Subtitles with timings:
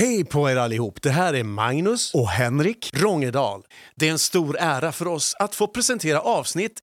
[0.00, 1.02] Hej på er allihop!
[1.02, 3.62] Det här är Magnus och Henrik Rångedal.
[3.96, 6.80] Det är en stor ära för oss att få presentera avsnitt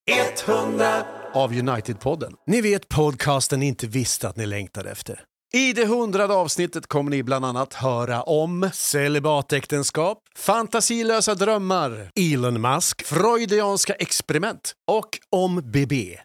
[0.47, 1.03] 100
[1.33, 2.33] av United-podden.
[2.47, 5.23] Ni vet podcasten ni inte visste att ni längtade efter.
[5.53, 13.05] I det hundrade avsnittet kommer ni bland annat höra om celibatäktenskap, fantasilösa drömmar, Elon Musk,
[13.05, 16.17] freudianska experiment och om BB.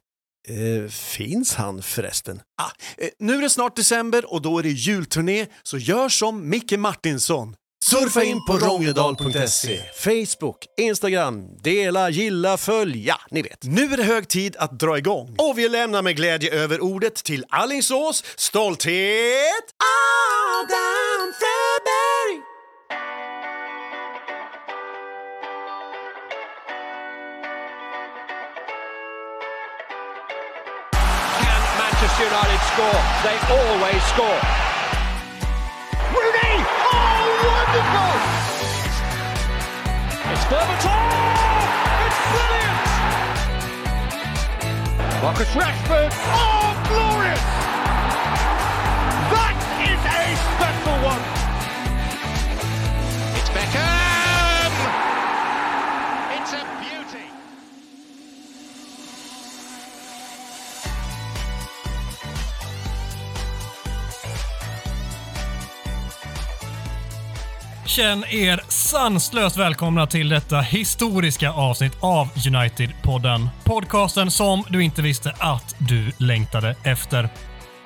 [0.48, 2.40] Eh, finns han förresten?
[2.62, 6.48] Ah, eh, nu är det snart december och då är det julturné, så gör som
[6.48, 7.56] Micke Martinsson.
[7.84, 13.62] Surfa in på Rongedal.se Facebook, Instagram, dela, gilla, följ, ja, ni vet.
[13.62, 15.34] Nu är det hög tid att dra igång.
[15.38, 19.64] Och vi lämnar med glädje över ordet till Allingsås stolthet
[20.58, 22.01] Adam Fröberg!
[32.22, 33.00] United score.
[33.26, 34.40] They always score.
[36.14, 36.54] Rooney!
[36.86, 37.18] Oh,
[37.50, 38.14] wonderful!
[40.30, 41.34] It's Berbatov!
[42.06, 42.78] It's brilliant!
[45.20, 46.12] Marcus Rashford!
[46.30, 47.46] Oh, glorious!
[49.34, 50.22] That is a
[50.54, 51.24] special one!
[53.36, 54.01] It's Beckham!
[67.96, 73.48] Känn er sanslöst välkomna till detta historiska avsnitt av United-podden.
[73.64, 77.28] Podcasten som du inte visste att du längtade efter.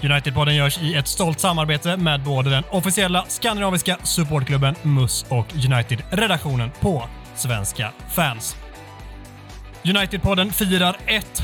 [0.00, 6.70] United-podden görs i ett stolt samarbete med både den officiella skandinaviska supportklubben MUS och United-redaktionen
[6.80, 8.56] på Svenska fans.
[9.82, 10.96] United-podden firar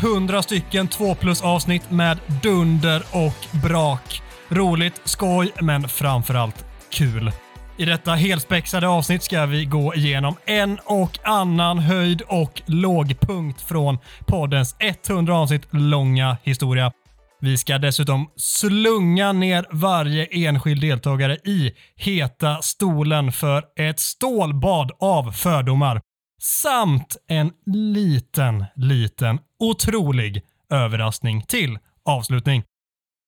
[0.02, 4.22] 100 stycken 2 plus avsnitt med dunder och brak.
[4.48, 7.32] Roligt, skoj, men framförallt kul.
[7.76, 13.98] I detta helspexade avsnitt ska vi gå igenom en och annan höjd och lågpunkt från
[14.26, 14.76] poddens
[15.08, 16.92] 100 avsnitt långa historia.
[17.40, 25.32] Vi ska dessutom slunga ner varje enskild deltagare i heta stolen för ett stålbad av
[25.32, 26.00] fördomar.
[26.42, 32.62] Samt en liten, liten, otrolig överraskning till avslutning.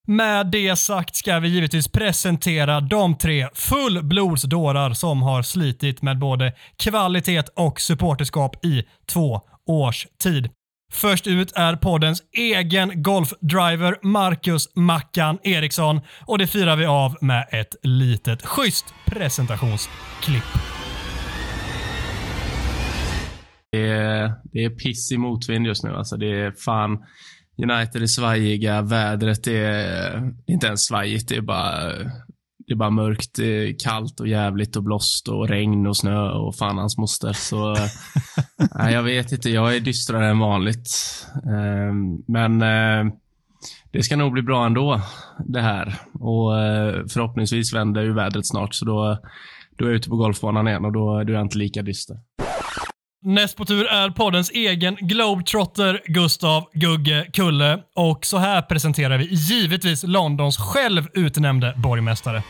[0.07, 6.53] Med det sagt ska vi givetvis presentera de tre fullblodsdårar som har slitit med både
[6.77, 10.51] kvalitet och supporterskap i två års tid.
[10.93, 17.49] Först ut är poddens egen golfdriver Marcus Mackan Eriksson och det firar vi av med
[17.53, 20.43] ett litet schysst presentationsklipp.
[23.73, 25.91] Det är, det är piss i motvind just nu.
[25.91, 26.99] Alltså det är fan...
[27.57, 31.29] United är svajiga, vädret är inte ens svajigt.
[31.29, 31.89] Det är bara,
[32.67, 33.39] det är bara mörkt,
[33.85, 37.33] kallt och jävligt och blåst och regn och snö och fan hans moster.
[37.33, 37.77] Så
[38.79, 40.91] nej, jag vet inte, jag är dystrare än vanligt.
[41.35, 43.15] Ehm, Men eh,
[43.93, 45.01] det ska nog bli bra ändå,
[45.47, 45.95] det här.
[46.13, 49.19] Och eh, förhoppningsvis vänder ju vädret snart, så då,
[49.77, 52.17] då är jag ute på golfbanan igen och då, då är jag inte lika dyster.
[53.27, 59.29] Näst på tur är poddens egen globetrotter Gustav Gugge Kulle och så här presenterar vi
[59.31, 62.43] givetvis Londons själv utnämnde borgmästare.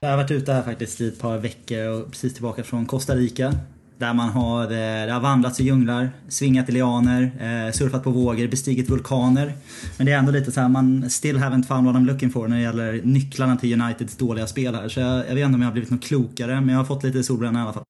[0.00, 3.14] Jag har varit ute här faktiskt i ett par veckor och precis tillbaka från Costa
[3.14, 3.54] Rica.
[3.98, 8.10] Där man har, eh, det har vandrat i djunglar, svingat i lianer, eh, surfat på
[8.10, 9.52] vågor, bestigit vulkaner.
[9.96, 12.48] Men det är ändå lite så här, man still haven't found what I'm looking for
[12.48, 14.88] när det gäller nycklarna till Uniteds dåliga spel här.
[14.88, 17.04] Så jag, jag vet inte om jag har blivit något klokare, men jag har fått
[17.04, 17.82] lite solbränna i alla fall.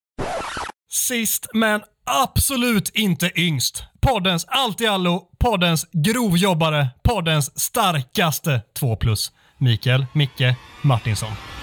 [0.93, 3.85] Sist men absolut inte yngst.
[4.01, 8.97] Poddens allt i allo, poddens grovjobbare, poddens starkaste 2.
[9.59, 11.56] Mikael Micke Martinsson.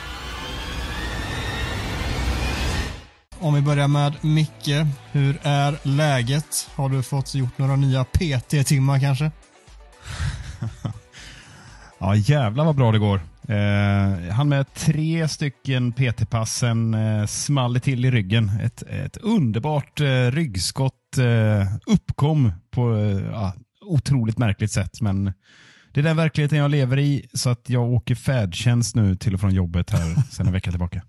[3.44, 4.88] Om vi börjar med Micke.
[5.12, 6.70] Hur är läget?
[6.76, 9.31] Har du fått gjort några nya PT-timmar kanske?
[12.00, 13.22] Ja, jävlar vad bra det går.
[13.48, 18.51] Eh, han med tre stycken PT-passen eh, small det till i ryggen.
[18.63, 23.54] Ett, ett underbart eh, ryggskott eh, uppkom på eh, ja,
[23.86, 25.01] otroligt märkligt sätt.
[25.01, 25.34] Men
[25.94, 29.39] det är den verkligheten jag lever i så att jag åker färdtjänst nu till och
[29.39, 31.01] från jobbet här sedan en vecka tillbaka.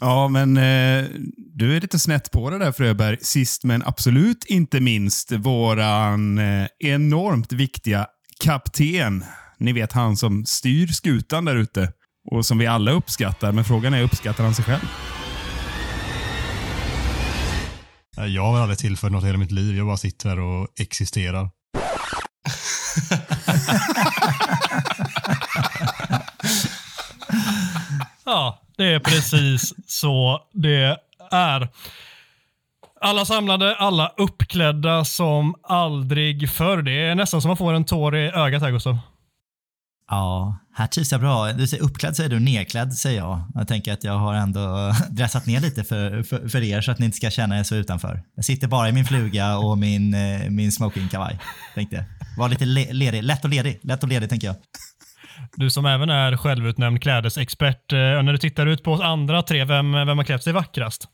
[0.00, 1.04] Ja, men eh,
[1.36, 3.18] du är lite snett på det där Fröberg.
[3.20, 8.06] Sist men absolut inte minst, våran eh, enormt viktiga
[8.40, 9.24] kapten.
[9.58, 11.92] Ni vet han som styr skutan där ute
[12.30, 13.52] och som vi alla uppskattar.
[13.52, 14.88] Men frågan är, uppskattar han sig själv?
[18.16, 19.76] Jag har aldrig tillfört något i hela mitt liv.
[19.76, 21.50] Jag bara sitter här och existerar.
[28.24, 30.98] ja, det är precis så det
[31.30, 31.68] är.
[33.00, 36.82] Alla samlade, alla uppklädda som aldrig förr.
[36.82, 38.98] Det är nästan som man får en tår i ögat här, Gustav.
[40.10, 41.52] Ja, här trivs jag bra.
[41.52, 43.42] Du säger uppklädd säger du, nedklädd säger jag.
[43.54, 46.98] Jag tänker att jag har ändå dressat ner lite för, för, för er så att
[46.98, 48.22] ni inte ska känna er så utanför.
[48.34, 51.38] Jag sitter bara i min fluga och min, eh, min smokingkavaj.
[51.74, 52.04] Tänkte.
[52.38, 54.56] Var lite le ledig, lätt och ledig, lätt och ledig tänker jag.
[55.56, 59.64] Du som även är självutnämnd klädesexpert, eh, när du tittar ut på oss andra tre,
[59.64, 61.08] vem, vem har klätt sig vackrast?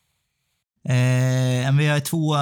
[0.88, 2.36] Eh, eh, vi, har två,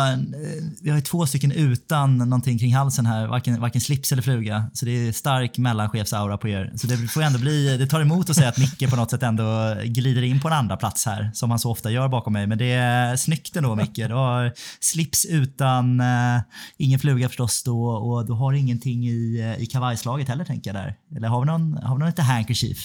[0.83, 4.71] vi har två stycken utan någonting kring halsen här, varken, varken slips eller fluga.
[4.73, 6.73] Så det är stark mellanchefsaura på er.
[6.77, 9.23] Så det får ändå bli, det tar emot att säga att Micke på något sätt
[9.23, 12.47] ändå glider in på en andra plats här, som han så ofta gör bakom mig.
[12.47, 13.97] Men det är snyggt ändå Micke.
[13.97, 16.41] Du har slips utan, eh,
[16.77, 20.83] ingen fluga förstås då och du har ingenting i, eh, i kavajslaget heller tänker jag
[20.83, 20.95] där.
[21.17, 22.79] Eller har vi någon, har vi någon lite handkerchief?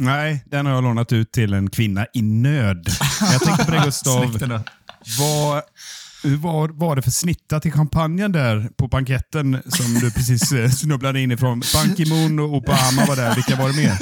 [0.00, 2.88] Nej, den har jag lånat ut till en kvinna i nöd.
[3.20, 4.38] Jag tänkte på det Gustav.
[5.18, 5.62] Vad,
[6.22, 10.70] hur var, var det för snittat till champagnen där på banketten som du precis eh,
[10.70, 11.62] snubblade in ifrån?
[11.74, 13.34] Ban Ki-Moon och Obama var där.
[13.34, 13.98] Vilka var det mer?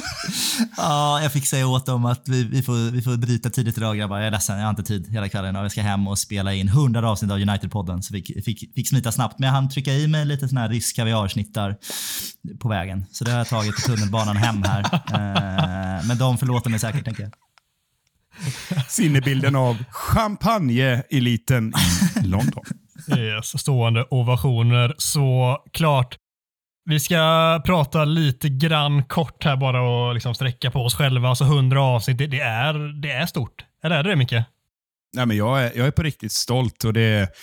[0.76, 3.96] Ja, jag fick säga åt dem att vi, vi, får, vi får bryta tidigt idag
[3.96, 4.18] grabbar.
[4.18, 6.68] Jag är ledsen, jag har inte tid hela kvällen jag ska hem och spela in
[6.68, 8.00] 100 avsnitt av United-podden.
[8.00, 9.38] Så vi fick, fick, fick smita snabbt.
[9.38, 11.76] Men jag hann trycka i mig lite sån här rysk kaviarsnittar
[12.60, 13.04] på vägen.
[13.12, 14.84] Så det har jag tagit på tunnelbanan hem här.
[15.14, 17.32] Eh, men de förlåter mig säkert tänker jag.
[18.88, 21.72] Sinnebilden av champagne-eliten
[22.24, 22.64] i London.
[23.16, 26.18] Yes, stående ovationer såklart.
[26.84, 31.28] Vi ska prata lite grann kort här bara och liksom sträcka på oss själva.
[31.28, 33.64] Alltså 100 avsnitt, det, det, är, det är stort.
[33.84, 34.32] Eller är det det Micke?
[35.14, 37.34] Nej, men jag, är, jag är på riktigt stolt och det,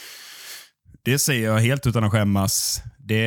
[1.03, 2.83] det säger jag helt utan att skämmas.
[2.97, 3.23] Det,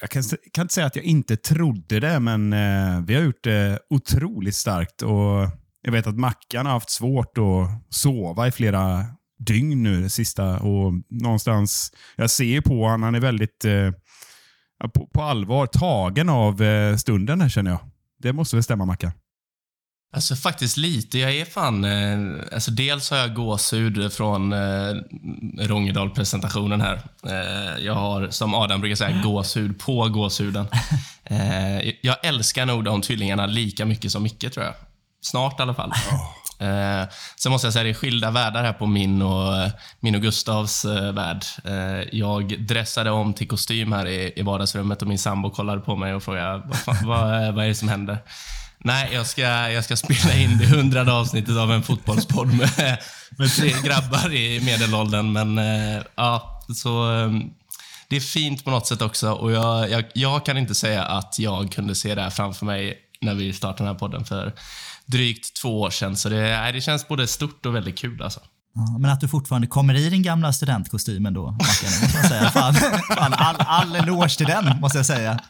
[0.00, 0.22] jag kan,
[0.52, 4.54] kan inte säga att jag inte trodde det, men eh, vi har gjort det otroligt
[4.54, 5.02] starkt.
[5.02, 5.48] Och
[5.86, 9.06] Jag vet att Mackan har haft svårt att sova i flera
[9.38, 10.58] dygn nu det sista.
[10.58, 13.90] Och någonstans, jag ser på honom, han är väldigt eh,
[14.94, 17.80] på, på allvar tagen av eh, stunden här känner jag.
[18.18, 19.12] Det måste väl stämma Mackan?
[20.14, 21.18] Alltså faktiskt lite.
[21.18, 21.84] Jag är fan...
[21.84, 24.94] Eh, alltså dels har jag gåshud från eh,
[25.58, 27.00] Rångedal-presentationen här.
[27.26, 30.66] Eh, jag har, som Adam brukar säga, gåshud på gåshuden.
[31.26, 34.74] Eh, jag älskar nog de tvillingarna lika mycket som Micke, tror jag.
[35.24, 35.92] Snart i alla fall.
[36.58, 40.22] Eh, sen måste jag säga, det är skilda världar här på min och, min och
[40.22, 41.44] Gustavs eh, värld.
[41.64, 45.96] Eh, jag dressade om till kostym här i, i vardagsrummet och min sambo kollade på
[45.96, 48.18] mig och frågade vad, fan, vad, vad är det som händer?
[48.78, 52.98] Nej, jag ska, jag ska spela in det hundrade avsnittet av en fotbollspodd med,
[53.38, 55.32] med tre grabbar i medelåldern.
[55.32, 57.30] Men eh, ja, så eh,
[58.08, 59.32] det är fint på något sätt också.
[59.32, 62.98] Och jag, jag, jag kan inte säga att jag kunde se det här framför mig
[63.20, 64.52] när vi startade den här podden för
[65.06, 66.16] drygt två år sedan.
[66.16, 68.40] Så det, det känns både stort och väldigt kul alltså.
[68.74, 72.28] Ja, men att du fortfarande kommer i din gamla studentkostymen då, Mackan, det måste man
[72.28, 72.50] säga.
[72.50, 72.74] Fan,
[73.16, 75.40] fan, all, all eloge till den, måste jag säga.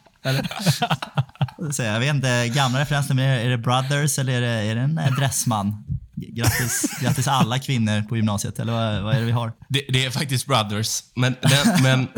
[1.72, 4.80] Så Jag vet inte, gamla referenser, men är det Brothers eller är det, är det
[4.80, 5.84] en eh, Dressman?
[6.16, 9.52] Grattis, grattis alla kvinnor på gymnasiet, eller vad, vad är det vi har?
[9.68, 11.00] Det, det är faktiskt Brothers.
[11.14, 12.08] Men, den, men,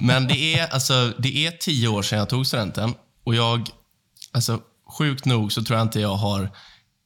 [0.00, 2.94] men det, är, alltså, det är tio år sedan jag tog studenten.
[3.24, 3.68] Och jag,
[4.32, 4.60] alltså,
[4.98, 6.50] sjukt nog så tror jag inte jag har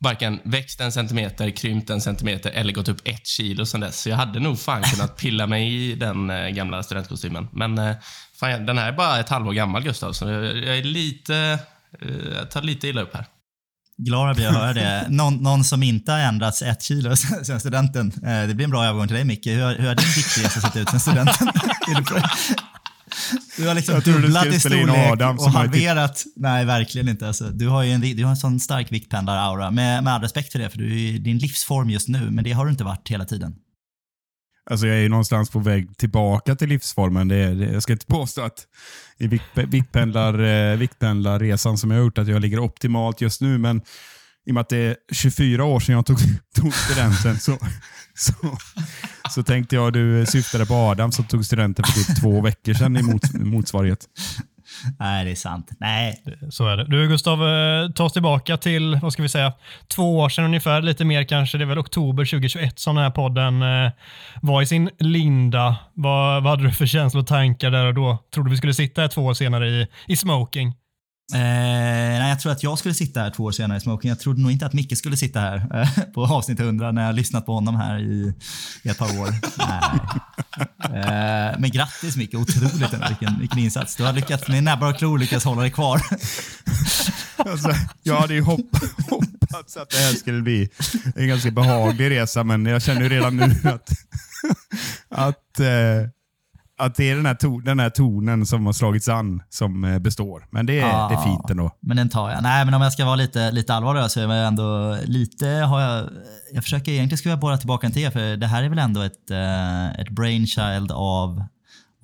[0.01, 4.01] varken växt en centimeter, krympt en centimeter eller gått upp ett kilo sedan dess.
[4.01, 7.49] Så jag hade nog fan kunnat pilla mig i den eh, gamla studentkostymen.
[7.53, 7.97] Men eh,
[8.41, 10.13] fan, den här är bara ett halvår gammal, Gustav.
[10.13, 11.59] Så jag, är lite...
[12.03, 13.25] Eh, jag tar lite illa upp här.
[13.99, 15.07] Glad blir jag höra det.
[15.11, 18.13] Någon, någon som inte har ändrats ett kilo sen studenten.
[18.49, 19.47] Det blir en bra övergång till dig Micke.
[19.47, 21.49] Hur, hur har din viktresa sett ut sen studenten?
[23.57, 26.25] Du har liksom dubblat i storlek Adam och typ- halverat.
[26.37, 27.27] Nej, verkligen inte.
[27.27, 29.71] Alltså, du har ju en, du har en sån stark viktpendlar-aura.
[29.71, 32.45] Med, med all respekt för det, för du är i din livsform just nu, men
[32.45, 33.55] det har du inte varit hela tiden.
[34.71, 37.29] Alltså jag är ju någonstans på väg tillbaka till livsformen.
[37.29, 38.67] Det, det, jag ska inte påstå att
[39.19, 40.39] i vikt, viktpendlar,
[40.73, 43.83] eh, viktpendlarresan som jag har gjort att jag ligger optimalt just nu, men
[44.47, 46.19] i och med att det är 24 år sedan jag tog,
[46.57, 47.59] tog studenten så,
[48.17, 48.33] så,
[49.31, 52.97] så tänkte jag du syftade på Adam som tog studenten för typ två veckor sedan
[52.97, 54.07] i mot, motsvarighet.
[54.99, 55.71] Nej, det är sant.
[55.81, 56.85] Nej, Så är det.
[56.85, 59.53] Du Gustav, eh, ta oss tillbaka till, vad ska vi säga,
[59.89, 61.59] två år sedan ungefär, lite mer kanske.
[61.59, 63.91] Det är väl oktober 2021 som den här podden eh,
[64.43, 65.77] var i sin linda.
[65.95, 68.19] Vad, vad hade du för känslor och tankar där och då?
[68.35, 70.75] Trodde vi skulle sitta här två år senare i, i smoking?
[71.35, 74.09] Eh, nej, jag tror att jag skulle sitta här två år senare i smoking.
[74.09, 77.15] Jag trodde nog inte att Micke skulle sitta här eh, på avsnitt 100 när jag
[77.15, 78.35] lyssnat på honom här i,
[78.83, 79.29] i ett par år.
[79.59, 80.01] Nej.
[80.79, 83.97] Eh, men grattis Micke, otroligt ändå, vilken, vilken insats.
[83.97, 86.01] Du har lyckats med näbbar och klor lyckats hålla dig kvar.
[87.37, 88.77] Alltså, jag hade ju hopp,
[89.11, 90.69] hoppats hoppats att det här skulle bli
[91.17, 93.91] en ganska behaglig resa, men jag känner ju redan nu att,
[95.09, 96.09] att, eh,
[96.79, 99.99] att det är den här, to, den här tonen som har slagits an som eh,
[99.99, 100.47] består.
[100.51, 101.09] Men det är, Ja.
[101.11, 101.71] det är fint ändå.
[101.83, 102.43] Men den tar jag.
[102.43, 105.81] Nej, men om jag ska vara lite, lite allvarlig så är jag ändå lite har
[105.81, 106.09] jag...
[106.53, 109.01] Jag försöker egentligen skulle jag borra tillbaka till er för det här är väl ändå
[109.01, 111.45] ett, eh, ett brainchild av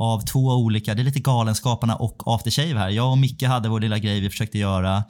[0.03, 2.89] av två olika, det är lite Galenskaparna och After Shave här.
[2.91, 5.05] Jag och Micke hade vår lilla grej vi försökte göra.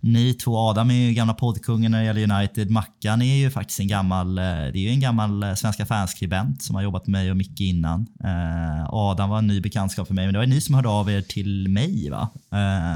[0.00, 2.70] Ni två, Adam är ju gamla poddkungen när det gäller United.
[2.70, 6.62] Mackan är ju faktiskt en gammal, eh, det är ju en gammal eh, Svenska fanskribent
[6.62, 8.06] som har jobbat med mig och Micke innan.
[8.24, 11.10] Eh, Adam var en ny bekantskap för mig, men det var ni som hörde av
[11.10, 12.28] er till mig va?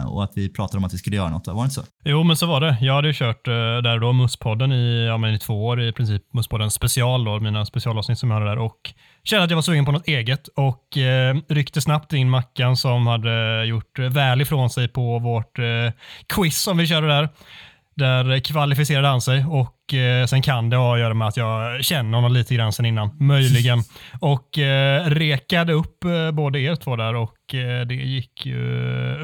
[0.07, 1.83] Och att vi pratade om att vi skulle göra något, var det inte så?
[2.05, 2.79] Jo, men så var det.
[2.81, 6.23] Jag hade ju kört där då Musspodden i, ja, men i två år, i princip
[6.35, 9.85] Musspodden special då, mina specialavsnitt som jag hade där och kände att jag var sugen
[9.85, 14.89] på något eget och eh, ryckte snabbt in Mackan som hade gjort väl ifrån sig
[14.89, 15.93] på vårt eh,
[16.29, 17.29] quiz som vi körde där.
[17.97, 21.85] Där kvalificerade han sig och eh, sen kan det ha att göra med att jag
[21.85, 23.83] känner honom lite grann sen innan, möjligen.
[24.21, 28.59] Och eh, rekade upp eh, både er två där och eh, det gick ju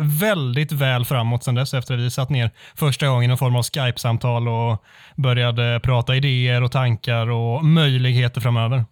[0.01, 3.57] väldigt väl framåt sen dess efter att vi satt ner första gången i någon form
[3.57, 4.85] av Skype-samtal och
[5.17, 8.85] började prata idéer och tankar och möjligheter framöver.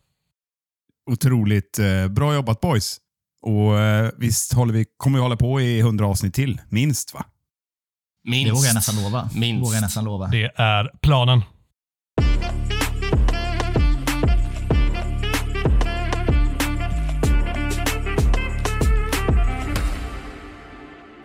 [1.10, 2.98] Otroligt eh, bra jobbat boys.
[3.42, 7.24] Och eh, visst håller vi, kommer vi hålla på i 100 avsnitt till, minst va?
[8.24, 8.46] Minst.
[8.46, 9.30] Det vågar jag nästan lova.
[9.34, 9.40] Minst.
[9.40, 10.26] Det vågar jag nästan lova.
[10.26, 11.42] Det är planen.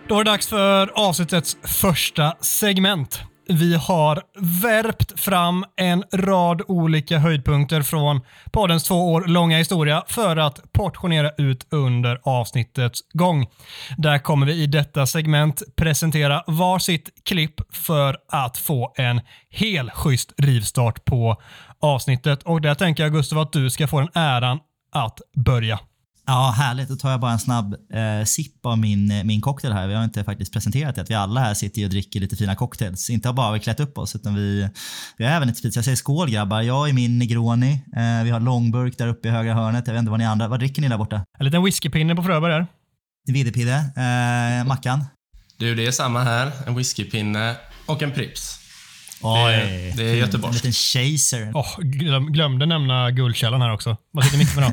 [0.09, 3.26] Då är det dags för avsnittets första segment.
[3.49, 4.21] Vi har
[4.63, 11.31] värpt fram en rad olika höjdpunkter från poddens två år långa historia för att portionera
[11.37, 13.47] ut under avsnittets gång.
[13.97, 20.33] Där kommer vi i detta segment presentera varsitt klipp för att få en hel schysst
[20.37, 21.41] rivstart på
[21.79, 22.43] avsnittet.
[22.43, 24.59] Och där tänker jag Gustav att du ska få den äran
[24.91, 25.79] att börja.
[26.29, 26.89] Ja, härligt.
[26.89, 29.87] Då tar jag bara en snabb eh, sipp av min, eh, min cocktail här.
[29.87, 31.01] Vi har inte faktiskt presenterat det.
[31.01, 33.09] att Vi alla här sitter och dricker lite fina cocktails.
[33.09, 34.69] Inte bara har vi klätt upp oss, utan vi,
[35.17, 35.57] vi har även ett.
[35.57, 36.61] Så jag säger skål grabbar.
[36.61, 37.71] Jag är min Negroni.
[37.71, 39.87] Eh, vi har långburk där uppe i högra hörnet.
[39.87, 41.21] Jag vet inte vad ni andra, vad dricker ni där borta?
[41.39, 42.67] En liten whiskypinne på Fröberg där.
[43.27, 43.73] Vidderpidde.
[43.97, 45.05] Eh, Mackan.
[45.57, 46.51] Du, det är samma här.
[46.67, 47.55] En whiskypinne
[47.85, 48.59] och en Prips.
[49.21, 49.93] Oj.
[49.97, 50.63] det är En göteborgskt.
[50.63, 51.51] liten chaser.
[51.53, 53.97] Oh, glöm, glömde nämna Guldkällan här också.
[54.11, 54.71] Vad sitter Micke med då?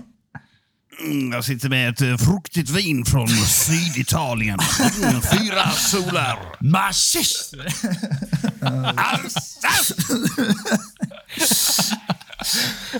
[1.00, 4.58] Mm, jag sitter med ett eh, fruktigt vin från Syditalien.
[5.02, 6.38] Mm, fyra solar.
[6.60, 7.54] Mashish!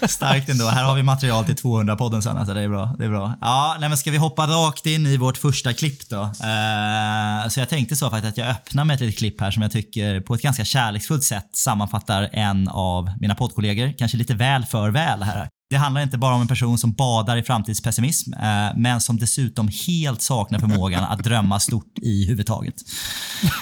[0.03, 0.67] Starkt ändå.
[0.67, 2.37] Här har vi material till 200-podden sen.
[2.37, 2.95] Alltså det är bra.
[2.99, 3.39] Det är bra.
[3.41, 6.23] Ja, nej, men ska vi hoppa rakt in i vårt första klipp då?
[6.23, 9.63] Eh, så jag tänkte så faktiskt att jag öppnar med ett litet klipp här som
[9.63, 13.93] jag tycker på ett ganska kärleksfullt sätt sammanfattar en av mina poddkollegor.
[13.99, 15.49] Kanske lite väl för väl här.
[15.71, 19.69] Det handlar inte bara om en person som badar i framtidspessimism, eh, men som dessutom
[19.87, 22.75] helt saknar förmågan att drömma stort i huvudtaget.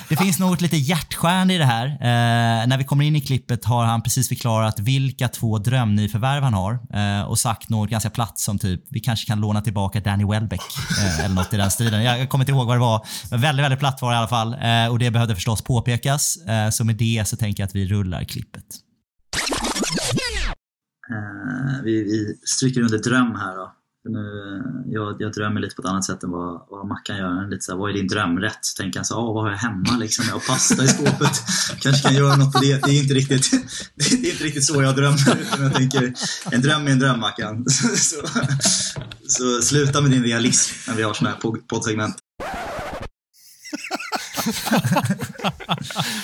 [0.08, 1.86] Det finns något lite hjärtskärande i det här.
[1.86, 6.54] Eh, när vi kommer in i klippet har han precis förklarat vilka två drömnyförvärv han
[6.54, 10.24] har eh, och sagt något ganska platt som typ vi kanske kan låna tillbaka Danny
[10.24, 10.62] Welbeck
[11.18, 12.02] eller något i den stilen.
[12.02, 13.06] Jag kommer inte ihåg vad det var.
[13.30, 14.56] Men väldigt, väldigt platt var det i alla fall
[14.90, 16.38] och det behövde förstås påpekas.
[16.72, 18.64] Så med det så tänker jag att vi rullar klippet.
[21.12, 23.72] Eh, vi, vi stryker under dröm här då.
[24.08, 27.50] Nu, eh, jag, jag drömmer lite på ett annat sätt än vad, vad Mackan gör.
[27.50, 28.60] Lite så här, vad är din drömrätt?
[28.76, 30.24] Tänker han så här, ah, vad har jag hemma liksom?
[30.28, 31.42] Jag har pasta i skåpet.
[31.80, 32.84] Kanske kan göra något på det.
[32.84, 33.50] Det är inte riktigt,
[33.94, 35.38] det är inte riktigt så jag drömmer.
[35.40, 36.12] Utan jag tänker,
[36.50, 37.64] en dröm är en dröm Mackan.
[37.68, 38.26] Så, så,
[39.28, 42.16] så sluta med din realism när vi har sådana här poddsegment.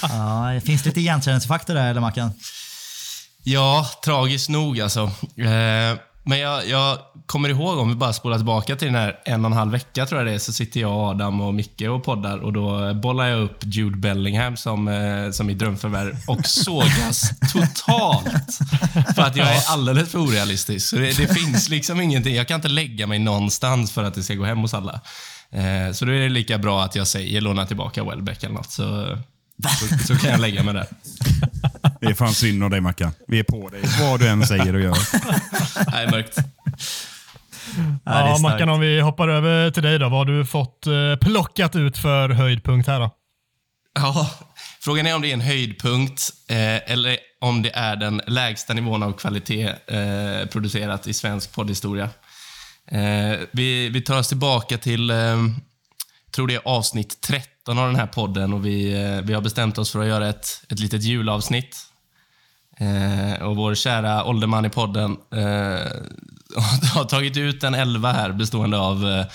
[0.02, 2.30] Ja, finns lite igenkänningsfaktor där eller Mackan?
[3.44, 5.00] Ja, tragiskt nog alltså.
[5.36, 9.44] Eh, men jag, jag kommer ihåg, om vi bara spolar tillbaka till den här en
[9.44, 12.04] och en halv vecka tror jag det är, så sitter jag, Adam och Micke och
[12.04, 17.30] poddar och då bollar jag upp Jude Bellingham som, eh, som i drömförvärv och sågas
[17.52, 18.58] totalt.
[19.14, 20.88] För att jag är alldeles för orealistisk.
[20.88, 22.34] Så det, det finns liksom ingenting.
[22.34, 25.00] Jag kan inte lägga mig någonstans för att det ska gå hem hos alla.
[25.50, 28.70] Eh, så då är det lika bra att jag säger låna tillbaka Welbeck eller något.
[28.70, 29.18] Så,
[29.62, 30.86] så, så kan jag lägga mig där.
[32.00, 33.12] Det är fan synd om dig Mackan.
[33.28, 34.98] Vi är på dig, vad du än säger och gör.
[35.90, 36.38] Nej, mörkt.
[38.04, 38.38] Ja, det Ja.
[38.38, 40.08] Mackan, om vi hoppar över till dig då.
[40.08, 43.14] Vad har du fått eh, plockat ut för höjdpunkt här då?
[43.94, 44.30] Ja,
[44.80, 49.02] frågan är om det är en höjdpunkt eh, eller om det är den lägsta nivån
[49.02, 52.10] av kvalitet eh, producerat i svensk poddhistoria.
[52.90, 55.36] Eh, vi, vi tar oss tillbaka till eh,
[56.30, 59.78] tror det är avsnitt 13 av den här podden och vi, eh, vi har bestämt
[59.78, 61.76] oss för att göra ett, ett litet julavsnitt.
[62.80, 65.38] Eh, och vår kära ålderman i podden eh,
[66.94, 69.26] har tagit ut en elva här bestående av eh,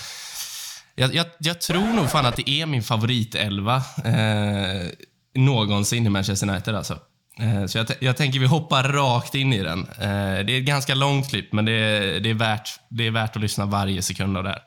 [0.95, 4.87] jag, jag, jag, tror nog fan att det är min favoritelva eh,
[5.35, 6.75] någonsin i Manchester United.
[6.75, 6.99] Alltså.
[7.39, 9.79] Eh, så jag, jag, tänker vi hoppar rakt in i den.
[9.79, 13.35] Eh, det är ett ganska långt klipp, men det det, är värt, det är värt
[13.35, 14.61] att lyssna varje sekund av det här.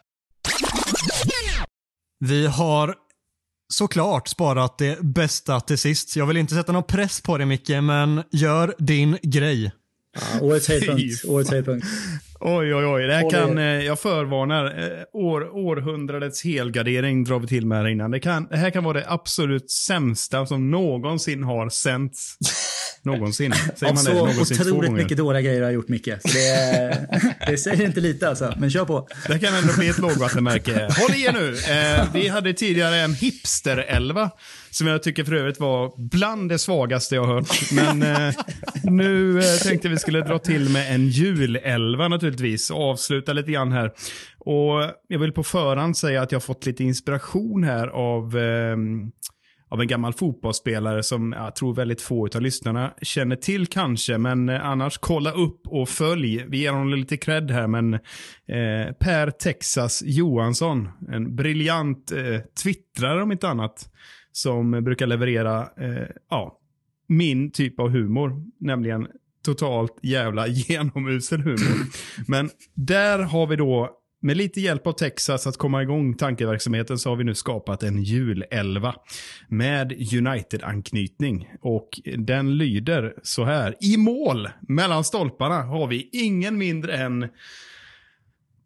[2.19, 2.95] Vi har
[3.69, 6.17] såklart sparat det bästa till sist.
[6.17, 9.73] Jag vill inte sätta någon press på dig Micke, men gör din grej.
[10.21, 11.25] Ja, årets höjdpunkt.
[11.25, 11.87] Årets höjdpunkt.
[12.41, 13.03] Oj, oj, oj.
[13.07, 14.65] Det här kan, eh, jag förvarnar.
[14.65, 18.11] Eh, år, århundradets helgardering drar vi till med här innan.
[18.11, 22.37] Det, kan, det här kan vara det absolut sämsta som någonsin har sänts.
[23.03, 23.55] Någonsin.
[23.77, 24.15] Säger man det?
[24.15, 26.05] Någonsin otroligt mycket dåliga grejer har gjort Micke.
[26.05, 27.09] Det,
[27.47, 29.09] det säger inte lite alltså, men kör på.
[29.29, 30.73] Det kan ändå bli ett lågvattenmärke.
[30.73, 31.49] Håll i er nu.
[31.49, 34.31] Eh, vi hade tidigare en hipster-elva
[34.77, 37.73] som jag tycker för övrigt var bland det svagaste jag hört.
[37.73, 38.35] Men eh,
[38.85, 43.73] nu eh, tänkte vi skulle dra till med en julelva naturligtvis och avsluta lite grann
[43.73, 43.93] här.
[44.39, 48.77] Och jag vill på förhand säga att jag har fått lite inspiration här av eh,
[49.69, 54.19] av en gammal fotbollsspelare som jag tror väldigt få av lyssnarna känner till kanske.
[54.19, 56.45] Men eh, annars kolla upp och följ.
[56.49, 63.23] Vi ger honom lite cred här men eh, Per Texas Johansson, en briljant eh, twittrare
[63.23, 63.91] om inte annat,
[64.37, 66.59] som brukar leverera eh, ja,
[67.07, 69.07] min typ av humor, nämligen
[69.45, 71.87] totalt jävla genomusel humor.
[72.27, 73.91] Men där har vi då
[74.23, 78.03] med lite hjälp av Texas att komma igång tankeverksamheten så har vi nu skapat en
[78.03, 78.95] julelva
[79.49, 81.49] med United-anknytning.
[81.61, 81.89] Och
[82.19, 83.75] den lyder så här.
[83.81, 87.29] I mål mellan stolparna har vi ingen mindre än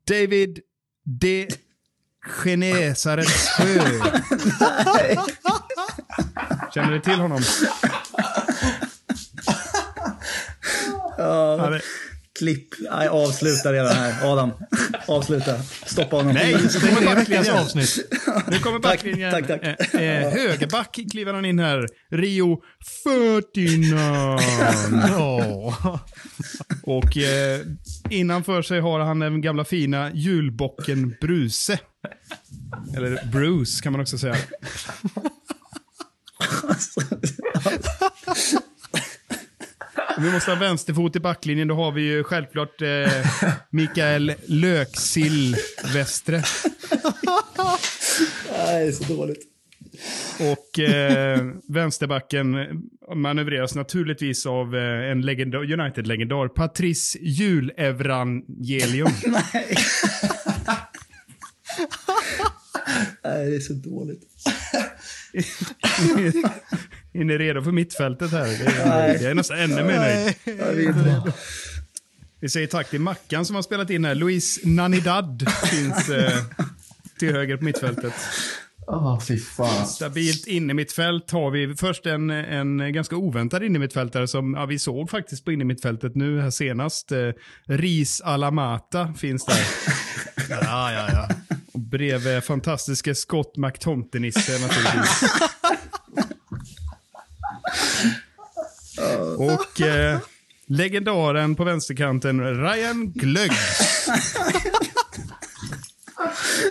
[0.08, 0.60] David
[1.04, 1.48] D.
[2.26, 3.80] Genesaret Sjö.
[6.74, 7.40] Känner du till honom?
[11.18, 11.80] Ja,
[12.40, 12.68] klipp.
[12.90, 14.32] Nej, avsluta redan här.
[14.32, 14.50] Adam,
[15.06, 15.62] avsluta.
[15.86, 16.32] Stoppa honom.
[16.34, 18.12] Nej, så kommer backlinjens avsnitt.
[18.50, 19.32] Nu kommer backlinjen.
[19.32, 19.94] Tack, tack, tack.
[19.94, 21.86] Eh, eh, högerback kliver han in här.
[22.10, 22.58] Rio
[23.04, 24.40] Ferdinand.
[25.20, 25.98] oh.
[26.82, 27.60] Och eh,
[28.10, 31.78] innanför sig har han den gamla fina julbocken Bruse.
[32.96, 34.36] Eller Bruce kan man också säga.
[40.18, 41.68] Vi måste ha vänsterfot i backlinjen.
[41.68, 42.88] Då har vi ju självklart eh,
[43.70, 45.56] Mikael Löksill
[45.94, 46.42] Västre.
[48.56, 49.46] Nej, så dåligt.
[50.40, 52.56] Och eh, vänsterbacken
[53.14, 55.22] manövreras naturligtvis av eh, en
[55.58, 59.10] United-legendar, Patrice Julevangelium.
[59.26, 59.76] Nej.
[63.24, 64.22] Nej, det är så dåligt.
[67.12, 68.46] Är ni redo för mittfältet här?
[68.46, 71.32] Är, jag är nästan ännu mer nöjd.
[72.40, 74.14] Vi säger tack till Mackan som har spelat in här.
[74.14, 76.38] Louise Nanidad finns eh,
[77.18, 78.14] till höger på mittfältet.
[78.86, 79.86] Oh, fy fan.
[79.86, 85.44] Stabilt innermittfält har vi först en, en ganska oväntad innermittfältare som ja, vi såg faktiskt
[85.44, 87.12] på innermittfältet nu här senast.
[87.12, 87.30] Eh,
[87.64, 89.56] Ris Alamata finns där.
[90.50, 91.28] ja, ja, ja.
[91.90, 95.22] Bredvid fantastiska Scott McTomtenisse naturligtvis.
[99.36, 100.18] Och eh,
[100.66, 103.52] legendaren på vänsterkanten, Ryan Glögg.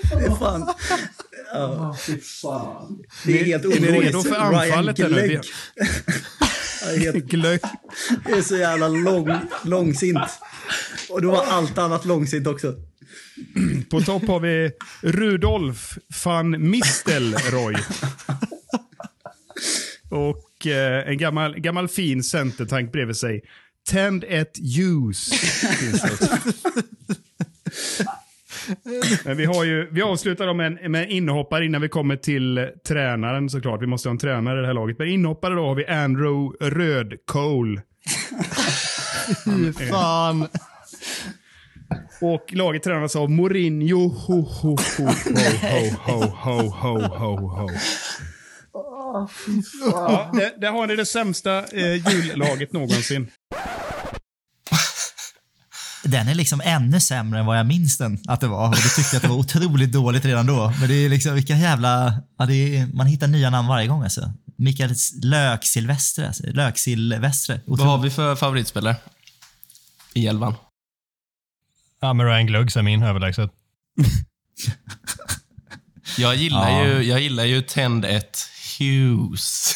[0.10, 0.74] det är fan...
[1.54, 3.00] Ja, fy fan.
[3.26, 3.88] Det är helt ologiskt.
[3.88, 5.00] Är ni redo för anfallet?
[5.00, 5.42] Ryan Glögg.
[7.28, 7.62] Glögg.
[8.26, 10.20] Det är så jävla lång, långsint.
[11.10, 12.76] Och då var allt annat långsint också.
[13.90, 17.76] På topp har vi Rudolf van Mistelrooy.
[20.10, 23.42] Och eh, en gammal, gammal fin centertank bredvid sig.
[23.90, 25.30] Tänd ett ljus.
[29.26, 33.82] Men vi, har ju, vi avslutar med en, inhoppare innan vi kommer till tränaren såklart.
[33.82, 35.00] Vi måste ha en tränare i det här laget.
[35.00, 37.82] Men inhoppare då har vi Andrew Rödcole.
[39.90, 40.48] fan.
[42.22, 44.08] Och laget tränas av Mourinho.
[44.08, 45.06] Ho, ho, ho,
[45.62, 47.70] ho, ho, ho, ho, ho, ho.
[48.74, 49.30] Oh,
[49.82, 53.28] ja, det, det har ni det sämsta eh, jullaget någonsin.
[56.04, 58.68] Den är liksom ännu sämre än vad jag minns den att det var.
[58.68, 60.74] Och då tyckte jag att det var otroligt dåligt redan då.
[60.80, 62.14] Men det är liksom vilka jävla...
[62.38, 64.34] Ja, är, man hittar nya namn varje gång alltså.
[64.58, 66.28] Mikael Lök-Silvestre.
[66.28, 66.44] Alltså.
[66.48, 67.62] Lök-Silvestre.
[67.66, 68.96] Vad har vi för favoritspelare?
[70.14, 70.54] I elvan?
[72.02, 73.50] Ja, men Ryan Gluggs är min överlägset.
[76.18, 76.86] Jag gillar, Ja.
[76.86, 79.76] ju, jag gillar ju Tänd ett Hughes.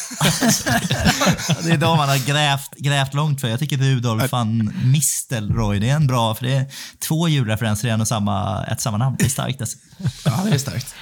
[1.62, 3.48] Det är de man har grävt, grävt långt för.
[3.48, 6.66] Jag tycker Rudolf van Mistelrooy, det är en bra, för det är
[7.08, 9.16] två julreferenser i en och samma, ett samma namn.
[9.18, 9.78] Det är starkt alltså.
[10.24, 10.94] Ja, det är starkt.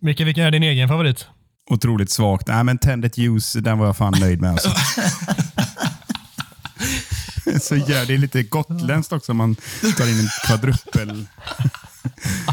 [0.00, 1.26] Micke, vilken är din egen favorit?
[1.70, 2.48] Otroligt svagt.
[2.48, 4.50] Nej, men Tänd ett ljus, den var jag fan nöjd med.
[4.50, 4.70] Alltså.
[7.60, 9.56] Så ja, det är lite gotländskt också om man
[9.98, 11.26] tar in en kvadrupel.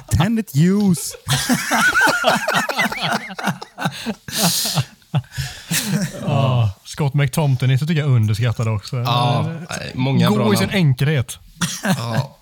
[0.10, 1.13] Tänd ett ljus.
[6.25, 6.69] Oh.
[6.84, 8.97] Scott McTominay så tycker jag är underskattad också.
[8.97, 9.51] Ja,
[9.93, 10.77] många bra i sin namn.
[10.77, 11.39] enkelhet.
[11.84, 12.38] Ja.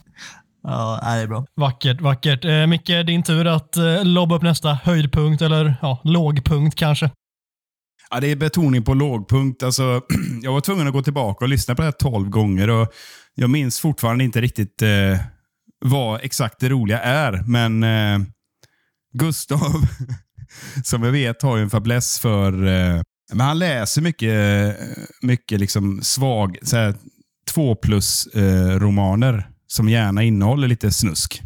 [0.63, 1.45] Det är bra.
[1.55, 2.45] Vackert, vackert.
[2.45, 7.09] Eh, Micke, din tur att eh, lobba upp nästa höjdpunkt eller ja, lågpunkt kanske.
[8.12, 9.63] Ja, det är betoning på lågpunkt.
[9.63, 10.02] Alltså,
[10.41, 12.69] jag var tvungen att gå tillbaka och lyssna på det här tolv gånger.
[12.69, 12.93] Och
[13.36, 15.19] jag minns fortfarande inte riktigt eh,
[15.86, 17.43] vad exakt det roliga är.
[17.47, 18.28] Men eh,
[19.13, 19.60] Gustav,
[20.84, 22.67] som jag vet, har ju en fäbless för...
[22.67, 23.02] Eh,
[23.34, 24.86] men han läser mycket, eh,
[25.21, 26.95] mycket liksom svag, så här,
[27.50, 31.41] två plus eh, romaner som gärna innehåller lite snusk.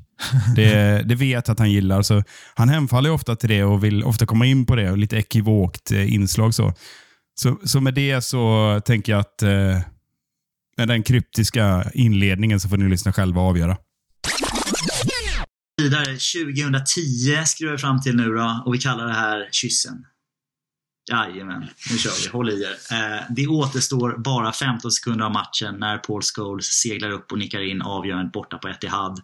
[0.56, 2.01] Det, det vet jag att han gillar.
[2.01, 2.23] Så
[2.56, 4.91] han hemfaller ofta till det och vill ofta komma in på det.
[4.91, 6.54] Och lite ekivokt eh, inslag.
[6.54, 6.73] Så.
[7.41, 9.80] Så, så med det så tänker jag att eh,
[10.78, 13.78] med den kryptiska inledningen så får ni lyssna själva och avgöra.
[15.82, 19.93] Vidare, 2010 skriver vi fram till nu då och vi kallar det här kyssen.
[21.11, 22.29] Jajamän, nu kör vi.
[22.29, 22.71] Håll i er.
[22.91, 27.61] Eh, det återstår bara 15 sekunder av matchen när Paul Scholes seglar upp och nickar
[27.61, 29.19] in avgörandet borta på Etihad.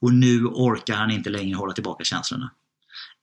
[0.00, 2.50] Och nu orkar han inte längre hålla tillbaka känslorna.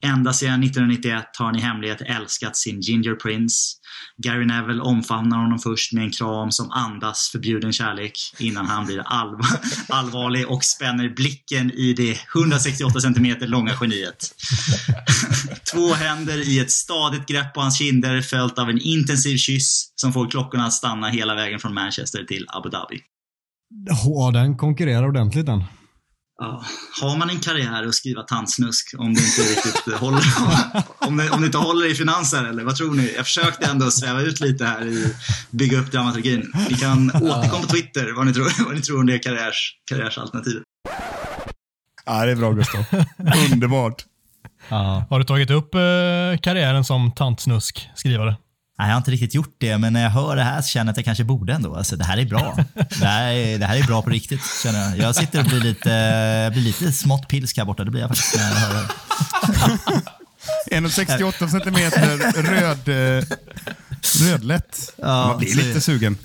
[0.04, 3.56] Ända sedan 1991 har han i hemlighet älskat sin Ginger Prince.
[4.18, 9.00] Gary Neville omfamnar honom först med en kram som andas förbjuden kärlek innan han blir
[9.90, 14.36] allvarlig och spänner blicken i det 168 cm långa geniet.
[15.74, 20.14] Två händer i ett stadigt grepp på hans kinder följt av en intensiv kyss som
[20.14, 23.00] får klockorna att stanna hela vägen från Manchester till Abu Dhabi.
[23.86, 25.64] Ja, den konkurrerar ordentligt den.
[26.42, 26.64] Ja,
[27.02, 30.24] har man en karriär att skriva tandsnusk om det inte riktigt håller,
[31.00, 33.14] om det, om det inte håller i finanser eller vad tror ni?
[33.16, 35.16] Jag försökte ändå sväva ut lite här i
[35.52, 36.52] bygga upp dramaturgin.
[36.70, 40.64] Ni kan återkomma på Twitter vad ni tror, vad ni tror om det karriärs, karriärsalternativet.
[42.06, 42.84] Ja, det är bra Gustav.
[43.52, 44.06] Underbart.
[44.70, 45.06] Ja.
[45.10, 45.80] Har du tagit upp eh,
[46.42, 48.36] karriären som tantsnusk-skrivare?
[48.82, 50.86] Nej, jag har inte riktigt gjort det, men när jag hör det här så känner
[50.86, 51.76] jag att jag kanske borde ändå.
[51.76, 52.58] Alltså, det här är bra.
[53.00, 54.98] Det här är, det här är bra på riktigt, känner jag.
[54.98, 55.90] Jag sitter och blir lite,
[56.44, 57.84] jag blir lite smått pilsk här borta.
[57.84, 58.90] Det blir jag faktiskt när jag hör det.
[60.72, 63.26] 1,68 centimeter röd, eh,
[64.22, 64.94] rödlätt.
[64.96, 66.18] Ja, Man blir lite sugen.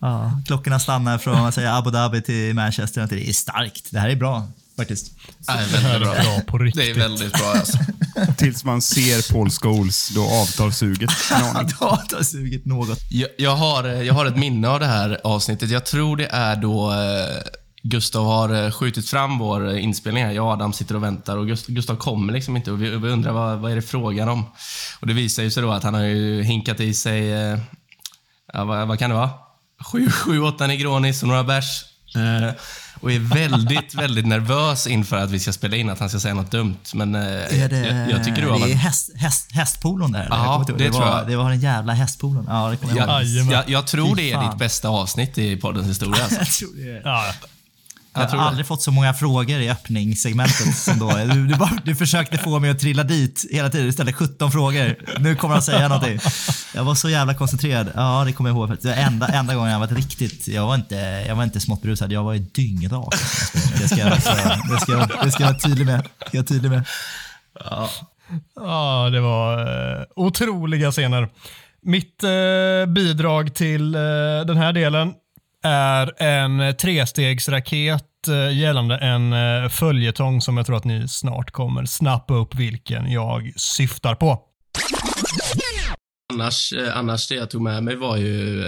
[0.00, 3.06] Ja, klockorna stannar från säger, Abu Dhabi till Manchester.
[3.10, 3.88] Det är starkt.
[3.90, 5.12] Det här är bra faktiskt.
[5.48, 6.14] Nej, väldigt bra.
[6.14, 6.82] Bra på riktigt.
[6.84, 7.78] Det är väldigt bra alltså.
[8.36, 11.10] Tills man ser Paul Scholes, då avtar suget.
[11.28, 12.98] det har sugit något.
[13.10, 15.70] Jag, jag, har, eh, jag har ett minne av det här avsnittet.
[15.70, 17.42] Jag tror det är då eh,
[17.82, 20.32] Gustav har eh, skjutit fram vår eh, inspelning här.
[20.32, 23.08] Jag och Adam sitter och väntar och Gust- Gustav kommer liksom inte och vi, vi
[23.08, 24.44] undrar vad, vad är det frågan om?
[25.00, 27.58] Och det visar ju sig då att han har ju hinkat i sig, eh,
[28.52, 29.30] ja, vad, vad kan det vara?
[29.92, 31.84] Sju, sju, åtta Negronis och några bärs.
[32.16, 32.50] Eh,
[33.04, 36.34] och är väldigt, väldigt nervös inför att vi ska spela in, att han ska säga
[36.34, 36.76] något dumt.
[36.94, 37.22] Men eh,
[37.62, 38.76] Är det, jag, jag tycker du har det är varit...
[38.76, 40.26] häst, häst, hästpolon där.
[40.30, 41.26] Ja, det det tror var, jag.
[41.26, 42.46] Det var den jävla hästpolon.
[42.48, 43.24] Ja, det jag.
[43.24, 46.24] Jag, jag, tror det är ditt bästa avsnitt i poddens historia.
[46.24, 46.36] Alltså.
[46.44, 47.00] Jag tror det.
[47.04, 47.24] Ja,
[48.14, 48.42] Jag har det.
[48.42, 51.10] aldrig fått så många frågor i öppningssegmentet som då.
[51.16, 53.86] Du, du, bara, du försökte få mig att trilla dit hela tiden.
[53.86, 54.96] Du ställde 17 frågor.
[55.18, 56.18] Nu kommer han säga någonting.
[56.74, 57.90] Jag var så jävla koncentrerad.
[57.94, 58.76] Ja, det kommer jag ihåg.
[58.82, 60.48] Det var enda, enda gången jag varit riktigt...
[60.48, 60.94] Jag var inte,
[61.28, 62.12] jag var inte smått berusad.
[62.12, 63.14] Jag var ju dyngrak.
[63.80, 66.08] Det ska jag, det ska, jag- det ska jag vara tydlig med.
[66.26, 66.84] Ska jag tydlig med.
[68.56, 69.58] Ja, det var
[69.98, 71.28] eh, otroliga scener.
[71.82, 74.00] Mitt eh, bidrag till eh,
[74.46, 75.12] den här delen
[75.64, 81.84] är en trestegsraket eh, gällande en eh, följetong som jag tror att ni snart kommer
[81.84, 84.38] snappa upp vilken jag syftar på.
[86.32, 88.62] Annars, eh, annars det jag tog med mig var ju,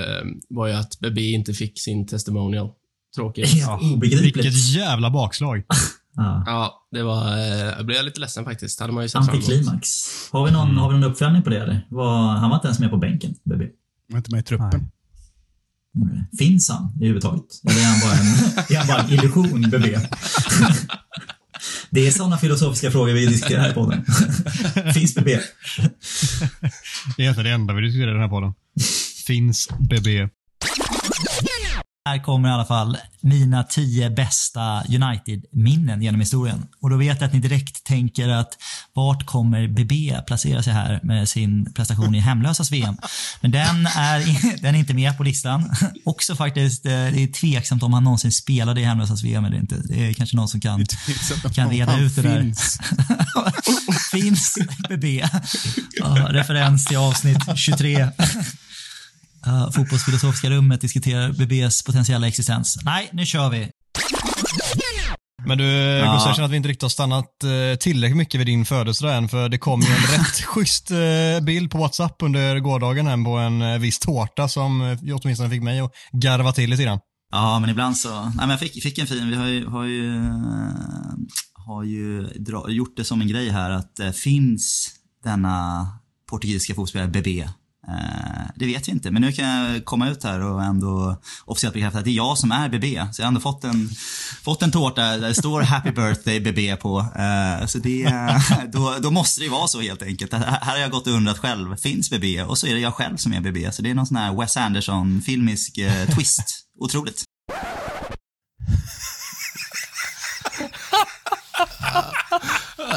[0.49, 2.71] var ju att Bebé inte fick sin testimonial.
[3.17, 3.49] Tråkigt.
[3.49, 4.37] Helt obegripligt.
[4.37, 5.65] Vilket jävla bakslag.
[6.19, 6.43] Ja.
[6.47, 7.37] Ja, det var...
[7.77, 8.81] Jag blev lite ledsen faktiskt.
[8.81, 9.21] hade man ju sett.
[9.21, 9.89] Antiklimax.
[10.33, 11.87] Har vi, någon, har vi någon uppföljning på det eller?
[11.91, 13.65] Var, han var inte ens med på bänken, Bebé.
[14.07, 14.91] Jag är inte med i truppen.
[16.39, 17.45] Finns han överhuvudtaget?
[17.69, 18.27] Eller är han bara en,
[18.75, 20.01] är han bara en illusion, Bebé?
[21.91, 24.05] Det är sådana filosofiska frågor vi diskuterar här på podden.
[24.95, 25.41] Finns Bebé?
[27.17, 28.55] Det är egentligen det enda vi diskuterar i den här podden.
[29.27, 30.29] Finns BB.
[32.07, 36.67] Här kommer i alla fall mina tio bästa United-minnen genom historien.
[36.81, 38.59] Och då vet jag att ni direkt tänker att
[38.93, 42.97] vart kommer BB placera sig här med sin prestation i hemlösas VM?
[43.41, 44.21] Men den är,
[44.63, 45.71] den är inte med på listan.
[46.05, 49.77] Också faktiskt, eh, det är tveksamt om han någonsin spelade i hemlösas VM eller inte.
[49.85, 50.87] Det är kanske någon som kan,
[51.55, 52.43] kan reda ut det där.
[52.43, 52.79] Finns.
[54.13, 55.25] Finns BB.
[55.97, 58.09] Ja, referens till avsnitt 23.
[59.47, 62.79] Uh, fotbollsfilosofiska rummet diskuterar BBs potentiella existens.
[62.85, 63.71] Nej, nu kör vi.
[65.47, 66.13] Men du, Ja.
[66.13, 69.17] Gustav, jag känner att vi inte riktigt har stannat eh, tillräckligt mycket vid din födelsedag
[69.17, 73.25] än, för det kom ju en rätt schysst eh, bild på WhatsApp under gårdagen här
[73.25, 76.99] på en viss tårta som åtminstone fick mig att garva till lite grann.
[77.33, 78.23] Ja, men ibland så...
[78.23, 79.31] Nej, men jag fick, fick en fin...
[79.31, 80.23] Vi har ju, har ju,
[81.55, 84.91] har ju dra, gjort det som en grej här att det finns
[85.25, 85.89] denna
[86.31, 87.49] portugisiska fotbollsspelare BB.
[87.89, 91.75] Eh, det vet vi inte, men nu kan jag komma ut här och ändå officiellt
[91.75, 93.07] bekräfta att det är jag som är BB.
[93.13, 93.91] Så jag har ändå fått en,
[94.43, 96.99] fått en tårta där det står Happy birthday BB på.
[97.01, 98.11] Eh, så det,
[98.73, 100.33] då, då måste det ju vara så helt enkelt.
[100.33, 102.43] Här har jag gått och undrat själv, finns BB?
[102.43, 103.73] Och så är det jag själv som är BB.
[103.73, 106.67] Så det är någon sån här Wes Anderson-filmisk eh, twist.
[106.81, 107.25] Otroligt.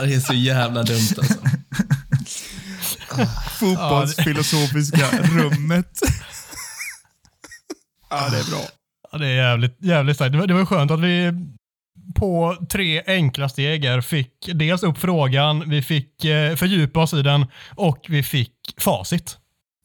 [0.01, 1.58] Det är så jävla dumt alltså.
[3.59, 5.99] Fotbollsfilosofiska rummet.
[8.09, 8.61] ja, det är bra.
[9.11, 10.31] Ja, det är jävligt, jävligt starkt.
[10.31, 11.33] Det var, det var skönt att vi
[12.15, 17.21] på tre enkla steg här fick dels upp frågan, vi fick eh, fördjupa oss i
[17.21, 17.45] den
[17.75, 19.37] och vi fick facit.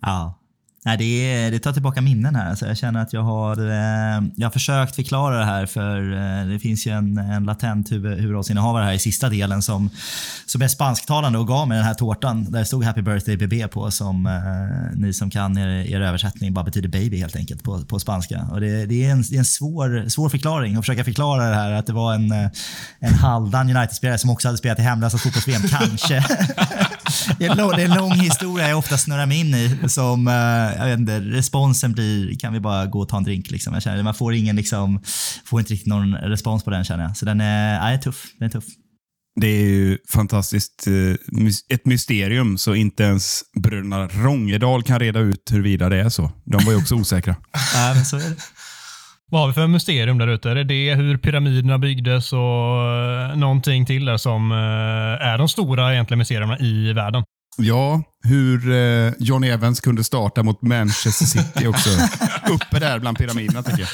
[0.02, 0.40] Ja.
[0.86, 2.54] Nej, det, är, det tar tillbaka minnen här.
[2.54, 6.46] Så jag känner att jag har, eh, jag har försökt förklara det här för eh,
[6.46, 9.90] det finns ju en, en latent huvudrollsinnehavare här i sista delen som,
[10.46, 13.68] som är spansktalande och gav mig den här tårtan där det stod Happy birthday BB
[13.68, 17.84] på som eh, ni som kan er, er översättning bara betyder baby helt enkelt på,
[17.84, 18.48] på spanska.
[18.52, 21.54] Och det, det är en, det är en svår, svår förklaring att försöka förklara det
[21.54, 22.50] här att det var en, eh,
[22.98, 26.24] en halvdan United-spelare som också hade spelat i hemlösa fotbolls-VM, kanske.
[27.38, 30.34] det, är en lång, är historia jag ofta snurrar mig in i som, eh,
[30.78, 33.74] jag vet inte, responsen blir, kan vi bara gå och ta en drink liksom.
[33.74, 35.02] Jag känner, man får ingen liksom,
[35.44, 37.16] får inte riktigt någon respons på den känner jag.
[37.16, 38.24] Så den är, nej, tuff.
[38.38, 38.64] Den är tuff.
[39.40, 40.86] Det är ju fantastiskt.
[40.86, 46.32] eh, Ett mysterium så inte ens bröderna Rångedal kan reda ut huruvida det är så.
[46.44, 47.36] De var ju också osäkra.
[47.74, 48.36] Nej, men så är det.
[49.34, 50.50] Vad har vi för mysterium där ute?
[50.50, 55.48] Är det det hur pyramiderna byggdes och eh, någonting till där som eh, är de
[55.48, 57.22] stora egentligen mysterierna i världen?
[57.56, 61.90] Ja, hur eh, John Evans kunde starta mot Manchester City också.
[62.50, 63.88] Uppe där bland pyramiderna tycker jag.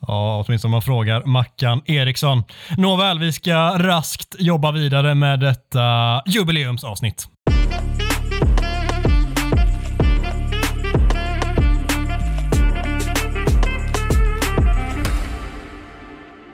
[0.00, 2.42] Ja, åtminstone om man frågar Mackan Eriksson.
[2.76, 7.28] Nåväl, vi ska raskt jobba vidare med detta jubileumsavsnitt.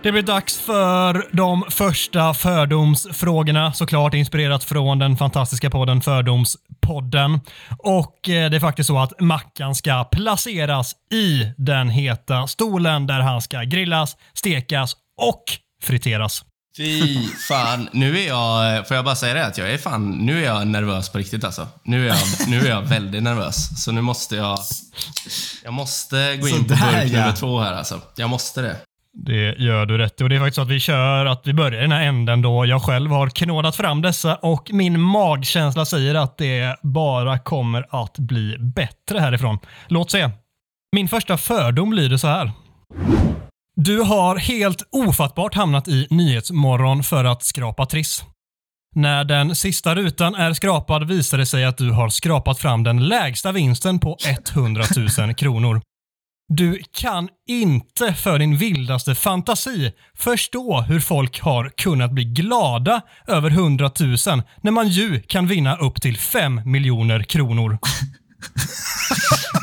[0.03, 7.41] Det blir dags för de första fördomsfrågorna, såklart inspirerat från den fantastiska podden Fördomspodden.
[7.79, 13.21] Och eh, det är faktiskt så att Mackan ska placeras i den heta stolen där
[13.21, 15.45] han ska grillas, stekas och
[15.83, 16.45] friteras.
[16.77, 17.89] Fy fan.
[17.93, 20.67] Nu är jag, får jag bara säga det, att jag är fan, nu är jag
[20.67, 21.69] nervös på riktigt alltså.
[21.85, 23.85] Nu är jag, nu är jag väldigt nervös.
[23.85, 24.59] Så nu måste jag,
[25.65, 28.01] jag måste gå in på burk nummer två här alltså.
[28.17, 28.77] Jag måste det.
[29.13, 30.25] Det gör du rätt i.
[30.25, 32.43] och Det är faktiskt så att vi kör att vi börjar i den här änden
[32.43, 37.87] då jag själv har knådat fram dessa och min magkänsla säger att det bara kommer
[37.91, 39.59] att bli bättre härifrån.
[39.89, 40.31] Låt se.
[40.97, 42.53] Min första fördom lyder så här.
[43.77, 48.25] Du har helt ofattbart hamnat i Nyhetsmorgon för att skrapa triss.
[48.95, 53.09] När den sista rutan är skrapad visar det sig att du har skrapat fram den
[53.09, 54.17] lägsta vinsten på
[54.55, 54.85] 100
[55.19, 55.81] 000 kronor.
[56.53, 63.51] Du kan inte för din vildaste fantasi förstå hur folk har kunnat bli glada över
[63.51, 64.17] 100 000
[64.63, 67.79] när man ju kan vinna upp till 5 miljoner kronor.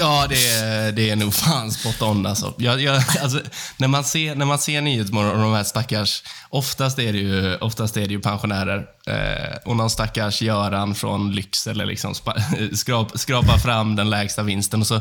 [0.00, 2.54] Ja, det är, det är nog fan spot on alltså.
[2.58, 3.40] Jag, jag, alltså
[3.76, 7.56] när, man ser, när man ser Nyhetsmorgon och de här stackars, oftast är det ju,
[7.56, 8.86] oftast är det ju pensionärer.
[9.06, 12.34] Eh, och någon stackars Göran från Lycksele liksom spa,
[12.72, 14.80] skrap, skrapar fram den lägsta vinsten.
[14.80, 15.00] Och så,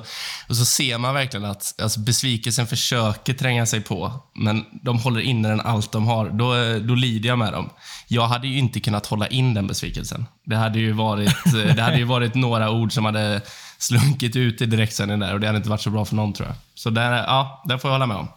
[0.50, 5.22] och så ser man verkligen att alltså, besvikelsen försöker tränga sig på, men de håller
[5.22, 6.30] inne den allt de har.
[6.30, 7.70] Då, då lider jag med dem.
[8.08, 10.26] Jag hade ju inte kunnat hålla in den besvikelsen.
[10.46, 13.42] Det hade ju varit, eh, det hade ju varit några ord som hade
[13.78, 16.48] slunkit ut i direktsändning där och det hade inte varit så bra för någon tror
[16.48, 16.56] jag.
[16.74, 18.28] Så där, ja, där får jag hålla med om.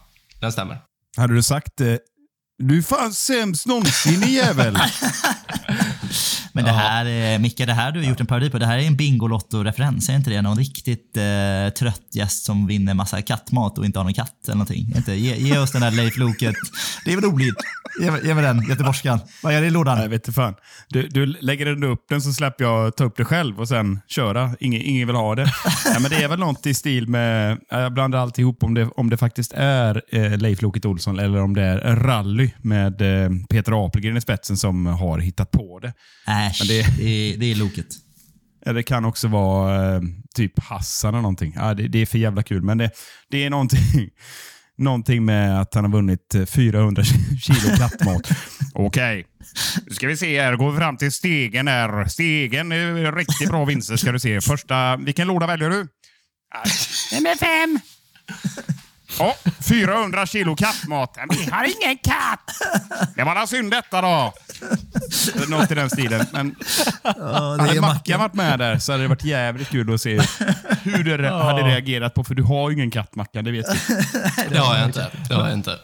[0.41, 0.79] Den stämmer.
[1.17, 1.95] Hade du sagt eh,
[2.59, 4.79] du är fan sämst någonsin i jävel.
[6.53, 8.79] Men det här, är- Micke, det här du har gjort en parodi på, det här
[8.79, 10.11] är en Bingolotto-referens.
[10.11, 14.05] Är inte det någon riktigt eh, trött gäst som vinner massa kattmat och inte har
[14.05, 14.93] någon katt eller någonting?
[14.97, 15.15] Inte?
[15.15, 16.55] Ge, ge oss den där Leif Loket.
[17.05, 17.55] Det är väl roligt?
[18.01, 19.21] Ge, ge mig den, göteborgskan.
[19.43, 19.99] Vad är det i lådan?
[19.99, 20.55] Jag vet inte fan.
[20.89, 24.01] Du, du lägger ändå upp den så släpper jag ta upp det själv och sen
[24.09, 24.51] köra.
[24.61, 25.53] Ingen, ingen vill ha det.
[25.95, 28.89] ja, men det är väl något i stil med, ja, jag blandar alltihop om det,
[28.97, 33.31] om det faktiskt är eh, Leif Loket Olsson eller om det är rally med eh,
[33.51, 35.93] Peter Apelgren i spetsen som har hittat på det.
[36.59, 36.83] Men det...
[36.99, 37.87] det- är, det är Loket.
[38.67, 40.01] Eller det kan också vara eh,
[40.35, 41.53] typ Hassan eller någonting.
[41.57, 42.91] Ja, det, det är för jävla kul, men det,
[43.31, 43.81] det är någonting,
[44.79, 47.05] någonting med att han har vunnit eh, 400
[47.43, 48.31] kilo kattmat.
[48.75, 49.27] Okej,
[49.87, 50.57] nu ska vi se här.
[50.57, 52.05] Går vi fram till stegen här.
[52.09, 54.41] Stegen är riktigt bra vinster ska du se.
[54.41, 55.87] Första, vilken låda väljer du?
[57.13, 57.79] Nummer fem.
[59.19, 59.35] Ja,
[59.69, 61.17] 400 kilo kattmat.
[61.17, 62.51] Men Vi har ingen katt!
[63.17, 64.33] Det var väl synd detta då.
[65.49, 66.27] Något i den stilen.
[66.33, 66.55] Men
[67.03, 70.01] Ja, det hade är Mackan varit med där så hade det varit jävligt kul att
[70.01, 70.21] se
[70.83, 73.67] hur du re- hade reagerat på, för du har ju ingen katt Mackan, det vet
[73.89, 73.95] du.
[74.51, 75.07] Det har jag inte.
[75.29, 75.79] Det har jag inte.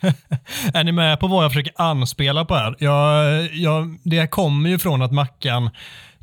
[0.74, 2.76] Är ni med på vad jag försöker anspela på här?
[2.78, 5.70] Jag, jag, det kommer ju från att Mackan,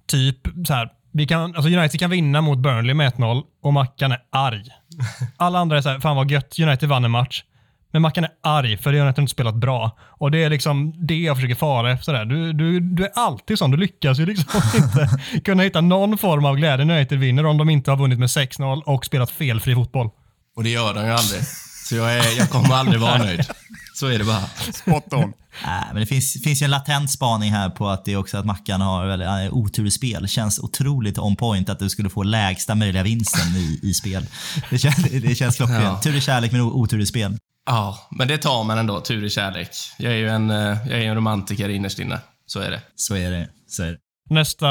[0.07, 4.11] typ så här, vi kan, alltså United kan vinna mot Burnley med 1-0 och Mackan
[4.11, 4.65] är arg.
[5.37, 7.43] Alla andra är så här, fan vad gött, United vann en match.
[7.91, 9.97] Men Mackan är arg för United har inte spelat bra.
[10.01, 12.25] Och det är liksom det jag försöker fara efter.
[12.25, 15.09] Du, du, du är alltid sån, du lyckas ju liksom inte
[15.45, 18.27] kunna hitta någon form av glädje när United vinner om de inte har vunnit med
[18.27, 20.09] 6-0 och spelat felfri fotboll.
[20.55, 21.41] Och det gör de ju aldrig.
[21.85, 23.45] Så jag, är, jag kommer aldrig vara nöjd.
[23.93, 24.43] Så är det bara.
[24.73, 25.33] Spot on.
[25.65, 28.37] Nej, men det finns, finns ju en latent spaning här på att det är också
[28.37, 30.27] att Mackan har väldigt, äh, otur i spel.
[30.27, 34.25] Känns otroligt on point att du skulle få lägsta möjliga vinsten i, i spel.
[34.69, 35.83] Det känns, det känns klockrent.
[35.83, 35.99] Ja.
[36.03, 37.37] Tur i kärlek men otur i spel.
[37.65, 39.01] Ja, men det tar man ändå.
[39.01, 39.69] Tur i kärlek.
[39.97, 42.19] Jag är ju en, eh, jag är en romantiker innerst inne.
[42.45, 42.81] Så är det.
[42.95, 43.49] Så är det.
[43.67, 43.97] Så är det.
[44.29, 44.67] Nästa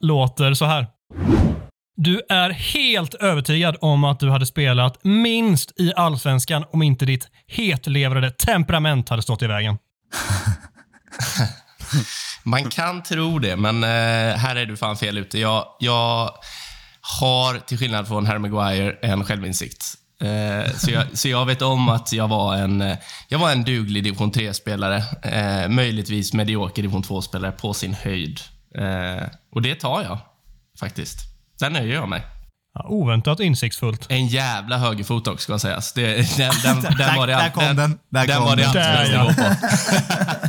[0.00, 0.86] låter så här.
[2.02, 7.28] Du är helt övertygad om att du hade spelat minst i Allsvenskan om inte ditt
[7.46, 9.78] hetlevrade temperament hade stått i vägen.
[12.42, 15.38] Man kan tro det, men eh, här är du fan fel ute.
[15.38, 16.30] Jag, jag
[17.20, 19.84] har, till skillnad från Harry Maguire, en självinsikt.
[20.20, 22.96] Eh, så, jag, så jag vet om att jag var en, eh,
[23.28, 25.68] jag var en duglig division 3-spelare.
[25.68, 28.40] Möjligtvis medioker division 2-spelare på sin höjd.
[29.52, 30.18] Och det tar jag,
[30.80, 31.29] faktiskt.
[31.60, 32.26] Där nöjer jag mig.
[32.74, 34.06] Ja, oväntat insiktsfullt.
[34.08, 35.92] En jävla högerfot också, ska sägas.
[35.92, 37.98] Det, den, den, den, var det, där kom den.
[38.10, 38.68] Där den kom var det den.
[38.68, 39.42] alltid Där, bästa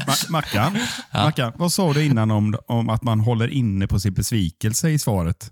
[0.06, 0.26] ja.
[0.28, 0.32] på.
[0.32, 0.80] Mackan,
[1.14, 5.00] Mackan, vad sa du innan om, om att man håller inne på sin besvikelse i
[5.00, 5.52] svaret?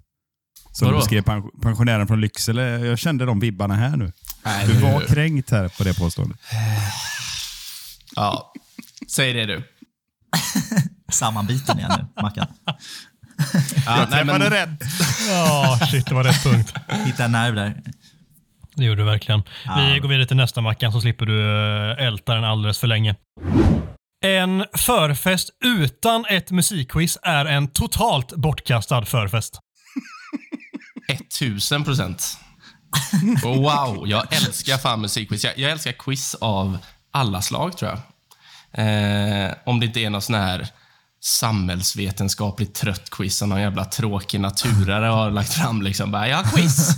[0.71, 0.99] Som Vadå?
[0.99, 2.61] du skrev pens- pensionären från Lycksele.
[2.79, 4.11] Jag kände de vibbarna här nu.
[4.43, 6.39] Nej, Du var kränkt här på det påståendet.
[8.15, 8.53] Ja,
[9.07, 9.63] säg det du.
[11.11, 12.47] Sammanbiten igen nu, Mackan.
[13.85, 14.69] Ja, nej, men, rätt.
[15.29, 16.73] Ja, shit, det var rätt punkt.
[17.05, 17.75] Hitta en nerv där.
[18.75, 19.43] Det gjorde du verkligen.
[19.77, 21.41] Vi går vidare till nästa Mackan så slipper du
[21.91, 23.15] eh, älta den alldeles för länge.
[24.25, 29.59] En förfest utan ett musikquiz är en totalt bortkastad förfest.
[31.09, 32.37] 1000 procent.
[33.43, 35.43] Wow, jag älskar fan musikquiz.
[35.43, 36.77] Jag, jag älskar quiz av
[37.11, 37.99] alla slag, tror jag.
[38.71, 40.67] Eh, om det inte är någon sån här
[41.21, 45.81] samhällsvetenskapligt trött quiz som någon jävla tråkig naturare har lagt fram.
[45.81, 46.11] Liksom.
[46.11, 46.89] Bara, ja, quiz!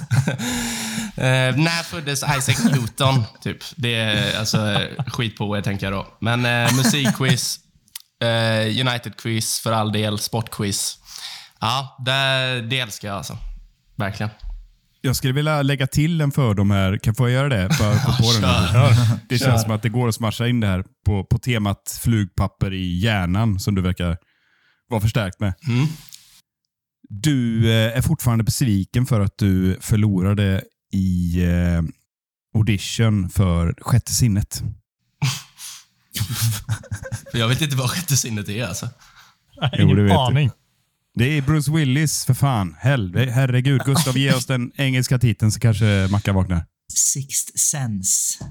[1.15, 3.23] eh, när föddes Isaac Newton?
[3.43, 3.57] Typ.
[3.75, 6.07] Det är alltså skit på er, tänker jag då.
[6.19, 7.59] Men eh, musikquiz,
[8.21, 10.97] eh, United-quiz för all del, sportquiz.
[11.59, 13.37] Ja, det, det älskar jag alltså.
[13.97, 14.29] Verkligen.
[15.03, 16.97] Jag skulle vilja lägga till en fördom här.
[16.97, 17.69] Kan få jag göra det?
[17.79, 19.19] Bara få på den.
[19.29, 22.73] Det känns som att det går att smasha in det här på, på temat flugpapper
[22.73, 24.17] i hjärnan som du verkar
[24.89, 25.53] vara förstärkt med.
[25.67, 25.87] Mm.
[27.09, 31.81] Du eh, är fortfarande besviken för att du förlorade i eh,
[32.55, 34.63] audition för Sjätte sinnet.
[37.31, 38.89] För jag vet inte vad sjätte sinnet är alltså.
[39.73, 40.51] Jo, Ingen aning.
[41.13, 42.75] Det är Bruce Willis, för fan.
[42.79, 43.81] Helve, herregud.
[43.85, 46.65] Gustav, ge oss den engelska titeln så kanske Mackan vaknar.
[46.93, 48.45] Sixth sense.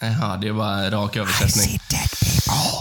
[0.00, 1.78] Jaha, det var rak översättning.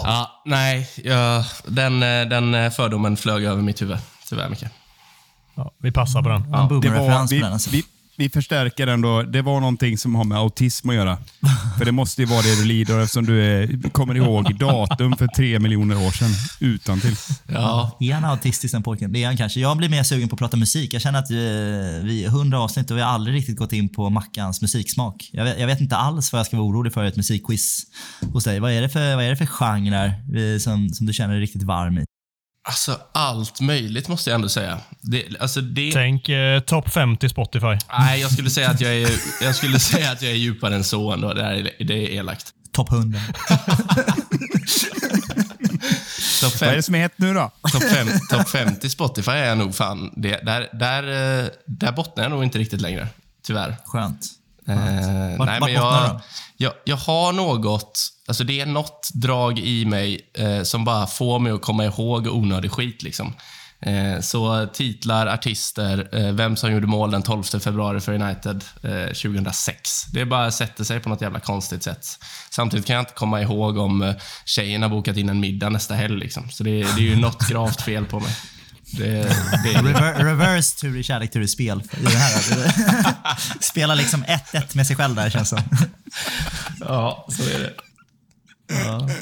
[0.03, 3.97] Ja, nej, jag, den, eh, den fördomen flög över mitt huvud.
[4.29, 4.63] Tyvärr, Micke.
[5.55, 6.41] Ja, vi passar på den.
[6.41, 7.69] En Det var, boomerreferens på vi, den alltså.
[7.69, 7.83] vi,
[8.17, 9.21] vi förstärker den då.
[9.21, 11.17] Det var någonting som har med autism att göra.
[11.77, 15.27] För det måste ju vara det du lider eftersom du är, kommer ihåg datum för
[15.27, 17.15] tre miljoner år sedan utan till.
[17.47, 19.13] Ja, Är han autistisk den pojken?
[19.13, 19.59] Det är han kanske.
[19.59, 20.93] Jag blir mer sugen på att prata musik.
[20.93, 24.09] Jag känner att vi, vi 100 avsnitt och vi har aldrig riktigt gått in på
[24.09, 25.29] Mackans musiksmak.
[25.33, 27.83] Jag vet, jag vet inte alls vad jag ska vara orolig för i ett musikquiz
[28.33, 28.59] hos dig.
[28.59, 31.41] Vad är det för, vad är det för genrer eh, som, som du känner dig
[31.41, 32.05] riktigt varm i?
[32.65, 34.79] Alltså, allt möjligt måste jag ändå säga.
[35.01, 37.77] Det, alltså det, Tänk eh, topp 50 Spotify.
[37.99, 39.11] nej, jag skulle säga att jag är,
[39.41, 41.33] jag skulle säga att jag är djupare än så ändå.
[41.33, 42.47] Det, här är, det är elakt.
[42.71, 43.19] Topp 100.
[46.41, 47.51] Topp Vad är det som är hett nu då?
[47.71, 50.13] top fem, top 50 Spotify är jag nog fan...
[50.15, 51.03] Det, där, där,
[51.43, 53.07] eh, där bottnar jag nog inte riktigt längre.
[53.45, 53.75] Tyvärr.
[53.85, 54.25] Skönt.
[54.67, 56.21] Eh, Vart- nej, vart men jag,
[56.57, 61.39] jag, jag har något, alltså det är något drag i mig eh, som bara får
[61.39, 63.03] mig att komma ihåg onödig skit.
[63.03, 63.33] Liksom.
[63.85, 69.07] Eh, så titlar, artister, eh, vem som gjorde mål den 12 februari för United eh,
[69.07, 70.05] 2006.
[70.05, 72.05] Det bara sätter sig på något jävla konstigt sätt.
[72.49, 74.15] Samtidigt kan jag inte komma ihåg om eh,
[74.45, 76.19] tjejen har bokat in en middag nästa helg.
[76.19, 76.49] Liksom.
[76.49, 78.35] Så det, det är ju något gravt fel på mig.
[78.97, 79.05] Det,
[79.63, 79.81] det.
[79.81, 81.83] Rever reverse tur i kärlek, tur i spel.
[81.91, 83.59] I det här.
[83.61, 85.63] Spela liksom 1-1 med sig själv där känns det
[86.79, 87.73] Ja, så är det.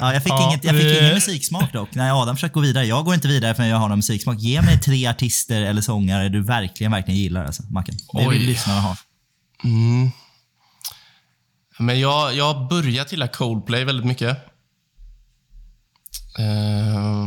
[0.00, 1.88] Ja, jag fick, Ja, inget, jag fick vi- ingen musiksmak dock.
[1.94, 2.84] Nej, Adam försöker gå vidare.
[2.86, 4.38] Jag går inte vidare förrän jag har någon musiksmak.
[4.40, 7.44] Ge mig tre artister eller sångare du verkligen, verkligen gillar.
[7.44, 7.94] Alltså, Macken.
[8.12, 8.38] Det vill Oj.
[8.38, 8.96] lyssnarna ha.
[9.64, 10.10] Mm.
[11.78, 14.38] Men jag, jag har börjat gilla Coldplay väldigt mycket.
[16.38, 17.26] Eh,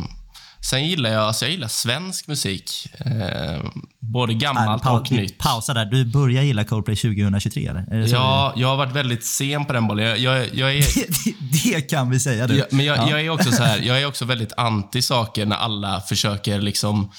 [0.69, 2.87] sen gillar jag, alltså jag gillar svensk musik.
[3.05, 3.65] Eh,
[3.99, 5.37] både gammalt Pa- och nytt.
[5.37, 5.85] Pausa där.
[5.85, 8.07] Du börjar gilla Coldplay 2023 eller?
[8.07, 10.05] Ja, jag har varit väldigt sen på den bollen.
[10.05, 10.81] Jag, jag, jag är,
[11.23, 12.57] det, det, kan vi säga du.
[12.57, 13.09] Ja, men jag, Ja.
[13.09, 17.11] jag är också så här, jag är också väldigt anti saker när alla försöker liksom,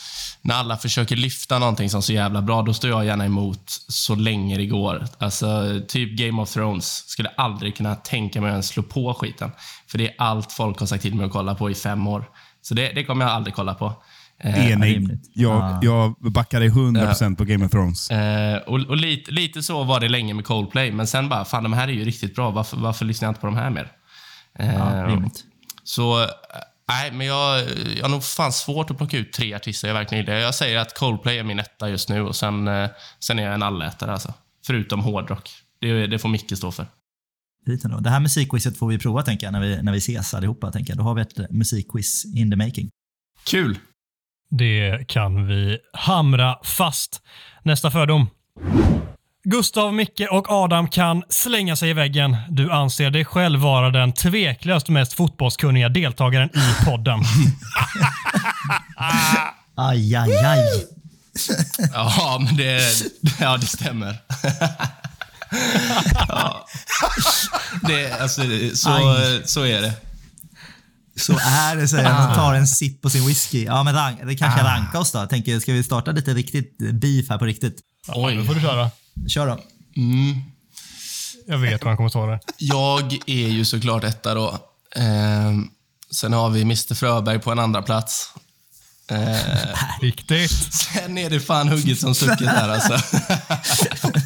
[0.43, 3.63] när alla försöker lyfta någonting som är så jävla bra, då står jag gärna emot
[3.89, 5.07] så länge det går.
[5.19, 7.05] Alltså, typ Game of Thrones.
[7.09, 9.51] Skulle aldrig kunna tänka mig att ens slå på skiten.
[9.91, 12.25] För det är allt folk har sagt till mig att kolla på i fem år.
[12.69, 14.03] Så det, det kommer jag aldrig kolla på.
[14.39, 15.09] Eh, Enig.
[15.35, 15.79] Jag, Ah.
[15.83, 18.11] jag backar dig 100% på Game of Thrones.
[18.11, 21.63] Eh, och och lite, lite så var det länge med Coldplay, men sen bara, fan
[21.63, 22.51] de här är ju riktigt bra.
[22.51, 23.93] Varför, varför lyssnar jag inte på de här mer?
[24.59, 25.21] Eh, Ja.
[25.85, 26.29] Så, eh,
[26.89, 27.61] nej, men jag,
[27.97, 30.39] jag har nog fan svårt att plocka ut tre artister jag verkligen gillar.
[30.39, 32.89] Jag säger att Coldplay är min etta just nu och sen, eh,
[33.21, 34.35] sen är jag en allätare alltså.
[34.67, 35.51] Förutom hårdrock.
[35.81, 36.87] Det, det får Micke stå för.
[37.67, 38.01] Fint ändå.
[38.01, 40.73] Det här musikquizet får vi prova tänker jag, när vi, när vi ses allihopa.
[40.73, 40.99] Tänker jag.
[40.99, 42.91] Då har vi ett musikquiz in the making.
[43.45, 43.79] Kul!
[44.51, 47.23] Det kan vi hamra fast.
[47.63, 48.27] Nästa fördom.
[49.45, 52.37] Gustav, Micke och Adam kan slänga sig i väggen.
[52.49, 57.21] Du anser dig själv vara den tveklöst mest fotbollskunniga deltagaren i podden.
[59.79, 60.87] Aj, aj, aj.
[61.93, 62.81] Ja, men det,
[63.41, 64.17] ja, det stämmer.
[66.29, 66.67] ja.
[67.83, 68.43] det, alltså,
[68.75, 69.43] så, Aj.
[69.45, 69.93] så är det.
[71.17, 73.65] Så är det, säger han och tar en sipp på sin whisky.
[73.65, 75.19] Ja, men rank, det kanske är ranka oss då.
[75.19, 77.81] Jag tänker, ska vi starta lite riktigt beef här på riktigt?
[78.17, 78.91] Nu får du köra.
[79.29, 79.59] Kör då.
[81.47, 82.41] Jag vet vad han kommer svara.
[82.59, 84.59] Jag är ju såklart etta då.
[84.97, 85.69] Ehm,
[86.11, 88.33] sen har vi Mr Fröberg på en andra plats.
[90.01, 90.51] Viktigt.
[90.73, 92.93] sen är det fan hugget som stucket här alltså.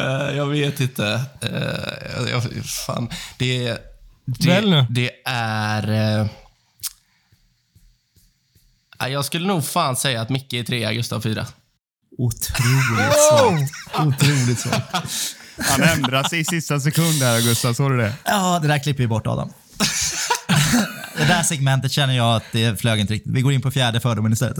[0.00, 1.20] Eh, jag vet inte.
[1.40, 3.08] Eh, jag, fan,
[3.38, 3.78] det,
[4.24, 5.90] det, det är...
[5.90, 6.26] eh,
[8.98, 11.46] ja, jag skulle nog fan säga att Micke är trea, Gustav fyra.
[12.18, 13.72] Otroligt svagt.
[14.06, 15.36] Otroligt svagt.
[15.58, 17.74] Han ändrar sig i sista sekund här, Gustav.
[17.74, 18.14] Såg du det?
[18.24, 19.52] Ja, det där klipper vi bort Adam.
[21.16, 23.32] Det där segmentet känner jag att det flög inte riktigt.
[23.32, 24.56] Vi går in på fjärde fördomen istället.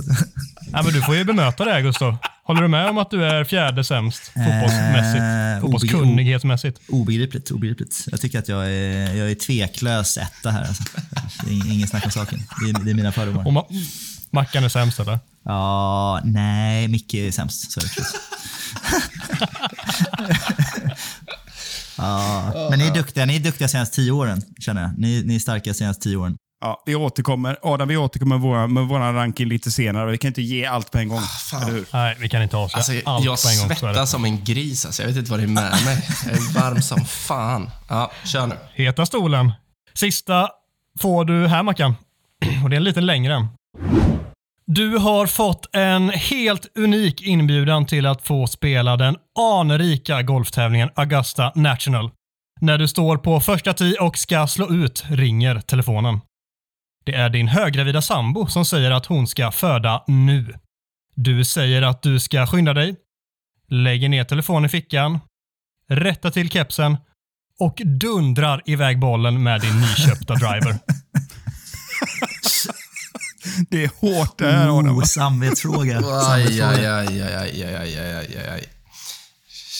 [0.72, 2.16] Ja, men du får ju bemöta det Gustav.
[2.44, 5.22] Håller du med om att du är fjärde sämst fotbollsmässigt?
[5.22, 6.78] Eh, Fotbollskunnighetsmässigt?
[6.88, 8.04] Obegripligt, obegripligt.
[8.10, 10.64] Jag tycker att jag är, jag är tveklös etta här.
[10.68, 10.82] Alltså.
[11.50, 12.42] Ingen snack om saken.
[12.64, 13.46] Det är, det är mina fördomar.
[13.46, 13.86] Och Ma-
[14.30, 15.18] Mackan är sämst, eller?
[15.44, 17.72] Ja, nej, Micke är sämst.
[17.72, 18.02] Så är det.
[22.02, 23.24] ja, men ni är duktiga.
[23.26, 24.98] Ni är duktiga senaste tio åren, känner jag.
[24.98, 26.36] Ni, ni är starka senaste tio åren.
[26.60, 27.58] Ja, vi återkommer.
[27.62, 30.10] Adam, vi återkommer med vår, med vår ranking lite senare.
[30.10, 31.20] Vi kan inte ge allt på en gång.
[31.62, 31.86] eller hur?
[31.92, 33.68] Nej, vi kan inte avslöja Alltså, allt jag på en gång.
[33.68, 33.74] det.
[33.76, 34.86] svettas som en gris.
[34.86, 35.02] Alltså.
[35.02, 36.08] Jag vet inte vad det är med mig.
[36.26, 37.70] Jag är varm som fan.
[37.88, 38.54] Ja, kör nu.
[38.74, 39.52] Heta stolen.
[39.94, 40.48] Sista
[41.00, 41.94] får du här, Mackan.
[42.64, 43.48] Och det är en lite längre.
[44.66, 51.52] Du har fått en helt unik inbjudan till att få spela den anrika golftävlingen Augusta
[51.54, 52.10] National.
[52.60, 56.20] När du står på första tee och ska slå ut ringer telefonen.
[57.04, 60.54] Det är din höggravida sambo som säger att hon ska föda nu.
[61.14, 62.96] Du säger att du ska skynda dig,
[63.68, 65.20] lägger ner telefonen i fickan,
[65.88, 66.96] rättar till kepsen
[67.60, 70.78] och dundrar iväg bollen med din nyköpta driver.
[73.70, 74.98] det är hårt det här oh, Adam.
[74.98, 75.98] Oh, samvetsfråga.
[75.98, 77.98] Aj, aj, aj, aj, aj, aj,
[78.52, 78.68] aj,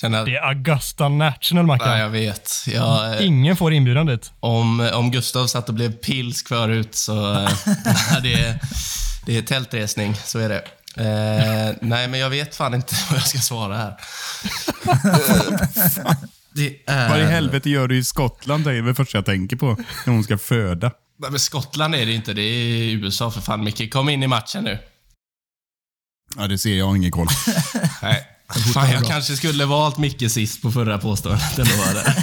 [0.02, 1.88] Det är Augusta National, Mackan.
[1.88, 2.50] Ja, jag vet.
[2.66, 4.32] Jag, eh, Ingen får inbjudan dit.
[4.40, 7.34] Om, om Gustav satt och blev pilsk förut så...
[7.34, 7.50] Eh,
[8.22, 8.58] det, är,
[9.26, 10.64] det är tältresning, så är det.
[10.96, 13.94] Eh, nej, men jag vet fan inte vad jag ska svara här.
[16.54, 17.08] det är...
[17.08, 18.64] Vad i helvete gör du i Skottland?
[18.64, 20.90] Det är det första jag tänker på när hon ska föda.
[21.22, 22.32] Nej, men Skottland är det inte.
[22.32, 23.64] Det är USA för fan.
[23.64, 24.78] Micke, kom in i matchen nu.
[26.36, 26.86] Ja, det ser jag.
[26.86, 27.26] har Ingen koll.
[28.02, 28.26] Nej.
[28.74, 31.70] Fan, jag kanske skulle valt Micke sist på förra påståendet ändå.
[31.70, 32.14] Var det.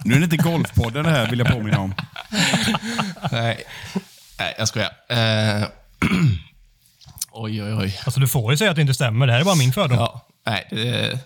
[0.04, 1.94] Nu är det inte Golfpodden det här, vill jag påminna om.
[3.32, 3.64] Nej.
[4.38, 4.90] Nej, jag skojar.
[5.08, 5.62] Eh,
[7.32, 8.00] oj, oj, oj.
[8.04, 9.26] Alltså, du får ju säga att det inte stämmer.
[9.26, 9.98] Det här är bara min fördom.
[9.98, 11.18] Ja, nej, det,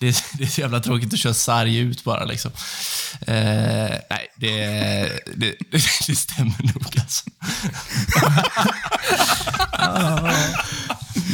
[0.00, 2.24] det, det är så jävla tråkigt att köra sarg ut bara.
[2.24, 2.50] Liksom.
[3.26, 3.34] Eh,
[4.10, 4.56] nej, det,
[5.36, 5.54] det,
[6.06, 7.24] det stämmer nog alltså.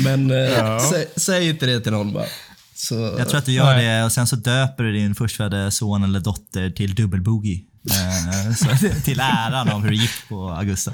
[0.05, 2.26] Men eh, sä, säg inte det till någon bara.
[2.74, 6.05] Så, Jag tror att du gör det och sen så döper du din förstfödde son
[6.05, 7.64] eller dotter till dubbelboogie.
[7.91, 10.93] Eh, så, till äran av hur det gick på Augusta.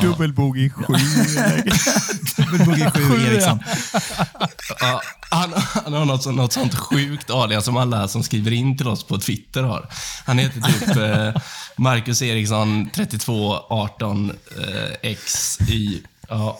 [0.00, 0.82] Dubbelbogey 7.
[2.36, 3.58] Dubbelboogie 7 Eriksson.
[4.80, 5.52] Ja, han,
[5.84, 9.18] han har något, något sånt sjukt alias som alla som skriver in till oss på
[9.18, 9.88] Twitter har.
[10.26, 10.96] Han heter typ
[11.36, 11.42] eh,
[11.76, 14.32] Marcus Eriksson 3218
[15.02, 16.02] eh, XY.
[16.28, 16.58] Ja.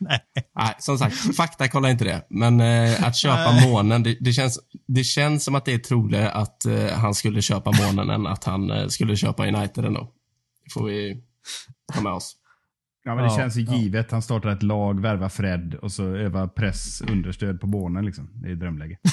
[0.54, 0.74] Nej.
[0.78, 2.26] som sagt, fakta kollar inte det.
[2.30, 6.30] Men eh, att köpa månen, det, det, känns, det känns som att det är troligare
[6.30, 10.12] att eh, han skulle köpa månen än att han eh, skulle köpa United ändå.
[10.64, 11.22] Det får vi
[11.94, 12.36] ha med oss.
[13.04, 14.10] Ja, men det Ja, känns ju givet.
[14.10, 18.06] Han startar ett lag, värvar Fred och så övar press understöd på Bornen.
[18.06, 18.30] Liksom.
[18.34, 18.96] Det är drömläge.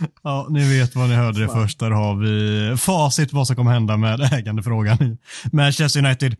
[0.22, 1.78] Ja, ni vet vad ni hörde det först.
[1.78, 5.18] Där har vi facit vad som kommer hända med ägandefrågan i
[5.56, 6.36] Manchester United.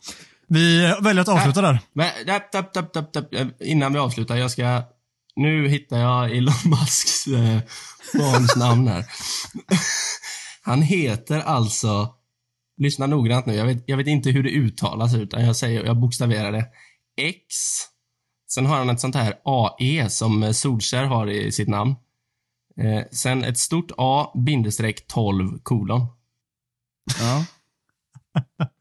[0.48, 1.78] Vi väljer att avsluta där.
[1.92, 4.82] Men, dapp, dapp, dapp, eh, innan vi avslutar, jag ska...
[5.36, 7.58] Nu hittar jag Elon Musks eh,
[8.14, 9.04] barns namn här.
[10.62, 12.14] Han heter alltså...
[12.80, 13.54] Lyssna noggrant nu.
[13.54, 16.66] Jag vet, jag vet inte hur det uttalas, utan jag säger, jag bokstaverar det.
[17.16, 17.54] X.
[18.50, 21.94] Sen har han ett sånt här AE som Solskär har i sitt namn.
[22.80, 26.06] Eh, sen ett stort A, bindestreck 12, kolon.
[27.20, 27.44] Ja.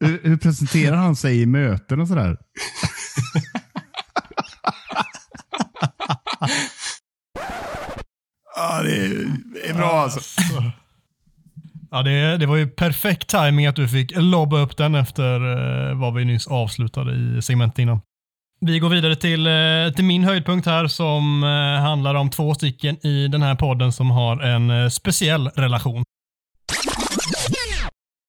[0.00, 2.36] hur, hur presenterar han sig i möten och sådär?
[8.56, 9.08] ja, det är,
[9.54, 10.20] det är bra alltså.
[11.90, 15.34] Ja, det, det var ju perfekt timing att du fick lobba upp den efter
[15.90, 18.00] eh, vad vi nyss avslutade i segmentet innan.
[18.60, 23.06] Vi går vidare till, eh, till min höjdpunkt här som eh, handlar om två stycken
[23.06, 26.04] i den här podden som har en eh, speciell relation.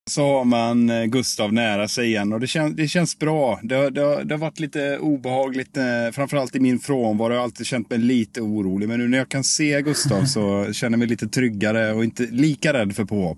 [0.09, 3.59] Så har man eh, Gustav nära sig igen och det, kän, det känns bra.
[3.63, 5.83] Det, har- det, det har varit lite obehagligt, eh,
[6.13, 7.31] framförallt i min frånvaro.
[7.33, 8.89] Jag har alltid känt mig lite orolig.
[8.89, 12.23] Men nu när jag kan se Gustav så känner jag mig lite tryggare och inte
[12.31, 13.37] lika rädd för påhopp.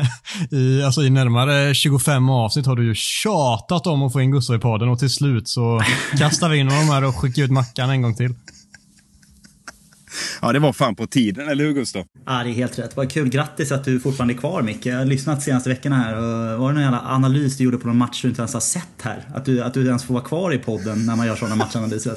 [0.50, 4.56] I, alltså, I närmare 25 avsnitt har du ju tjatat om att få in Gustav
[4.56, 5.80] i podden och till slut så
[6.18, 8.34] kastar vi in honom här och skickar ut Mackan en gång till.
[10.42, 12.04] Ja, det var fan på tiden, eller hur Gustav?
[12.26, 12.96] Ja, det är helt rätt.
[12.96, 13.28] Vad kul.
[13.28, 14.86] Grattis att du fortfarande är kvar Micke.
[14.86, 16.16] Jag har lyssnat de senaste veckorna här.
[16.16, 18.60] Och var det någon jävla analys du gjorde på någon match du inte ens har
[18.60, 19.24] sett här?
[19.34, 22.16] Att du, att du ens får vara kvar i podden när man gör sådana matchanalyser.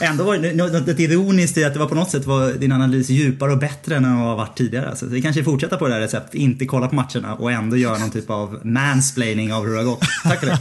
[0.00, 3.10] Ändå var det något ironiskt i att det var på något sätt var din analys
[3.10, 4.96] djupare och bättre än den har varit tidigare.
[4.96, 7.98] Så vi kanske fortsätter på det här receptet, inte kolla på matcherna och ändå göra
[7.98, 10.04] någon typ av mansplaining av hur det har gått.
[10.22, 10.58] Tack för det.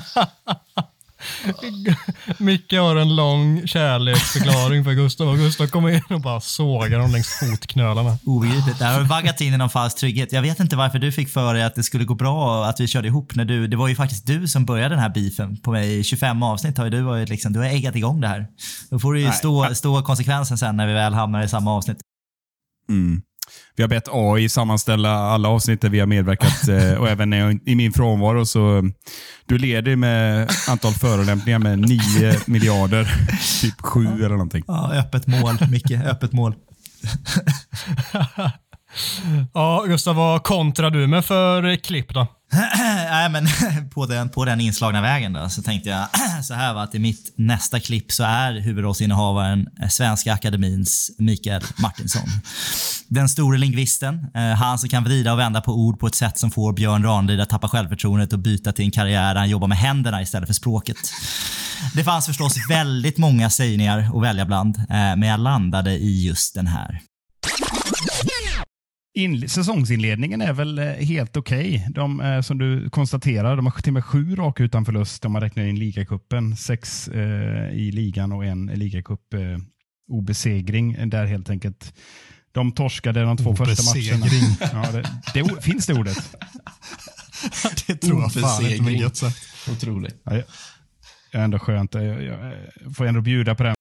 [2.38, 7.12] Micke har en lång kärleksförklaring för Gustav och Gustav kommer in och bara sågar honom
[7.12, 8.18] längs fotknölarna.
[8.24, 8.78] Obegripligt.
[8.78, 10.32] Där har du vaggat in i någon falsk trygghet.
[10.32, 12.86] Jag vet inte varför du fick för dig att det skulle gå bra att vi
[12.86, 15.56] körde ihop när du, det var ju faktiskt du som började den här beefen.
[15.56, 18.28] På mig i 25 avsnitt har ju du varit liksom, du har eggat igång det
[18.28, 18.46] här.
[18.90, 21.98] Då får du ju stå, stå konsekvensen sen när vi väl hamnar i samma avsnitt.
[22.88, 23.22] Mm.
[23.76, 27.38] Vi har bett AI sammanställa alla avsnitt där vi har medverkat eh, och även när
[27.38, 28.46] jag, i min frånvaro.
[28.46, 28.90] Så
[29.46, 31.98] du leder med antal förolämpningar med 9
[32.46, 33.08] miljarder.
[33.60, 34.64] Typ 7 eller någonting.
[34.66, 35.90] Ja, öppet mål, Micke.
[35.90, 36.54] Öppet mål.
[39.54, 42.26] Ja, Gustav, vad kontrar du med för klipp då?
[43.10, 43.46] Nej, men
[43.90, 46.08] på den, på den inslagna vägen då, så tänkte jag
[46.44, 51.62] så här va, att i mitt nästa klipp så är huvudrollsinnehavaren eh, Svenska Akademins Mikael
[51.78, 52.28] Martinsson.
[53.08, 56.38] Den store lingvisten, eh, han som kan vrida och vända på ord på ett sätt
[56.38, 59.68] som får Björn Ranelid att tappa självförtroendet och byta till en karriär där han jobbar
[59.68, 60.96] med händerna istället för språket.
[61.94, 66.54] Det fanns förstås väldigt många sägningar att välja bland, eh, men jag landade i just
[66.54, 67.00] den här.
[69.14, 71.74] In, säsongsinledningen är väl eh, helt okej.
[71.74, 71.92] Okay.
[71.92, 75.32] De, eh, som du konstaterar, de har till och med sju raka utan förlust om
[75.32, 76.56] man räknar in ligacupen.
[76.56, 79.40] Sex eh, i ligan och en ligacup eh,
[80.08, 81.08] obesegring.
[81.08, 81.94] Där helt enkelt
[82.52, 84.26] de torskade de två första matcherna.
[84.72, 86.16] Ja, det, det, finns det ordet?
[87.86, 89.38] det tror jag fan inte, gött sagt.
[89.72, 90.16] Otroligt.
[90.24, 91.94] Ja, jag är ändå skönt.
[91.94, 92.52] Jag, jag,
[92.84, 93.74] jag får ändå bjuda på den.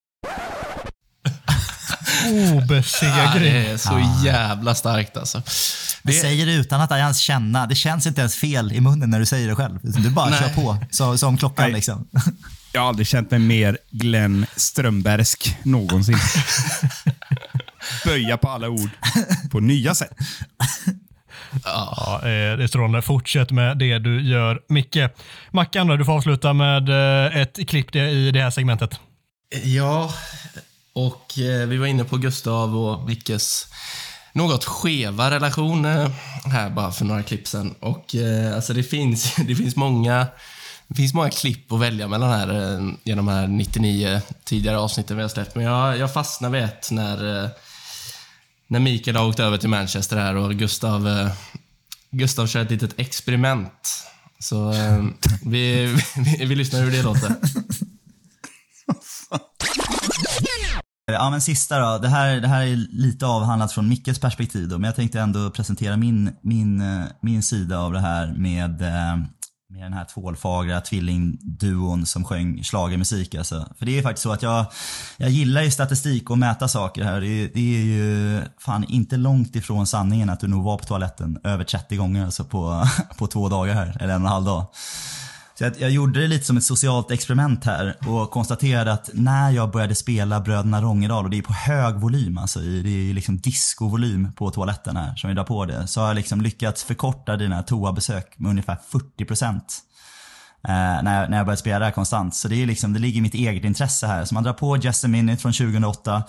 [2.27, 3.17] Obesegring.
[3.17, 5.41] Ja, det är så jävla starkt alltså.
[6.03, 6.13] Det...
[6.13, 7.67] säger det utan att ens känna.
[7.67, 9.79] Det känns inte ens fel i munnen när du säger det själv.
[9.81, 10.39] Du bara Nej.
[10.39, 11.73] kör på, så, som klockan Nej.
[11.73, 12.07] liksom.
[12.73, 16.17] Jag har aldrig känt mig mer Glenn Strömbergsk någonsin.
[18.05, 18.89] Böja på alla ord
[19.51, 20.11] på nya sätt.
[21.63, 22.29] Ja, det
[22.63, 23.01] är strålande.
[23.01, 24.61] Fortsätt med det du gör.
[24.67, 24.97] Micke,
[25.51, 28.99] Mackan du får avsluta med eh, ett klipp i det här segmentet.
[29.63, 30.13] Ja,
[30.93, 33.67] och eh, vi var inne på Gustav och Mickes
[34.33, 36.09] något skeva relation eh,
[36.45, 37.75] här bara för några klipp sen.
[37.79, 40.27] Och eh, alltså det finns, det finns många
[40.87, 45.17] det finns många klipp att välja mellan här eh, genom de här 99 tidigare avsnitten
[45.17, 45.55] vi har släppt.
[45.55, 47.49] Men jag, jag fastnade vid ett när, eh,
[48.67, 51.31] när Mikael har åkt över till Manchester här och Gustav, eh,
[52.11, 54.05] Gustav kör ett litet experiment.
[54.39, 54.73] Så
[55.45, 55.85] vi,
[56.15, 57.35] vi, vi lyssnar hur det låter.
[61.13, 61.97] Ja men sista då.
[61.97, 65.49] Det här, det här är lite avhandlat från Mickes perspektiv då, men jag tänkte ändå
[65.49, 69.17] presentera min, min, eh, min sida av det här med, eh,
[69.69, 73.67] med den här tvålfagra tvillingduon som sjöng schlagermusik alltså.
[73.79, 74.65] För det är faktiskt så att jag,
[75.17, 77.21] jag gillar ju statistik och mäta saker här.
[77.21, 81.39] Det, det är ju fan inte långt ifrån sanningen att du nog var på toaletten
[81.43, 82.87] över 30 gånger alltså på,
[83.17, 84.65] på två dagar här, eller en och en halv dag.
[85.61, 89.51] Så jag, jag, gjorde det lite som ett socialt experiment här och konstaterade att när
[89.51, 93.37] jag började spela Bröderna Rångedal och det är på hög volym, alltså det är liksom
[93.37, 97.37] discovolym på toaletten här som vi drar på det, så har jag liksom lyckats förkorta
[97.37, 99.79] dina toabesök med ungefär 40 procent.
[100.67, 102.35] Eh, när, jag, när jag började spela det här konstant.
[102.35, 104.25] Så det, är liksom, det ligger i mitt eget intresse här.
[104.25, 106.23] Så man drar på Just a Minute från 2008.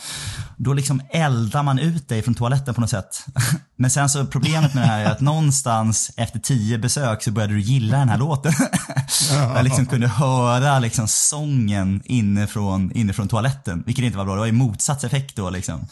[0.56, 3.26] Då liksom eldar man ut dig från toaletten på något sätt.
[3.76, 7.54] Men sen så problemet med det här är att någonstans efter tio besök så började
[7.54, 8.52] du gilla den här låten.
[9.54, 13.82] jag liksom kunde höra liksom sången inifrån, inifrån toaletten.
[13.86, 14.34] Vilket inte var bra.
[14.34, 15.80] Det var ju motsatt effekt då liksom.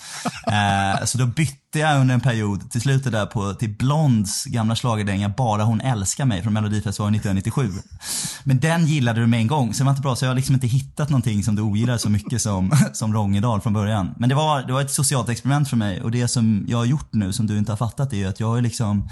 [0.51, 4.77] Eh, så då bytte jag under en period till slutet där på, till Blonds gamla
[4.77, 7.73] schlagerdänga Bara hon älskar mig från Melodifestivalen 1997.
[8.45, 10.17] Men den gillade du med en gång, så det var inte bra.
[10.17, 13.61] Så jag har liksom inte hittat någonting som du ogillar så mycket som, som Rångedal
[13.61, 14.15] från början.
[14.19, 16.85] Men det var, det var ett socialt experiment för mig och det som jag har
[16.85, 19.09] gjort nu som du inte har fattat är att jag har liksom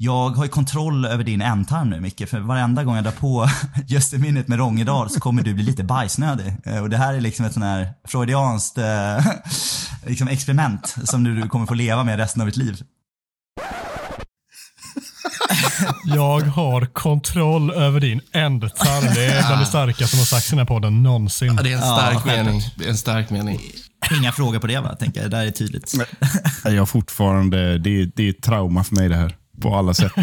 [0.00, 3.48] jag har ju kontroll över din ändtarm nu Micke, för varenda gång jag drar på
[3.86, 6.54] Just a minute med Rångedal så kommer du bli lite bajsnödig.
[6.64, 9.26] Eh, och det här är liksom ett sån här freudianskt eh,
[10.06, 12.82] liksom experiment som du kommer få leva med resten av ditt liv.
[16.04, 19.14] Jag har kontroll över din ändtarm.
[19.14, 21.54] Det är bland det starkaste som har sagts i den här podden någonsin.
[21.56, 22.62] Ja, det är en stark ja, mening.
[22.76, 23.60] Det är en stark mening.
[24.18, 25.30] Inga frågor på det va, tänker jag.
[25.30, 25.94] Det där är tydligt.
[26.64, 29.36] Jag fortfarande, det är, det är trauma för mig det här.
[29.62, 30.12] på alla sätt.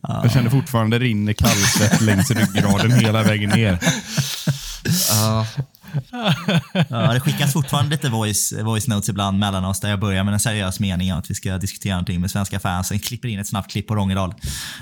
[0.00, 3.78] Jag känner fortfarande rinner kallsvett längs ryggraden hela vägen ner.
[5.10, 5.46] Ja.
[6.88, 10.34] Ja, det skickas fortfarande lite voice, voice notes ibland mellan oss där jag börjar med
[10.34, 12.88] en seriös mening om att vi ska diskutera någonting med svenska fans.
[12.88, 14.30] Sen klipper in ett snabbt klipp på Rångedal.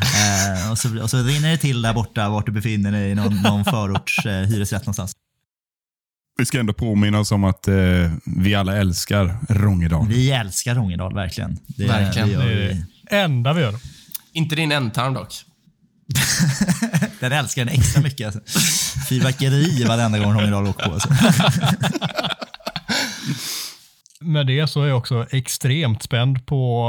[0.03, 3.15] Eh, och, så, och så rinner det till där borta vart du befinner dig i
[3.15, 5.13] någon, någon förorts eh, hyresrätt någonstans.
[6.39, 7.75] Vi ska ändå påminna oss om att eh,
[8.25, 10.09] vi alla älskar Rångedal.
[10.09, 11.59] Vi älskar Rångedal, verkligen.
[11.67, 12.29] Det, Verkligen.
[12.29, 12.65] Det gör Det vi.
[12.71, 13.75] är det enda vi gör.
[14.33, 15.35] Inte din ändtarm dock.
[17.25, 18.27] Den älskar den extra mycket.
[18.27, 18.61] Alltså.
[19.09, 20.93] Fyrverkeri varenda gång hon idag åker på.
[20.93, 21.09] Alltså.
[24.21, 26.89] Med det så är jag också extremt spänd på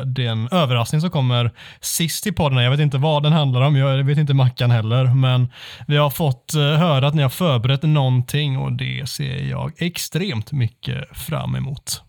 [0.00, 2.58] eh, den överraskning som kommer sist i podden.
[2.58, 5.48] Jag vet inte vad den handlar om, jag vet inte Mackan heller, men
[5.86, 10.52] vi har fått eh, höra att ni har förberett någonting och det ser jag extremt
[10.52, 12.02] mycket fram emot.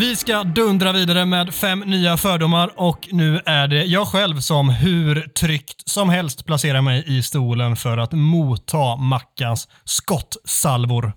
[0.00, 4.68] Vi ska dundra vidare med fem nya fördomar och nu är det jag själv som
[4.68, 11.12] hur tryggt som helst placerar mig i stolen för att motta Mackans skottsalvor.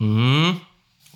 [0.00, 0.54] Mm.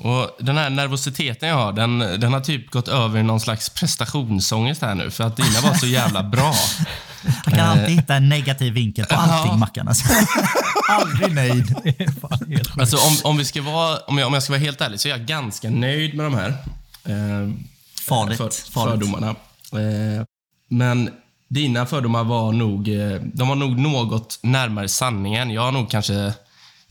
[0.03, 3.69] Och Den här nervositeten jag har, den, den har typ gått över i någon slags
[3.69, 5.11] prestationsångest här nu.
[5.11, 6.55] För att dina var så jävla bra.
[7.45, 9.57] Han kan alltid hitta en negativ vinkel på allting, Ja.
[9.57, 9.89] Mackan.
[9.89, 10.05] Alltså.
[10.89, 11.75] Aldrig nöjd.
[12.81, 15.09] Alltså om, om, vi ska vara, om, jag, om jag ska vara helt ärlig så
[15.09, 16.49] är jag ganska nöjd med de här.
[17.05, 17.53] Eh,
[18.09, 18.39] Farligt.
[18.39, 18.73] för, farligt.
[18.73, 19.29] fördomarna.
[19.73, 20.25] Eh,
[20.69, 21.11] men
[21.49, 25.51] dina fördomar var nog, eh, de var nog något närmare sanningen.
[25.51, 26.15] Jag har nog kanske,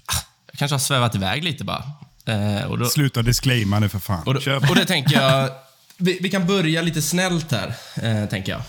[0.05, 1.83] ah, jag kanske har svävat iväg lite bara.
[2.25, 4.23] Eh, och då, Sluta disclaima nu för fan.
[4.25, 5.49] och, då, och det tänker jag,
[5.97, 8.61] vi, vi kan börja lite snällt här, eh, tänker jag.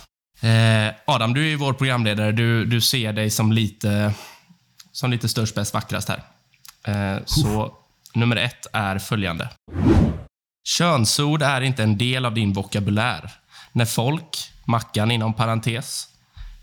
[0.43, 2.33] Eh, Adam, du är ju vår programledare.
[2.33, 4.15] Du, du ser dig som lite,
[4.93, 6.23] som lite störst, bäst, vackrast här.
[6.85, 7.75] Eh, så
[8.15, 9.49] nummer ett är följande.
[10.65, 13.31] Könsord är inte en del av din vokabulär.
[13.73, 16.09] När folk, Mackan inom parentes,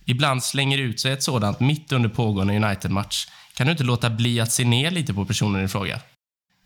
[0.05, 4.39] ibland slänger ut sig ett sådant mitt under pågående United-match kan du inte låta bli
[4.39, 5.99] att se ner lite på personen i fråga.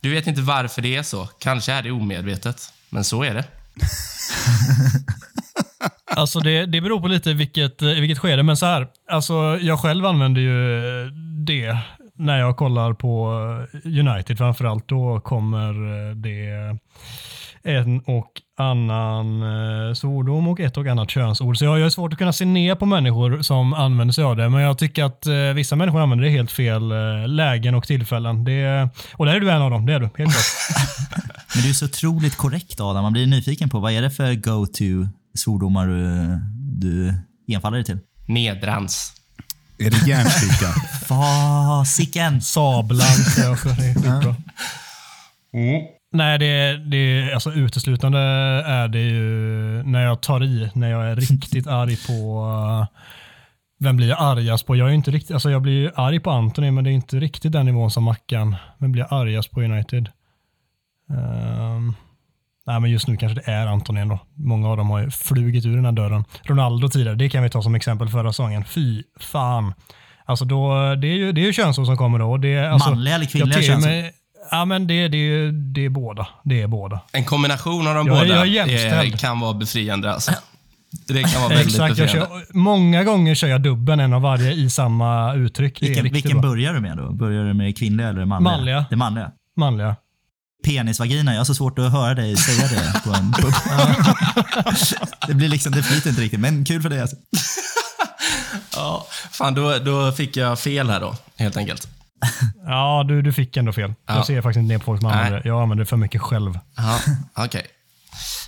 [0.04, 1.26] Du vet inte varför det är så.
[1.40, 2.74] Kanske är det omedvetet.
[2.90, 3.44] Men så är det.
[6.16, 8.88] Alltså det, det beror på lite vilket, i vilket skede, men så här.
[9.12, 11.12] Alltså jag själv använder ju eh,
[11.46, 11.78] det
[12.24, 13.32] när jag kollar på
[13.86, 14.88] United framförallt.
[14.88, 15.74] Då kommer
[16.16, 16.78] det
[17.64, 21.58] en och annan eh, svordom och ett och annat könsord.
[21.58, 24.50] Så jag har svårt att kunna se ner på människor som använder sig av det,
[24.50, 27.88] men jag tycker att eh, vissa människor använder det i helt fel eh, lägen och
[27.88, 28.44] tillfällen.
[28.44, 30.06] Det, och där är du en av dem, det är du.
[30.06, 30.34] Helt klart.
[31.56, 33.04] Men du är så otroligt korrekt Adam.
[33.04, 35.08] Man blir nyfiken på vad är det för go-to
[35.38, 36.40] svordomar du,
[36.88, 37.14] du
[37.56, 38.00] enfaller dig till?
[38.26, 39.23] Nedrans.
[39.78, 40.68] Är det järnsticka?
[41.08, 42.34] Fasiken!
[43.38, 43.70] Jag också.
[43.70, 44.36] Det är skitbra.
[46.12, 48.20] Nej, det, det alltså uteslutande
[48.66, 49.24] är det ju
[49.84, 52.86] när jag tar i, när jag är riktigt arg på uh,
[53.80, 54.76] vem blir jag argast på?
[54.76, 56.94] Jag är ju inte riktigt, alltså jag blir ju arg på Anthony, men det är
[56.94, 58.56] inte riktigt den nivån som Mackan.
[58.78, 60.10] Vem blir jag argast på United?
[61.10, 61.94] Ehm,
[62.68, 64.20] nej, men just nu kanske det är Anthony ändå.
[64.38, 66.24] Många av dem har ju flugit ur den här dörren.
[66.44, 68.64] Ronaldo tidigare, det kan vi ta som exempel förra säsongen.
[68.66, 69.74] Fy fan.
[70.26, 72.38] Alltså då, det är ju, det är ju könsord som kommer då.
[72.38, 73.92] Det är, alltså, Manliga eller kvinnliga könsord?
[74.52, 76.28] Ja, men det, det, det är båda.
[76.44, 77.00] Det är båda.
[77.12, 80.14] En kombination av de Jag båda jag eh, kan vara befriande.
[80.14, 80.32] Alltså.
[81.08, 82.36] Det kan vara väldigt Exakt, jag befriande.
[82.48, 85.80] kör, många gånger kör jag dubben, en av varje, i samma uttryck.
[85.80, 86.50] Det Vilken, vilken bra.
[86.52, 87.12] börjar du med då?
[87.12, 88.52] Börjar du med det kvinnliga eller det manliga?
[88.58, 88.86] Manliga.
[88.90, 89.32] Det manliga.
[89.58, 89.96] Manliga.
[90.64, 93.54] Penisvagina, jag har så svårt att höra dig säga det på en pub.
[95.28, 97.16] det blir liksom, det flyter inte riktigt, men kul för dig alltså.
[98.76, 101.88] Ja, fan, då, då fick jag fel här då, helt enkelt.
[102.66, 103.94] Ja, du, du fick ändå fel.
[104.08, 104.16] Ja.
[104.16, 105.18] Jag ser faktiskt inte ner på folk som Nej.
[105.18, 105.50] använder det.
[105.50, 106.60] Jag använder det för mycket själv.
[106.78, 107.00] Ja,
[107.46, 107.66] okej.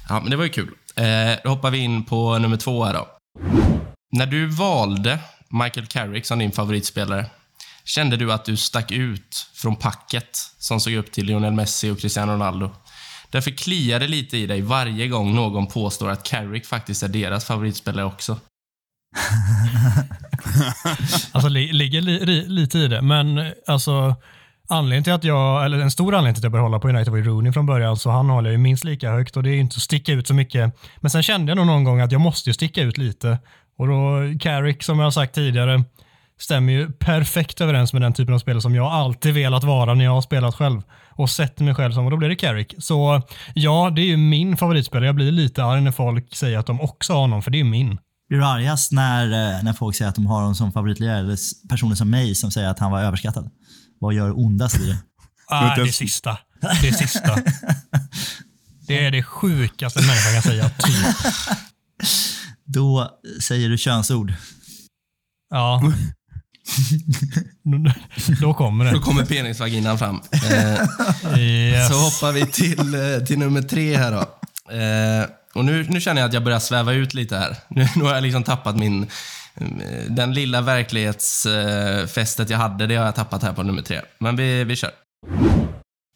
[0.09, 0.69] Ja, men det var ju kul.
[0.95, 1.05] Eh,
[1.43, 3.07] då hoppar vi in på nummer två här då.
[4.11, 7.25] När du valde Michael Carrick som din favoritspelare,
[7.85, 11.99] kände du att du stack ut från packet som såg upp till Lionel Messi och
[11.99, 12.71] Cristiano Ronaldo?
[13.29, 17.45] Därför kliar det lite i dig varje gång någon påstår att Carrick faktiskt är deras
[17.45, 18.39] favoritspelare också.
[21.31, 24.15] Alltså li, ligger li, li, lite i det, men alltså
[24.69, 27.11] anledningen till att jag, eller en stor anledning till att jag började hålla på United
[27.11, 29.49] var ju Rooney från början, så han håller jag ju minst lika högt och det
[29.49, 30.77] är ju inte att sticka ut så mycket.
[30.99, 33.39] Men sen kände jag nog någon gång att jag måste ju sticka ut lite.
[33.77, 35.83] Och då, Carrick som jag har sagt tidigare,
[36.39, 40.05] stämmer ju perfekt överens med den typen av spelare som jag alltid velat vara när
[40.05, 40.81] jag har spelat själv
[41.11, 42.75] och sett mig själv som, och då blir det Carrick.
[42.77, 43.21] Så
[43.53, 45.05] ja, det är ju min favoritspelare.
[45.05, 47.63] Jag blir lite arg när folk säger att de också har honom, för det är
[47.63, 47.97] min.
[48.29, 51.37] Blir du argast när, eh, när folk säger att de har honom som favoritlirare eller
[51.69, 53.49] personer som mig som säger att han var överskattad?
[53.99, 54.97] Vad gör ondast i det?
[55.47, 56.37] Ah, det sista.
[56.81, 57.35] Det sista.
[58.87, 60.69] Det är det sjukaste en människa kan säga.
[60.69, 61.05] Typ.
[62.65, 63.09] Då
[63.41, 64.33] säger du könsord.
[65.49, 65.93] Ja.
[68.41, 68.99] Då kommer Då det.
[68.99, 70.21] kommer penisvaginan fram.
[70.31, 71.87] Eh, Yes.
[71.89, 74.19] Så hoppar vi till, eh, till nummer tre här då.
[74.75, 77.55] Eh, och nu, nu känner jag att jag börjar sväva ut lite här.
[77.69, 79.07] Nu, nu har jag liksom tappat min...
[80.09, 84.01] Den lilla verklighetsfästet jag hade, det har jag tappat här på nummer tre.
[84.19, 84.91] Men vi, vi kör.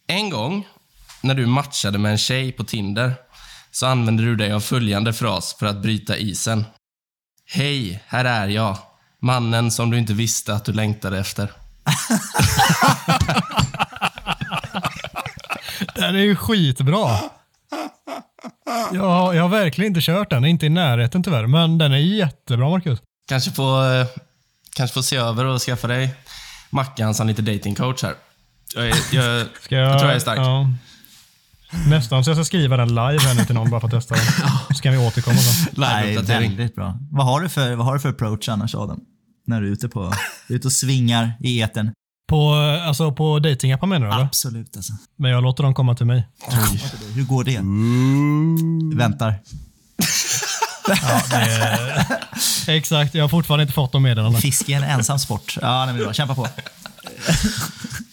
[0.07, 0.67] En gång,
[1.21, 3.13] när du matchade med en tjej på Tinder,
[3.71, 6.65] så använde du dig av följande fras för att bryta isen.
[7.51, 8.77] Hej, här är jag.
[9.19, 11.51] Mannen som du inte visste att du längtade efter.
[15.95, 17.17] Den är ju skitbra.
[18.91, 20.45] Jag, jag har verkligen inte kört den.
[20.45, 21.47] Inte i närheten tyvärr.
[21.47, 22.99] Men den är jättebra, Marcus.
[23.27, 24.07] Kanske få, eh,
[24.75, 26.15] kanske få se över och skaffa dig
[26.69, 28.15] Mackan som lite datingcoach här.
[28.75, 29.25] Jag, är, jag,
[29.69, 30.39] jag, jag, tror jag är stark.
[30.39, 30.69] Ja.
[31.71, 34.15] Nästan så jag ska skriva den live här nu till någon bara för att testa
[34.15, 34.23] den.
[34.75, 35.73] Så kan vi återkomma sen.
[35.77, 36.97] Nej, väldigt bra.
[37.11, 38.99] Vad har, du för, vad har du för approach annars Adam?
[39.47, 40.13] När du är ute, på,
[40.47, 41.91] ute och svingar i eten.
[42.29, 42.53] På,
[42.87, 44.23] alltså på datingappar menar du eller?
[44.25, 44.93] Absolut alltså.
[45.17, 46.27] Men jag låter dem komma till mig.
[47.15, 47.61] Hur går det?
[48.97, 49.39] Väntar.
[50.87, 51.21] Ja,
[52.65, 54.41] det exakt, jag har fortfarande inte fått de meddelandena.
[54.41, 55.57] Fiske är en ensam sport.
[55.61, 56.13] Ja, nej, men bra.
[56.13, 56.47] Kämpa på.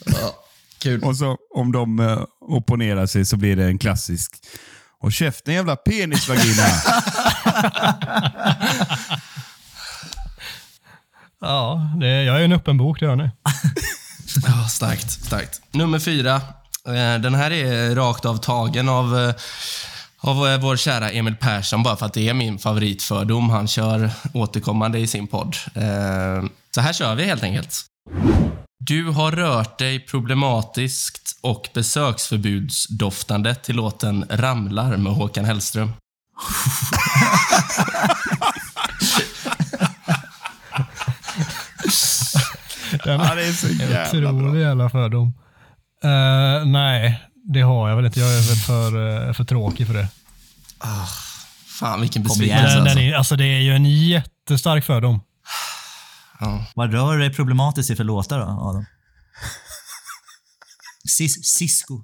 [0.87, 1.05] Kul.
[1.05, 4.33] Och så om de uh, opponerar sig så blir det en klassisk.
[5.03, 6.67] Och käften jävla penisvagina.
[11.41, 13.31] Ja, det, jag är en öppen bok, det hör ni.
[14.47, 15.61] Ja, starkt, starkt.
[15.71, 16.35] Nummer fyra.
[16.87, 19.35] Eh, Den här är rakt av tagen av, eh,
[20.21, 24.99] av vår kära Emil Persson, bara för att det är min favoritfördom han kör återkommande
[24.99, 25.57] i sin podd.
[26.75, 27.85] Så här kör vi helt enkelt.
[28.87, 35.89] Du har rört dig problematiskt och besöksförbudsdoftande till låten Ramlar med Håkan Hellström.
[43.05, 44.33] Den ja, det är så jävla bra.
[44.33, 45.33] otrolig jävla fördom.
[46.05, 47.23] Eh, nej,
[47.55, 48.21] det har jag väl inte.
[48.21, 50.09] Jag är väl för, eh, för tråkig för det.
[51.81, 53.17] Fan, vilken besvikelse alltså.
[53.17, 55.21] alltså det är ju en jättestark fördom.
[56.75, 58.85] Vad rör dig problematiskt i för låtar då, Adam?
[61.09, 62.03] Sis Cisco.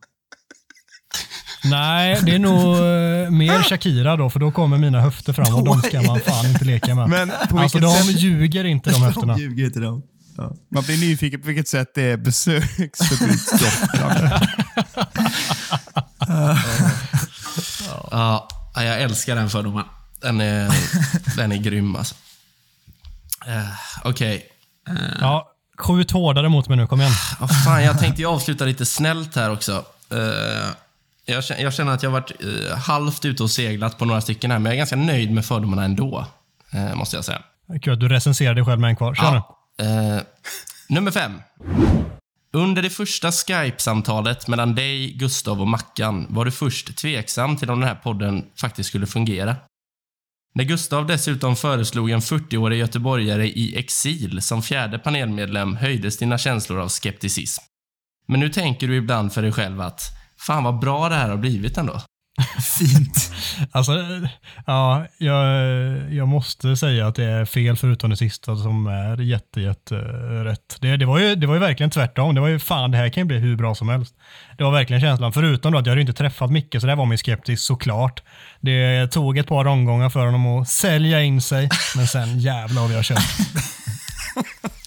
[1.64, 5.64] Nej, det är nog eh, mer Shakira då, för då kommer mina höfter fram och
[5.64, 7.08] de ska man fan inte leka med.
[7.08, 9.34] Men på alltså vilket de sätt- ljuger inte de höfterna.
[9.34, 10.02] De ljuger inte de.
[10.74, 14.40] Man blir nyfiken på vilket sätt det är besöksförbudsdoftande.
[18.10, 19.84] Ja, ja, jag älskar den fördomen.
[20.20, 20.72] Den är,
[21.36, 22.14] den är grym alltså.
[23.48, 23.68] Uh,
[24.04, 24.46] Okej.
[25.20, 27.12] Ja, skjut hårdare mot mig nu, kom igen.
[27.40, 29.84] Ja, fan, jag tänkte ju avsluta lite snällt här också.
[30.10, 30.70] Eh,
[31.24, 32.32] jag, känner, jag känner att jag har varit
[32.70, 35.46] eh, halvt ute och seglat på några stycken här, men jag är ganska nöjd med
[35.46, 36.26] fördomarna ändå.
[36.72, 37.42] eh, måste jag säga.
[37.82, 39.14] Kul att du recenserar dig själv med en kvar.
[39.14, 39.40] Kör nu.
[39.76, 39.84] Ja.
[40.16, 40.22] Eh,
[40.88, 41.42] nummer fem.
[42.52, 47.80] Under det första Skype-samtalet mellan dig, Gustav och Mackan var du först tveksam till om
[47.80, 49.56] den här podden faktiskt skulle fungera.
[50.54, 56.80] När Gustav dessutom föreslog en 40-årig göteborgare i exil som fjärde panelmedlem höjdes dina känslor
[56.80, 57.62] av skepticism.
[58.28, 60.02] Men nu tänker du ibland för dig själv att
[60.38, 62.00] fan vad bra det här har blivit ändå.
[62.78, 63.32] Fint.
[63.70, 63.92] Alltså,
[64.66, 65.44] ja, jag,
[66.12, 70.44] jag måste säga att det är fel förutom det sista som är jätte, jätte eh,
[70.44, 70.76] rätt.
[70.80, 72.34] Det, det, var ju, det var ju verkligen tvärtom.
[72.34, 74.14] Det var ju fan, det här kan ju bli hur bra som helst.
[74.58, 75.32] Det var verkligen känslan.
[75.32, 78.22] Förutom då att jag hade inte träffat Micke, så där var man ju skeptisk såklart.
[78.60, 82.90] Det tog ett par omgångar för honom att sälja in sig, men sen jävlar vad
[82.90, 83.18] vi har kört.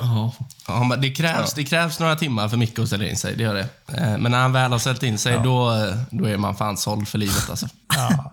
[0.00, 3.42] Ja, men det, krävs, det krävs några timmar för Micke att sälja in sig, det
[3.42, 3.68] gör det.
[3.98, 6.76] Eh, Men när han väl har sålt in sig, då, eh, då är man fan
[6.76, 7.68] såld för livet alltså.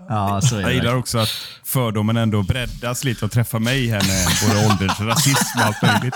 [0.10, 0.74] Ja, så är Jag det.
[0.74, 1.30] gillar också att
[1.64, 6.16] fördomen ändå breddas lite och träffar mig här med både åldersrasism och allt möjligt.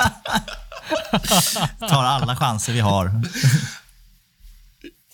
[1.89, 3.21] Tar alla chanser vi har.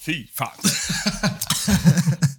[0.05, 0.49] Fy fan.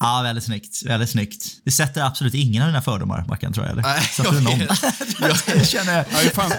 [0.00, 0.82] Ja, väldigt snyggt.
[0.86, 1.44] Väldigt snyggt.
[1.64, 3.72] Det sätter absolut ingen av dina fördomar, Mackan, tror jag.
[3.72, 3.82] Eller?
[3.82, 4.60] Nej, jag någon?
[5.56, 5.96] jag känner...
[5.96, 6.52] Ja, fan,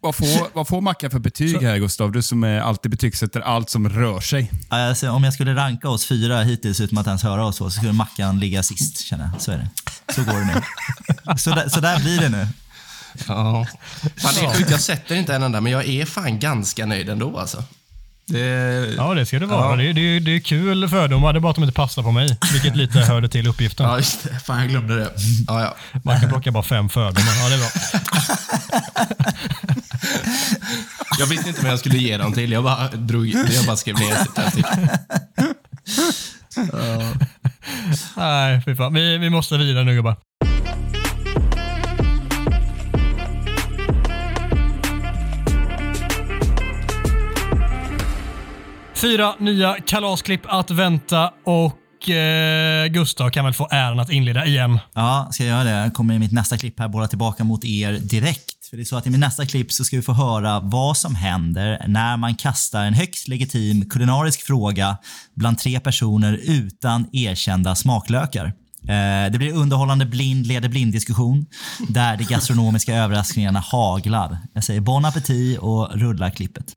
[0.00, 2.12] vad, får, vad får Mackan för betyg här Gustav?
[2.12, 4.50] Du som är alltid betygsätter allt som rör sig.
[4.68, 7.76] Alltså, om jag skulle ranka oss fyra hittills utan att ens höra oss så, så
[7.76, 9.42] skulle Mackan ligga sist, känner jag.
[9.42, 9.68] Så är det.
[10.12, 10.62] Så går det nu.
[11.38, 12.48] Så där, så där blir det nu.
[13.28, 13.66] Ja.
[14.16, 17.08] Fan, det är sjukt, jag sätter inte en enda, men jag är fan ganska nöjd
[17.08, 17.64] ändå alltså.
[18.30, 19.70] Det, Ja, det ska det vara.
[19.70, 19.76] Ja.
[19.76, 22.38] Det, det, det är kul fördomar, det är bara att de inte passar på mig.
[22.52, 23.86] Vilket lite hörde till uppgiften.
[23.86, 24.40] ja, just det.
[24.40, 25.10] Fan, jag glömde det.
[25.46, 25.76] Ja, ja.
[26.04, 27.32] Man kan plocka bara fem fördomar.
[27.42, 27.68] Ja, det är bra.
[31.18, 32.52] Jag visste inte vem jag skulle ge dem till.
[32.52, 34.54] Jag bara, drog, jag bara skrev ner ett.
[38.16, 38.94] Nej, fy fan.
[38.94, 40.16] Vi, vi måste vidare nu gubbar.
[49.00, 54.78] Fyra nya kalasklipp att vänta och eh, Gustav kan väl få äran att inleda igen.
[54.94, 55.70] Ja, ska jag göra det?
[55.70, 58.66] Jag kommer i mitt nästa klipp här bolla tillbaka mot er direkt.
[58.70, 60.96] För det är så att i mitt nästa klipp så ska vi få höra vad
[60.96, 64.96] som händer när man kastar en högst legitim kulinarisk fråga
[65.34, 68.44] bland tre personer utan erkända smaklökar.
[68.82, 71.46] Eh, det blir underhållande blind leder blind-diskussion
[71.88, 74.38] där de gastronomiska överraskningarna haglar.
[74.54, 76.74] Jag säger bon appetit och rullar klippet.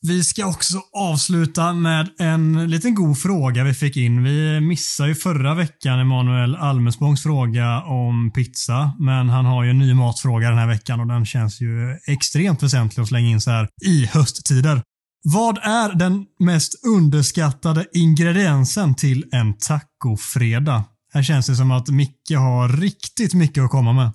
[0.00, 4.24] Vi ska också avsluta med en liten god fråga vi fick in.
[4.24, 9.78] Vi missade ju förra veckan Emanuel Almesbångs fråga om pizza, men han har ju en
[9.78, 13.50] ny matfråga den här veckan och den känns ju extremt väsentlig att slänga in så
[13.50, 14.82] här i hösttider.
[15.24, 20.82] Vad är den mest underskattade ingrediensen till en tacofredag?
[21.12, 24.12] Här känns det som att Micke har riktigt mycket att komma med.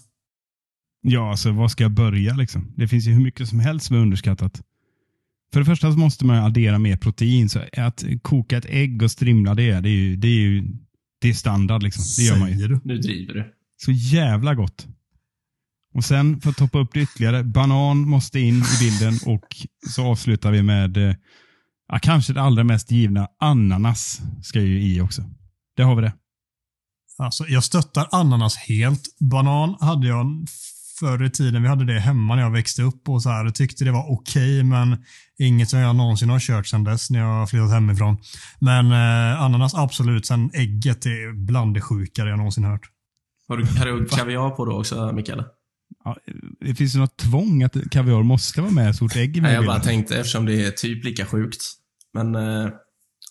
[1.01, 2.73] Ja, alltså var ska jag börja liksom?
[2.77, 4.61] Det finns ju hur mycket som helst som är underskattat.
[5.53, 7.49] För det första så måste man addera mer protein.
[7.49, 10.63] Så att koka ett ägg och strimla det, det är ju, det är ju
[11.21, 11.83] det är standard.
[11.83, 12.03] Liksom.
[12.17, 12.67] Det gör man ju.
[12.67, 12.79] Du?
[12.83, 13.53] Nu driver du.
[13.77, 14.87] Så jävla gott.
[15.93, 19.47] Och sen för att toppa upp det ytterligare, banan måste in i bilden och
[19.89, 21.15] så avslutar vi med eh,
[21.87, 25.23] ja, kanske det allra mest givna, ananas ska ju i också.
[25.75, 26.13] Det har vi det.
[27.17, 29.01] Alltså, jag stöttar ananas helt.
[29.19, 30.47] Banan hade jag
[30.99, 31.61] förr i tiden.
[31.61, 33.45] Vi hade det hemma när jag växte upp och så här.
[33.45, 34.97] Jag tyckte det var okej, men
[35.39, 38.17] inget som jag någonsin har kört sedan dess när jag har flyttat hemifrån.
[38.59, 40.25] Men eh, ananas absolut.
[40.25, 42.89] Sen ägget är bland det sjukare jag någonsin hört.
[43.47, 45.43] Har du, har du kaviar på då också, Mikael?
[46.03, 46.17] Ja,
[46.59, 49.49] det finns ju något tvång att kaviar måste vara med så fort ägg är med
[49.49, 51.61] Nej, jag bara tänkte eftersom det är typ lika sjukt.
[52.13, 52.69] Men eh,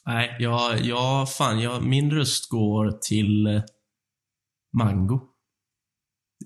[0.07, 3.63] nej, jag, jag, fan, jag, min röst går till eh,
[4.79, 5.21] mango.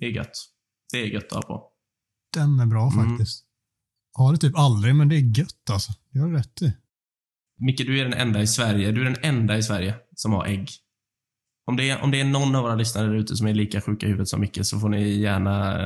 [0.01, 0.56] Det är gött.
[0.93, 1.68] Det är gött att ha på.
[2.34, 3.09] Den är bra Mm.
[3.09, 3.45] faktiskt.
[4.12, 5.93] Har det typ aldrig, men det är gött alltså.
[6.12, 6.72] Det har du rätt i.
[7.61, 8.93] Micke, du är den enda i Sverige.
[8.93, 10.70] Du är den enda i Sverige som har ägg.
[11.66, 13.80] Om det är, om det är någon av våra lyssnare där ute som är lika
[13.80, 15.76] sjuka i huvudet som Micke så får ni gärna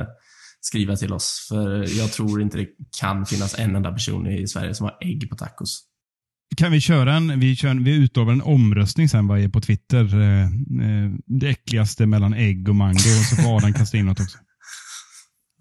[0.61, 1.45] skriva till oss.
[1.49, 2.67] För jag tror inte det
[2.99, 5.83] kan finnas en enda person i Sverige som har ägg på tacos.
[6.57, 10.21] Kan vi köra en, vi, kör, vi utlovar en omröstning sen vad är på Twitter.
[10.21, 12.93] Eh, eh, det äckligaste mellan ägg och mango.
[12.93, 14.37] Och så får Adam kasta in något också.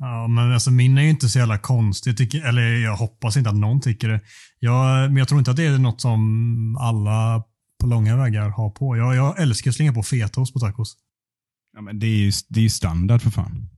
[0.03, 2.11] Ja, men alltså min är ju inte så jävla konstig.
[2.11, 4.21] Jag tycker, eller jag hoppas inte att någon tycker det.
[4.59, 7.43] Jag, men jag tror inte att det är något som alla
[7.81, 8.97] på långa vägar har på.
[8.97, 10.97] Jag, jag älskar att slänga på fetaost på tacos.
[11.73, 13.69] Ja, men det är ju det är ju standard för fan.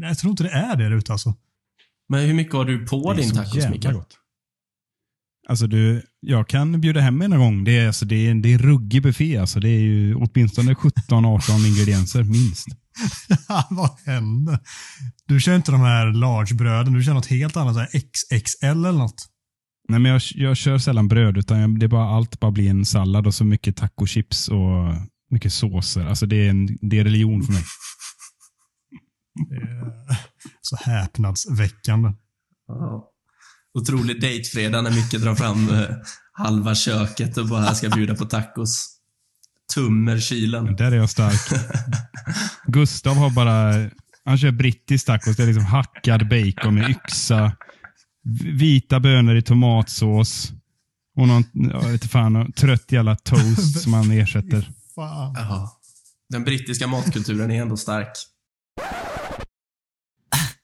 [0.00, 1.34] Jag tror inte det är det där ute alltså.
[2.08, 3.94] Men hur mycket har du på din tacos, Mikael?
[3.94, 4.18] gott.
[5.48, 7.64] Alltså du, jag kan bjuda hem en gång.
[7.64, 9.36] Det är, alltså, det är, det är ruggig buffé.
[9.36, 9.60] Alltså.
[9.60, 12.66] Det är ju åtminstone 17-18 ingredienser minst.
[13.70, 14.58] Vad händer?
[15.26, 16.92] Du kör inte de här large-bröden.
[16.92, 17.74] Du kör något helt annat.
[17.74, 19.28] Så här XXL eller något.
[19.88, 22.70] Nej, men jag, jag kör sällan bröd, utan jag, det är bara, allt bara blir
[22.70, 24.94] en sallad och så mycket tacochips och
[25.30, 26.06] mycket såser.
[26.06, 27.62] Alltså det är, en, det är religion för mig.
[30.60, 32.12] Så häpnadsväckande.
[32.66, 33.10] Ja.
[33.78, 35.88] Otrolig dejtfredag när Micke drar fram eh,
[36.32, 38.97] halva köket och bara ska bjuda på tacos.
[39.74, 40.76] Tummer kylen.
[40.76, 41.40] Där är jag stark.
[42.66, 43.88] Gustav har bara,
[44.24, 45.36] han kör brittisk tacos.
[45.36, 47.52] Det är liksom hackad bacon med yxa,
[48.44, 50.52] vita bönor i tomatsås
[51.16, 54.70] och någon, jag vet inte fan, trött jävla toast som han ersätter.
[56.28, 58.12] Den brittiska matkulturen är ändå stark.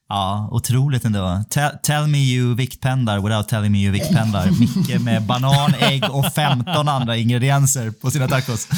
[0.09, 1.45] Ja, otroligt ändå.
[1.51, 4.51] Tell, tell me you viktpendlar without telling me you viktpendlar.
[4.61, 8.69] Micke med banan, ägg och 15 andra ingredienser på sina tacos.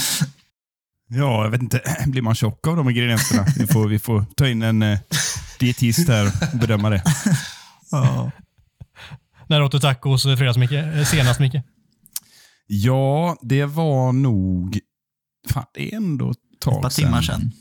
[1.09, 1.83] Ja, jag vet inte.
[2.07, 3.47] Blir man tjock av de ingredienserna?
[3.57, 4.99] Vi får, vi får ta in en eh,
[5.61, 7.03] dietist här och bedöma det.
[7.91, 8.31] Ja.
[9.49, 10.73] När åt du tacos fredags, Micke?
[10.73, 11.57] Eh, Senast, Micke?
[12.67, 14.79] Ja, det var nog...
[15.53, 17.53] Fan, det är ändå ett Ett par tag timmar sedan.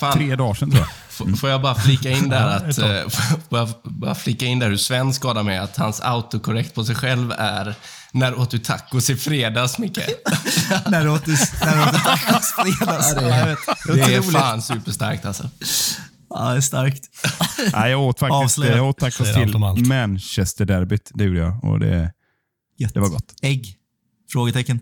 [0.00, 0.90] Fan, Tre dagar sedan tror jag.
[1.34, 3.08] F- Får jag bara flika in där att, eh,
[3.48, 6.94] får jag bara flika in där hur svensk Adam är, att hans autokorrekt på sig
[6.94, 7.74] själv är
[8.12, 9.98] När åt du tacos i fredags, Micke?
[10.86, 13.14] när du åt, när du åt tacos fredags.
[13.20, 13.58] Ja, jag vet.
[14.06, 15.50] Det är fan superstarkt alltså.
[16.30, 17.02] Ja, det är starkt.
[17.72, 18.76] Nej, jag åt faktiskt Avslöjat.
[18.76, 21.10] jag åt tacos till Manchester-derbyt.
[21.14, 21.64] Det gjorde jag.
[21.64, 22.12] Och det,
[22.78, 22.94] Gött.
[22.94, 23.34] det var gott.
[23.42, 23.76] Ägg?
[24.32, 24.80] Frågetecken.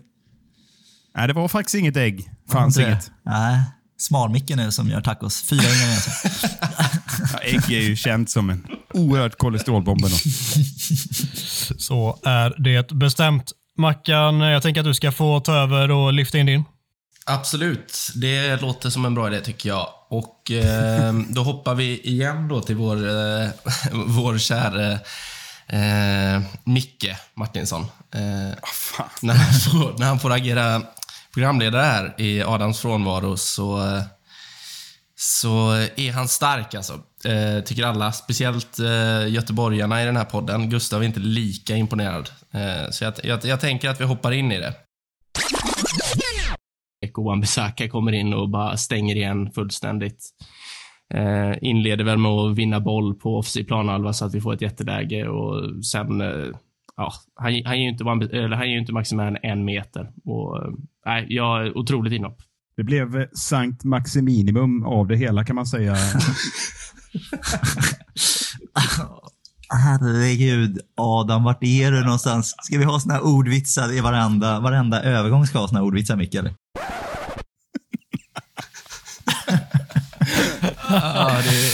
[1.15, 2.31] Nej, det var faktiskt inget ägg.
[2.51, 2.83] Fanns det?
[2.87, 3.11] inget.
[3.25, 3.63] Nej.
[4.01, 5.43] Smal-Micke nu som gör tacos.
[5.43, 6.13] Fyra ingredienser.
[7.33, 10.05] Ja, ägg är ju känt som en oerhört kolesterolbomb.
[11.77, 13.51] Så är det bestämt.
[13.77, 16.63] Mackan, jag tänker att du ska få ta över och lyfta in din.
[17.25, 19.87] Absolut, det låter som en bra idé tycker jag.
[20.09, 23.49] Och eh, då hoppar vi igen då till vår, eh,
[23.91, 24.99] vår käre
[25.67, 27.81] eh, Micke Martinsson.
[28.13, 28.57] Eh,
[29.21, 30.81] när, han får, när han får agera
[31.33, 34.01] programledare här i Adams frånvaro så,
[35.15, 36.93] så är han stark alltså.
[37.25, 38.11] Eh, tycker alla.
[38.11, 40.69] Speciellt eh, göteborgarna i den här podden.
[40.69, 42.29] Gustav är inte lika imponerad.
[42.51, 44.73] Eh, så jag, jag, jag tänker att vi hoppar in i det.
[47.05, 50.29] Ekoan Besaka kommer in och bara stänger igen fullständigt.
[51.13, 54.61] Eh, inleder väl med att vinna boll på offensiv planhalva så att vi får ett
[54.61, 56.55] jätteläge och sen, eh,
[56.97, 58.03] ja, han, han ger ju inte,
[58.37, 60.11] eller, han ju inte Maximan en meter.
[60.25, 60.71] Och, eh,
[61.05, 62.37] nej, jag, otroligt inhopp.
[62.77, 65.95] Det blev eh, Sankt Maximinimum av det hela kan man säga.
[69.73, 72.55] Herregud, Adam, vart är du någonstans?
[72.61, 76.15] Ska vi ha såna här ordvitsar i varenda, varenda övergång ska ha såna här ordvitsar,
[76.15, 76.35] Micke?
[76.35, 76.53] eller?
[80.89, 81.70] Ja, det,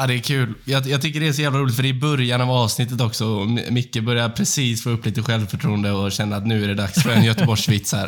[0.00, 0.54] ja, det är kul.
[0.64, 3.24] Jag, jag tycker det är så jävla roligt för i början av avsnittet också.
[3.70, 7.10] Micke börjar precis få upp lite självförtroende och känna att nu är det dags för
[7.10, 8.04] en Göteborgsvits här.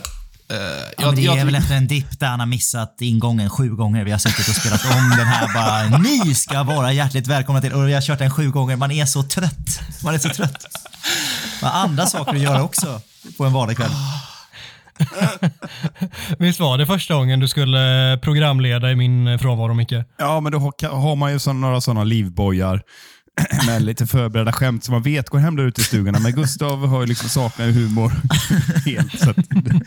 [0.51, 0.57] Eh,
[0.99, 4.05] Ja, men det är väl efter en dipp där han har missat ingången sju gånger.
[4.05, 5.99] Vi har suttit och spelat om den här bara.
[5.99, 7.72] Ni ska vara hjärtligt välkomna till...
[7.72, 8.76] Och vi har kört den sju gånger.
[8.76, 9.80] Man är så trött.
[10.05, 10.64] Man är så trött.
[11.62, 13.01] Man har andra saker att göra också
[13.36, 13.91] på en vardagskväll.
[16.38, 19.92] Visst var det första gången du skulle programleda i min frånvaro, Micke?
[20.18, 22.82] Ja, men då har- man ju såna, några sådana livbojar
[23.66, 26.18] med lite förberedda skämt som man vet går hem där ute i stugorna.
[26.18, 28.12] Men Gustav har ju liksom saknar humor
[28.86, 29.20] helt.
[29.20, 29.80] Så att det,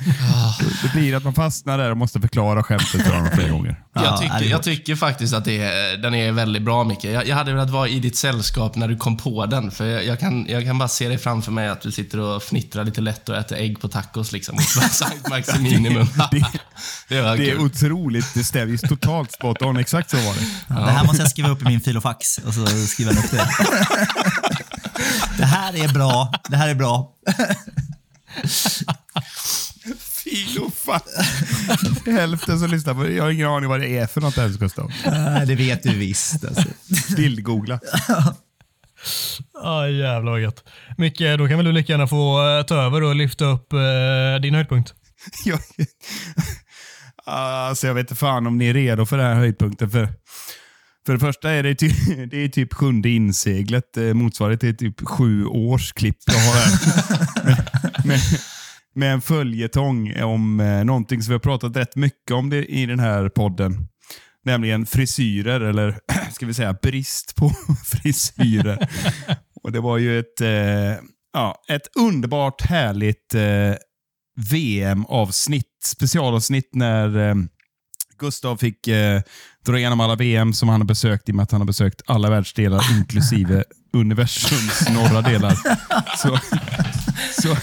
[0.83, 3.75] det blir att man fastnar där och måste förklara skämtet för honom flera gånger.
[3.93, 7.03] Jag tycker, jag tycker faktiskt att det är, den är väldigt bra, Micke.
[7.03, 9.71] Jag, jag hade velat vara i ditt sällskap när du kom på den.
[9.71, 12.43] För jag, jag, kan, jag kan bara se dig framför mig att du sitter och
[12.43, 14.57] fnittrar lite lätt och äter ägg på tacos liksom.
[14.91, 16.07] Sankt Maximinimum.
[17.09, 17.59] det var Det är kul.
[17.59, 18.33] otroligt.
[18.33, 19.77] Det stämmer totalt spot on.
[19.77, 20.45] Exakt så var det.
[20.67, 23.31] Ja, det här måste jag skriva upp i min filofax och så skriver jag upp
[23.31, 23.40] det.
[25.37, 26.33] Det här är bra.
[26.49, 27.13] Det här är bra.
[29.99, 31.05] Filofax.
[32.05, 33.11] Hälften som lyssnar på.
[33.11, 34.91] Jag har ingen aning vad det är för något ens, Gustav.
[35.05, 36.45] Nej, det vet du visst.
[36.45, 36.63] Alltså.
[37.15, 37.79] Bildgoogla.
[39.63, 40.63] Ah, jävlar vad gött.
[40.97, 44.41] Micke, då kan väl du lika gärna få eh, ta över och lyfta upp eh,
[44.41, 44.93] din höjdpunkt.
[45.45, 45.59] jag,
[47.25, 49.89] alltså jag vet inte fan om ni är redo för den här höjdpunkten.
[49.89, 50.13] För,
[51.05, 51.87] för det första är det, ty,
[52.31, 53.97] det är typ sjunde inseglet.
[53.97, 57.45] Eh, motsvarigt till typ sju års klipp jag har här.
[57.45, 57.57] med,
[58.05, 58.19] med,
[58.95, 62.85] med en följetong om eh, någonting som vi har pratat rätt mycket om det, i
[62.85, 63.87] den här podden.
[64.45, 65.99] Nämligen frisyrer, eller
[66.31, 67.49] ska vi säga brist på
[67.85, 68.89] frisyrer.
[69.63, 73.75] Och Det var ju ett, eh, ja, ett underbart härligt eh,
[74.51, 77.35] VM-avsnitt, specialavsnitt när eh,
[78.21, 79.21] Gustav fick eh,
[79.65, 82.01] dra igenom alla VM som han har besökt i och med att han har besökt
[82.05, 85.57] alla världsdelar inklusive universums norra delar.
[86.17, 86.39] Så,
[87.41, 87.57] så,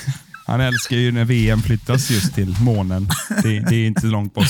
[0.46, 3.08] han älskar ju när VM flyttas just till månen.
[3.42, 4.46] Det, det är inte långt bort.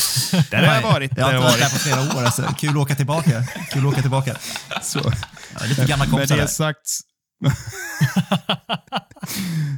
[0.50, 1.12] Där har jag varit.
[1.16, 2.24] Jag har inte har varit där på flera år.
[2.24, 2.42] Alltså.
[2.58, 3.44] Kul att åka tillbaka.
[3.72, 4.36] Kul att åka tillbaka.
[4.82, 5.12] Så.
[5.60, 6.46] Ja, lite gamla Med kompisar det där.
[6.46, 6.88] sagt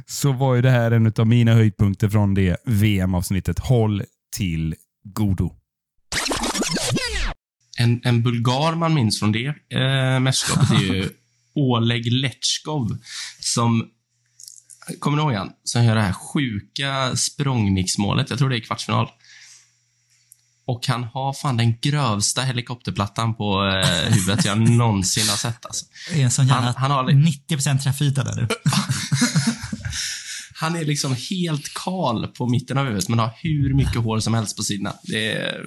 [0.07, 3.59] så var ju det här en av mina höjdpunkter från det VM-avsnittet.
[3.59, 4.03] Håll
[4.35, 5.55] till godo.
[7.81, 11.09] En, en bulgar man minns från det eh, mästerskapet är ju
[11.55, 12.97] Oleg Letchkov
[13.39, 13.89] som
[14.99, 15.49] Kommer ni ihåg han?
[15.63, 18.29] Som gör det här sjuka språngnicksmålet.
[18.29, 19.07] Jag tror det är kvartsfinal.
[20.65, 25.65] Och han har fan den grövsta helikopterplattan på eh, huvudet jag någonsin har sett.
[25.65, 25.85] Alltså.
[26.13, 28.47] Det är en sån jävla Han- han har- 90% trafita där nu.
[30.55, 34.33] Han är liksom helt kal på mitten av huvudet, men har hur mycket hår som
[34.33, 34.93] helst på sidorna.
[35.03, 35.65] Det är...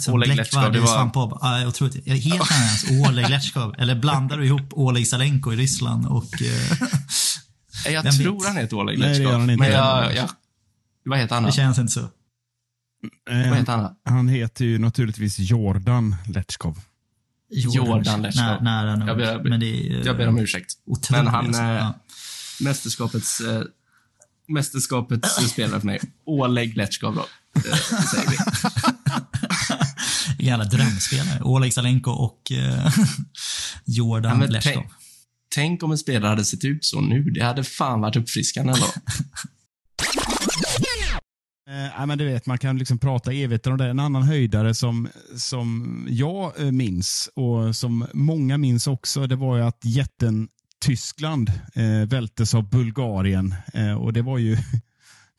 [0.00, 1.10] Som Oleg Letchkov, det var...
[1.14, 1.70] Ja.
[2.04, 3.74] Jag är helt annars Oleg Letchkov.
[3.78, 6.42] Eller blandar du ihop Oleg Salenko i Ryssland och...
[6.42, 8.46] Eh, Jag tror vet?
[8.46, 9.62] han heter Oleg Nej, det gör han inte.
[9.64, 10.28] Men jag, jag...
[11.04, 11.52] Vad heter han det då?
[11.52, 12.08] känns inte så.
[13.30, 13.96] Vad heter han då?
[14.04, 16.78] Han heter ju naturligtvis Jordan Letchkov.
[17.50, 18.44] Jordan Letchkov.
[18.44, 19.08] Nä, nära nog.
[19.08, 20.72] Jag ber, Men det är, jag ber om ursäkt.
[20.86, 21.46] Otroligt, Men han...
[21.46, 21.62] alltså.
[21.62, 21.94] Eh, Ja.
[22.60, 23.40] Mästerskapets...
[23.40, 23.62] Eh,
[24.48, 26.00] mästerskapets spelare för mig.
[26.26, 27.20] Oleg Letchkov då.
[27.20, 28.36] Eh, det säger vi.
[30.38, 31.42] Jävla drömspelare.
[31.42, 32.92] Oleg Salenko och eh,
[33.84, 34.86] Jordan Ja, tänk,
[35.54, 37.22] tänk om en spelare hade sett ut så nu.
[37.22, 38.86] Det hade fan varit uppfriskande ändå.
[41.68, 43.86] Eh, men du vet, man kan liksom prata evigt om det.
[43.86, 49.56] En annan höjdare som, som jag eh, minns och som många minns också, det var
[49.56, 50.48] ju att jätten
[50.80, 53.54] Tyskland eh, vältes av Bulgarien.
[53.74, 54.56] Eh, och Det var ju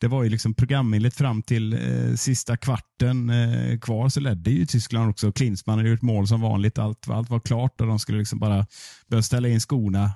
[0.00, 4.66] det var ju liksom programenligt fram till eh, sista kvarten eh, kvar så ledde ju
[4.66, 5.32] Tyskland också.
[5.32, 6.78] Klinsmann hade gjort mål som vanligt.
[6.78, 8.66] Allt, allt var klart och de skulle liksom bara
[9.08, 10.12] börja ställa in skorna.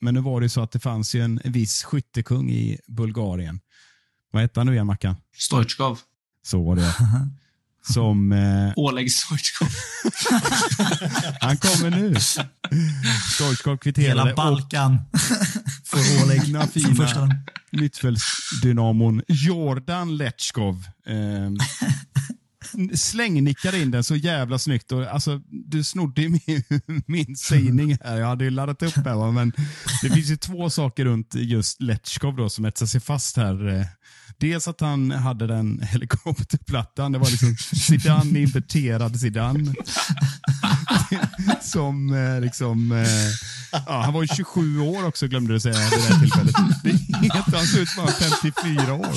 [0.00, 3.60] Men nu var det så att det fanns ju en viss skyttekung i Bulgarien.
[4.32, 5.16] Vad hette han nu igen, Mackan?
[5.36, 5.98] Stoichkov.
[6.42, 6.94] Så var det.
[7.82, 8.32] Som...
[8.32, 9.68] Eh, Oleg Stoichkov.
[11.40, 12.14] han kommer nu.
[13.34, 14.08] Stoichkov kvitterade.
[14.08, 14.98] Hela Balkan.
[15.84, 17.28] För Oleg fina, som fina första.
[17.70, 20.86] mittfältsdynamon Jordan Letchkov.
[21.06, 21.50] Eh,
[22.94, 24.92] slängnickade in den så jävla snyggt.
[24.92, 26.62] Och, alltså, du snodde min,
[27.06, 28.18] min sägning här.
[28.18, 29.32] Jag hade ju laddat upp här.
[29.32, 29.52] Men
[30.02, 33.86] det finns ju två saker runt just Letchkov då, som etsar sig fast här.
[34.42, 37.12] Dels att han hade den helikopterplattan.
[37.12, 39.74] Det var liksom Zidane, inverterad Zidane.
[41.62, 42.92] Som eh, liksom...
[42.92, 43.06] Eh,
[43.86, 46.54] ja, han var ju 27 år också glömde du säga vid det här tillfället.
[46.84, 49.16] Det är helt, han ser ut som att han är 54 år.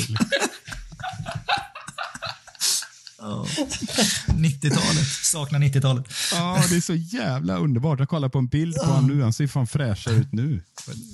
[4.28, 5.08] 90-talet.
[5.24, 6.06] Saknar 90-talet.
[6.32, 8.00] Ja, det är så jävla underbart.
[8.00, 9.24] Jag kollar på en bild på honom nu.
[9.24, 10.64] Han ser fan fräschare ut nu.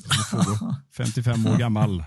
[0.08, 2.04] Han får 55 år gammal.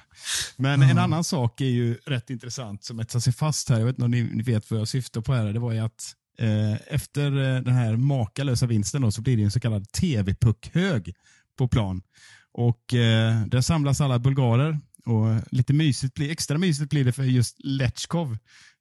[0.56, 3.78] Men en annan sak är ju rätt intressant som etsar sig fast här.
[3.78, 5.52] Jag vet inte om ni, ni vet vad jag syftar på här.
[5.52, 9.42] Det var ju att eh, efter eh, den här makalösa vinsten då, så blir det
[9.42, 11.14] en så kallad tv-puckhög
[11.58, 12.02] på plan.
[12.52, 17.22] Och eh, Där samlas alla bulgarer och lite mysigt blir, extra mysigt blir det för
[17.22, 18.38] just Letchkov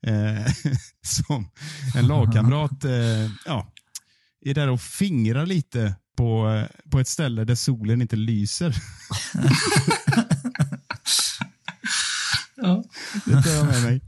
[0.07, 0.53] eh,
[1.01, 1.49] som
[1.95, 3.73] en lagkamrat eh, ja,
[4.45, 8.75] är där och fingrar lite på, eh, på ett ställe där solen inte lyser.
[12.55, 12.83] Ja.
[13.25, 14.01] Det tar jag med mig.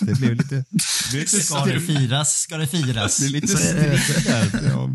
[0.00, 0.54] Det blev lite...
[0.54, 3.16] Det blev lite Ska det firas, ska det firas.
[3.16, 4.90] Det blir lite där av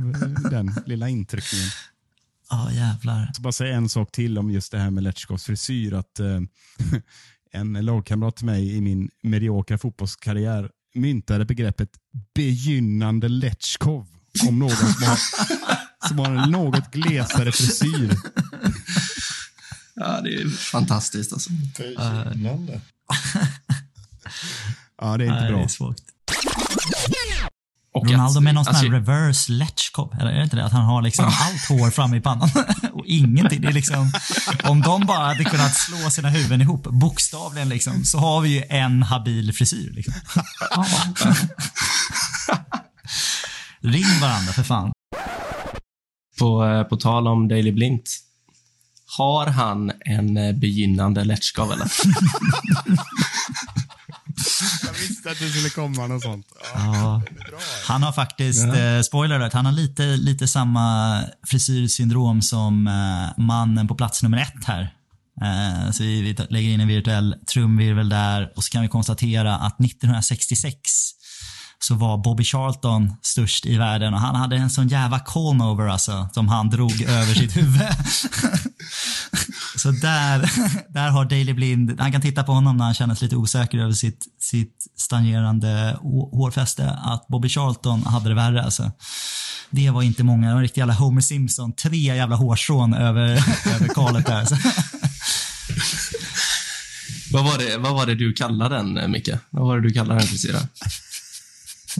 [0.51, 1.69] den lilla intryckningen.
[2.49, 3.26] Ja, jävlar.
[3.26, 5.93] Jag ska bara säga en sak till om just det här med Letchkovs frisyr.
[5.93, 6.39] Att, eh,
[7.51, 11.89] en lagkamrat till mig i min mediokra fotbollskarriär myntade begreppet
[12.35, 14.07] begynnande Letchkov
[14.47, 15.19] om någon som har,
[16.07, 18.11] som har en något glesare frisyr.
[19.95, 21.49] Ja, det är fantastiskt alltså.
[21.77, 22.81] Begynnande.
[25.01, 25.57] Ja, det är inte Nej, bra.
[25.57, 26.03] det är svagt.
[27.93, 30.15] Och Ronaldo att- med någon sån här alltså- reverse Letchkov.
[30.19, 30.65] Eller är det inte det?
[30.65, 32.49] Att han har liksom allt hår framme i pannan
[32.93, 33.61] och ingenting.
[33.61, 34.11] Det är liksom,
[34.63, 38.63] om de bara hade kunnat slå sina huvuden ihop, bokstavligen, liksom, så har vi ju
[38.69, 39.91] en habil frisyr.
[39.93, 40.13] Liksom.
[43.81, 44.91] Ring varandra för fan.
[46.39, 48.09] På, eh, på tal om Daily Blint.
[49.17, 51.87] Har han en eh, begynnande Letchkov eller?
[54.83, 56.47] Jag visste att det skulle komma något sånt.
[56.73, 57.21] Ja.
[57.87, 63.87] Han har faktiskt, eh, spoiler alert, han har lite, lite samma frisyrsyndrom som eh, mannen
[63.87, 64.93] på plats nummer ett här.
[65.41, 69.55] Eh, så vi, vi lägger in en virtuell trumvirvel där och så kan vi konstatera
[69.55, 70.79] att 1966
[71.80, 76.30] så var Bobby Charlton störst i världen och han hade en sån jävla conover alltså
[76.34, 77.81] som han drog över sitt huvud.
[79.76, 80.51] Så där,
[80.93, 83.77] där har Daily Blind, han kan titta på honom när han känner sig lite osäker
[83.77, 85.97] över sitt, sitt stagnerande
[86.31, 88.91] hårfäste, att Bobby Charlton hade det värre alltså.
[89.69, 93.30] Det var inte många, det var en riktig jävla Homer Simpson, tre jävla hårstrån över,
[93.76, 94.39] över kalet där.
[94.39, 94.56] Alltså.
[97.31, 99.30] vad, var det, vad var det du kallade den, Micke?
[99.49, 100.68] Vad var det du kallade den frisyren?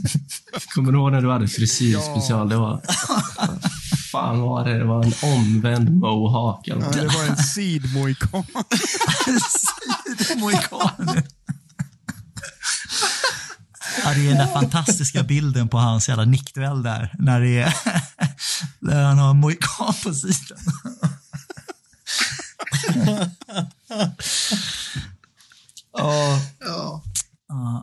[0.74, 2.48] Kommer du ihåg när du hade frisyrspecial?
[2.48, 2.80] Det var...
[4.12, 4.78] fan var det?
[4.78, 8.44] Det var en omvänd mohawk eller Ja, det var en sidmoikan.
[10.36, 11.22] Mohikan.
[14.04, 17.14] Ja, det är den där fantastiska bilden på hans jävla nickduell där.
[17.18, 17.74] När, det är,
[18.78, 20.58] när han har mohikan på sidan.
[25.96, 27.02] Ja.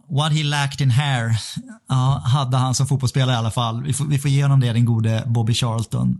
[0.09, 1.37] what he lacked in hair
[1.87, 3.83] ja, hade han som fotbollsspelare i alla fall.
[3.83, 6.17] Vi får, vi får ge honom det, den gode Bobby Charlton.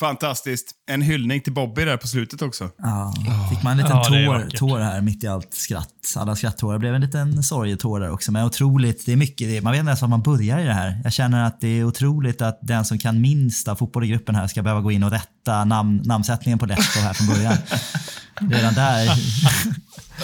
[0.00, 0.70] Fantastiskt.
[0.90, 2.70] En hyllning till Bobby där på slutet också.
[2.78, 3.14] Ja,
[3.50, 5.88] fick man en liten Ja, tår, tår här mitt i allt skratt.
[6.16, 6.72] Alla skratttårar.
[6.72, 8.32] Det blev en liten sorgetår där också.
[8.32, 9.48] Men otroligt, det är mycket.
[9.48, 11.00] Det, man vet inte ens var man börjar i det här.
[11.04, 14.34] Jag känner att det är otroligt att den som kan minst av fotboll i gruppen
[14.34, 17.54] här ska behöva gå in och rätta namn, namnsättningen på Letchko här från början.
[18.40, 19.06] Redan där.
[19.06, 19.16] Där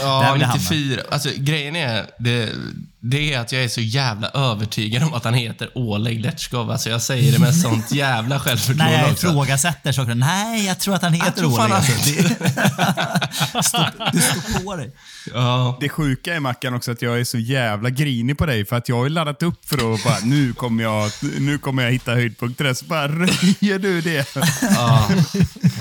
[0.02, 0.54] Ja, hamna.
[0.54, 1.00] 94.
[1.10, 2.52] Alltså, grejen är, det,
[3.00, 6.70] det är att jag är så jävla övertygad om att han heter Oleg Letchkov.
[6.70, 9.26] Alltså, jag säger det med sånt jävla självförtroende jag också.
[9.26, 10.14] ifrågasätter saker.
[10.14, 11.58] Nej, jag tror att han heter Oleg.
[11.58, 11.92] han Alltså.
[12.12, 14.90] Det- Stå- Du står på dig.
[15.34, 15.78] Ja.
[15.80, 18.88] Det sjuka är Mackan också att jag är så jävla grinig på dig för att
[18.88, 22.12] jag har ju laddat upp för att bara, nu kommer jag, nu kommer jag hitta
[22.14, 22.64] höjdpunkter.
[22.64, 24.36] där, Så bara röjer du det.
[24.74, 25.08] Ja.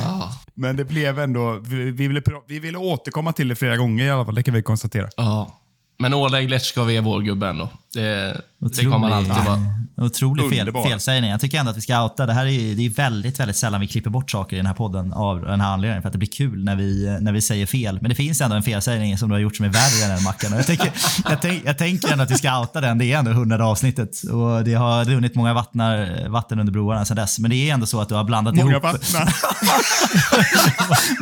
[0.01, 0.41] Ja.
[0.53, 4.09] Men det blev ändå, vi vi ville, vi ville återkomma till det flera gånger i
[4.09, 5.07] alla fall, det kan vi konstatera.
[5.17, 5.59] ja.
[5.99, 7.69] Men Oleg Letchkov är vår gubbe ändå.
[7.93, 9.59] Det, det kommer alltid vara.
[10.01, 11.31] Otrolig fel, felsägning.
[11.31, 12.25] Jag tycker ändå att vi ska outa.
[12.25, 14.73] Det här är, det är väldigt, väldigt sällan vi klipper bort saker i den här
[14.73, 16.01] podden av den här anledningen.
[16.01, 17.97] För att det blir kul när vi, när vi säger fel.
[18.01, 20.23] Men det finns ändå en felsägning som du har gjort som är värre än den
[20.23, 20.51] Mackan.
[20.51, 20.91] Jag tänker,
[21.29, 22.97] jag, tänk, jag tänker ändå att vi ska outa den.
[22.97, 24.23] Det är ändå hundrade avsnittet.
[24.23, 27.39] Och det har runnit många vattnar, vatten under broarna sedan dess.
[27.39, 28.83] Men det är ändå så att du har blandat Många ihop...
[28.83, 29.33] vattnar.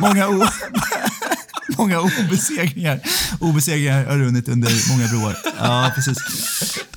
[0.00, 0.46] många, o,
[1.78, 3.00] många obesegringar.
[3.40, 5.36] Obesegringar har runnit under många broar.
[5.58, 6.18] Ja, precis.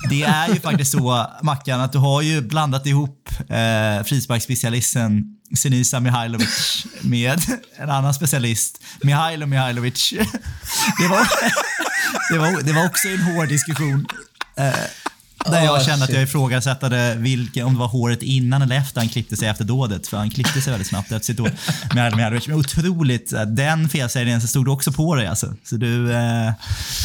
[0.10, 6.00] Det är ju faktiskt så, Mackan, att du har ju blandat ihop eh, frisparksspecialisten Senisa
[6.00, 7.42] Mihailovic med
[7.76, 10.14] en annan specialist, Mihailo Mihailovic.
[11.00, 11.28] Det var,
[12.34, 14.08] det var, det var också en hård diskussion.
[14.58, 14.74] Eh,
[15.46, 19.00] där jag Ah, kände att jag ifrågasatte vilken, om det var håret innan eller efter
[19.02, 20.08] han klippte sig efter dådet.
[20.08, 21.52] För han klippte sig väldigt snabbt efter sitt dåd.
[21.94, 22.48] Med Mihailovic.
[22.48, 23.34] Men otroligt.
[23.34, 25.54] eh, Den felsägningen så stod du också på dig alltså.
[25.64, 26.54] Så du, eh, ja,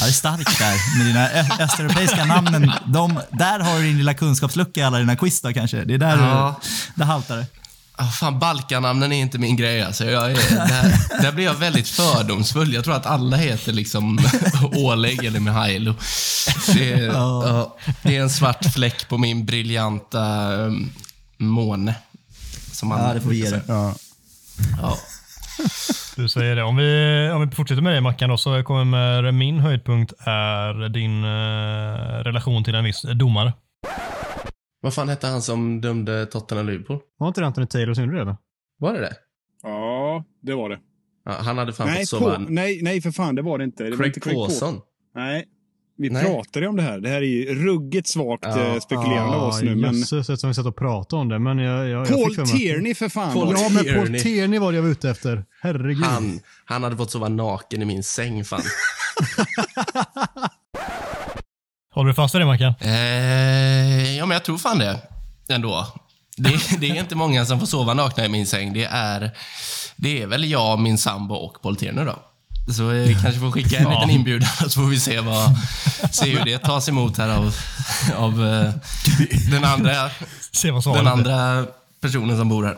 [0.04, 0.98] det är starkt där.
[0.98, 1.28] Med dina
[1.64, 2.72] östeuropeiska namnen.
[2.86, 5.84] De, där har du din lilla kunskapslucka i alla dina quiz då kanske.
[5.84, 6.60] Det är där Ja.
[6.62, 7.46] du, där haltar det.
[7.96, 9.82] Ah, fan, Balkanamnen är inte min grej.
[9.82, 10.04] Alltså.
[10.04, 10.34] Jag är,
[10.68, 12.74] där, där blir jag väldigt fördomsfull.
[12.74, 14.18] Jag tror att alla heter liksom
[14.72, 15.94] Oleg eller Mihailo.
[16.74, 20.90] Det är, ja, det är en svart fläck på min briljanta um,
[21.36, 21.94] måne.
[22.72, 23.60] Som man Ja, det får vi ge dig.
[23.68, 23.94] Ja.
[24.80, 24.96] Ja.
[26.16, 26.62] Du säger det.
[26.62, 31.24] Om vi, om vi fortsätter med det Mackan då, så kommer min höjdpunkt är din
[31.24, 33.52] eh, relation till en viss domare.
[34.84, 36.98] Vad fan hette han som dömde Tottenham Liverpool?
[37.18, 38.36] Var inte det Anthony Taylor som gjorde det?
[38.78, 39.14] Var det det?
[39.62, 40.78] Ja, det var det.
[41.24, 42.34] Ja, han hade fan Nej, fått sova...
[42.36, 43.84] på, nej, nej, för fan, det var det inte.
[43.84, 44.80] Det Craig inte Craig Pawson.
[45.14, 45.44] Nej.
[45.98, 46.24] Vi Nej.
[46.24, 47.00] pratade om det här.
[47.00, 48.60] Det här är ju ruggigt svagt Ja.
[48.74, 49.74] eh, spekulerande av oss nu.
[49.76, 51.38] Men Jösses, som vi satt och pratade om det.
[51.38, 53.32] Men jag, jag, jag Paul fick för mig att- Tierney för fan.
[53.32, 53.54] Paul.
[53.56, 54.18] Ja, men Paul.
[54.18, 55.44] Tierney var det jag var ute efter.
[55.62, 56.04] Herregud.
[56.04, 58.60] Han, han hade fått sova naken i min säng fan.
[61.94, 62.74] Håller du fast vid det Mackan?
[62.80, 65.00] Eh, ja, men jag tror fan det.
[65.48, 65.86] Ändå.
[66.36, 68.72] Det, det är inte många som får sova nakna i min säng.
[68.72, 69.30] Det är,
[69.96, 72.18] det är väl jag, min sambo och Paul Tierney då.
[72.72, 75.56] Så vi kanske får skicka en liten inbjudan så får vi se, vad,
[76.10, 77.56] se hur det tas emot här av,
[78.16, 78.72] av eh,
[79.50, 80.10] den, andra,
[80.52, 81.66] Se vad svaret den andra
[82.00, 82.76] personen som bor här.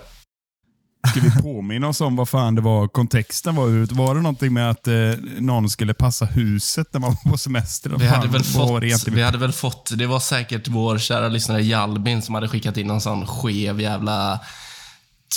[1.10, 3.68] Ska vi påminna oss om vad fan det var kontexten var?
[3.68, 3.92] Ut?
[3.92, 4.94] Var det någonting med att eh,
[5.38, 7.90] någon skulle passa huset när man var på semester?
[7.98, 12.22] Vi hade, väl fått, vi hade väl fått, det var säkert vår kära lyssnare Jalbin
[12.22, 14.40] som hade skickat in någon sån skev jävla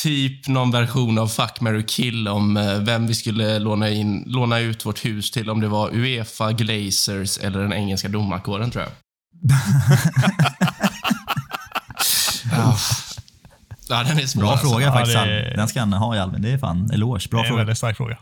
[0.04, 4.60] Typ någon version av Fuck, marry, kill om eh, vem vi skulle låna, in, låna
[4.60, 5.50] ut vårt hus till.
[5.50, 8.91] Om det var Uefa, Glazers eller den engelska domarkåren tror jag.
[12.52, 12.78] ja.
[13.90, 14.70] Ja, den är svår Bra alltså.
[14.70, 15.16] fråga Ja, faktiskt.
[15.18, 15.53] det- Albin.
[15.57, 16.41] Den ska han ha i Albin.
[16.41, 17.28] Det är fan eloge.
[17.32, 17.57] Bra Det är en fråga.
[17.57, 18.18] väldigt stark fråga.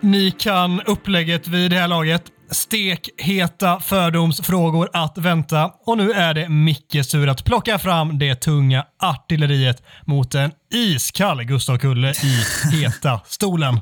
[0.00, 2.22] Ni kan upplägget vid det här laget.
[2.50, 5.70] Stekheta fördomsfrågor att vänta.
[5.86, 11.44] Och nu är det Mickes tur att plocka fram det tunga artilleriet mot en iskall
[11.44, 12.44] Gustav Kulle i
[12.76, 13.80] heta stolen.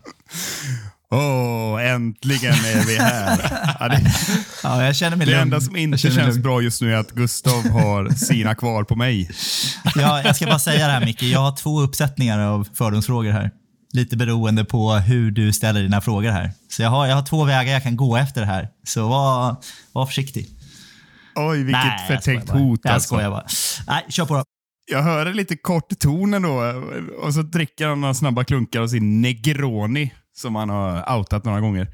[1.10, 3.39] Åh, äntligen är vi här.
[3.80, 4.12] Ja, det,
[4.62, 5.43] Ja, jag känner mig det lugn.
[5.43, 6.43] enda som inte känns lugn.
[6.43, 9.30] bra just nu är att Gustav har sina kvar på mig.
[9.97, 11.22] Ja, jag ska bara säga det här Micke.
[11.22, 13.51] Jag har två uppsättningar av fördomsfrågor här.
[13.93, 16.52] Lite beroende på hur du ställer dina frågor här.
[16.70, 18.68] Så jag har, jag har två vägar jag kan gå efter det här.
[18.86, 19.56] Så var,
[19.93, 20.47] var försiktig.
[21.36, 23.06] Oj, vilket Nej, jag förtäckt hot Jag alltså.
[23.06, 23.47] skojar bara.
[23.86, 24.43] Nej, kör på då.
[24.90, 26.62] Jag hör en lite kort ton ändå
[27.22, 31.60] och så dricker han några snabba klunkar av sin Negroni som han har outat några
[31.60, 31.89] gånger.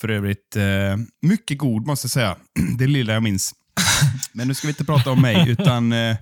[0.00, 2.36] För övrigt eh, mycket god måste jag säga.
[2.78, 3.54] Det lilla jag minns.
[4.32, 6.16] Men nu ska vi inte prata om mig, utan eh,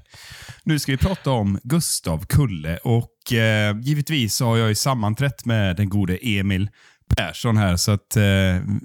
[0.64, 2.76] nu ska vi prata om Gustav Kulle.
[2.76, 6.70] Och eh, givetvis har jag ju sammanträtt med den gode Emil
[7.16, 8.22] Persson här, så att eh,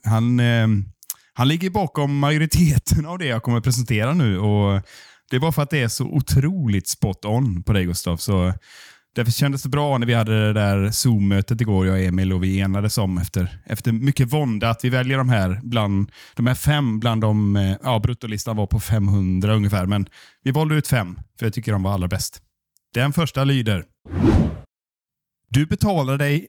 [0.04, 0.68] han, eh,
[1.34, 4.40] han ligger bakom majoriteten av det jag kommer presentera nu.
[4.40, 4.82] Och
[5.30, 8.18] Det är bara för att det är så otroligt spot on på dig Gustav.
[8.18, 8.54] Så
[9.16, 12.44] Därför kändes det bra när vi hade det där Zoom-mötet igår, jag och Emil, och
[12.44, 16.56] vi enades om efter, efter mycket vånda att vi väljer de här bland de här
[16.56, 20.08] fem bland de, eh, ja, bruttolistan var på 500 ungefär, men
[20.44, 22.42] vi valde ut fem, för jag tycker de var allra bäst.
[22.94, 23.86] Den första lyder.
[25.50, 26.48] Du betalar dig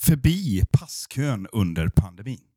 [0.00, 2.40] förbi passkön under pandemin.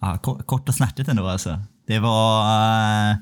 [0.00, 1.62] Ja, kort och snärtigt ändå alltså.
[1.86, 2.42] Det var...
[3.10, 3.16] Uh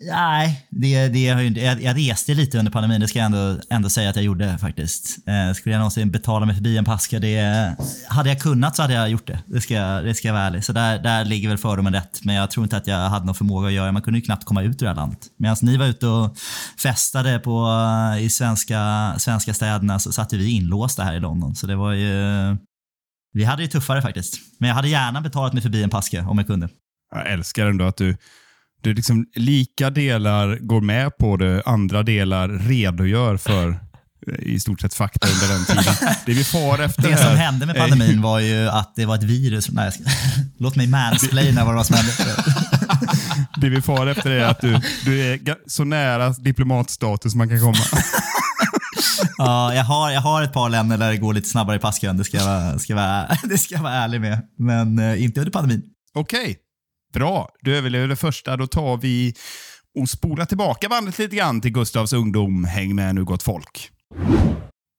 [0.00, 3.26] nej, det, det har ju, inte- jag, jag reste lite under pandemin, det ska jag
[3.26, 5.28] ändå, ändå säga att jag gjorde faktiskt.
[5.28, 7.18] Eh, skulle jag någonsin betala mig förbi en paska?
[7.18, 7.76] det,
[8.08, 9.38] hade jag kunnat så hade jag gjort det.
[9.46, 10.64] Det ska, jag- det ska jag vara ärlig.
[10.64, 12.24] Så där, där ligger väl fördomen rätt.
[12.24, 14.44] Men jag tror inte att jag hade någon förmåga att göra Man kunde ju knappt
[14.44, 15.18] komma ut ur det här landet.
[15.38, 16.36] Medan ni var ute och
[16.82, 17.68] festade på,
[18.20, 21.54] i svenska, svenska städerna så satt vi inlåsta här i London.
[21.54, 22.12] Så det var ju...
[23.32, 24.34] Vi hade det tuffare faktiskt.
[24.58, 26.68] Men jag hade gärna betalat mig förbi en paska om jag kunde.
[27.14, 28.16] Jag älskar ändå att du,
[28.84, 33.68] du liksom lika delar går med på det, andra delar redogör för
[34.26, 36.14] eh, i stort sett fakta under den tiden.
[36.26, 39.22] Det vi far efter Det som hände med pandemin var ju att det var ett
[39.22, 39.70] virus.
[39.70, 39.92] Nej,
[40.58, 42.12] låt mig mansplaina vad det var som hände.
[43.60, 47.74] Det vi far efter är att du, du är så nära diplomatstatus man kan komma.
[49.38, 52.16] Ja, jag, har, jag har ett par länder där det går lite snabbare i passkön.
[52.16, 54.42] Det ska jag ska vara, det ska jag vara ärlig med.
[54.58, 55.82] Men eh, inte under pandemin.
[56.14, 56.56] Okej,
[57.14, 57.48] bra.
[57.60, 58.56] Du överlever det första.
[58.56, 59.34] Då tar vi
[60.00, 62.64] och spolar tillbaka bandet lite grann till Gustavs ungdom.
[62.64, 63.90] Häng med nu gott folk.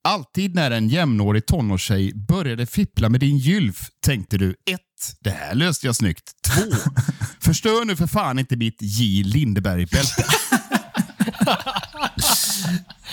[0.08, 4.56] Alltid när en jämnårig tonårstjej började fippla med din gylf tänkte du 1.
[5.20, 6.32] Det här löste jag snyggt.
[6.48, 6.62] 2.
[7.40, 9.24] Förstör nu för fan inte mitt J.
[9.24, 10.26] Lindeberg-bälte.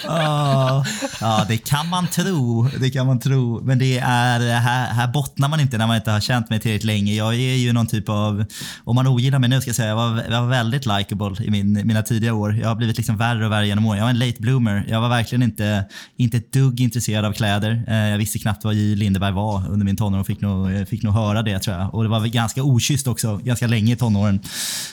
[0.05, 0.85] Ja,
[1.21, 2.69] ja, det kan man tro.
[2.81, 3.61] Det kan man tro.
[3.65, 6.85] Men det är, här, här bottnar man inte när man inte har känt mig tillräckligt
[6.85, 7.15] länge.
[7.15, 8.45] Jag är ju någon typ av,
[8.85, 11.51] om man ogillar mig nu ska jag säga, jag var, jag var väldigt likable i
[11.51, 12.59] min, mina tidiga år.
[12.63, 13.99] Jag har blivit liksom värre och värre genom åren.
[13.99, 14.87] Jag var en late bloomer.
[14.89, 15.85] Jag var verkligen inte,
[16.17, 17.85] inte ett dugg intresserad av kläder.
[17.89, 18.95] Eh, jag visste knappt vad J.
[18.95, 21.95] Lindeberg var under min tonår och fick nog, eh, fick nog höra det tror jag.
[21.95, 24.41] Och det var ganska okysst också, ganska länge i tonåren.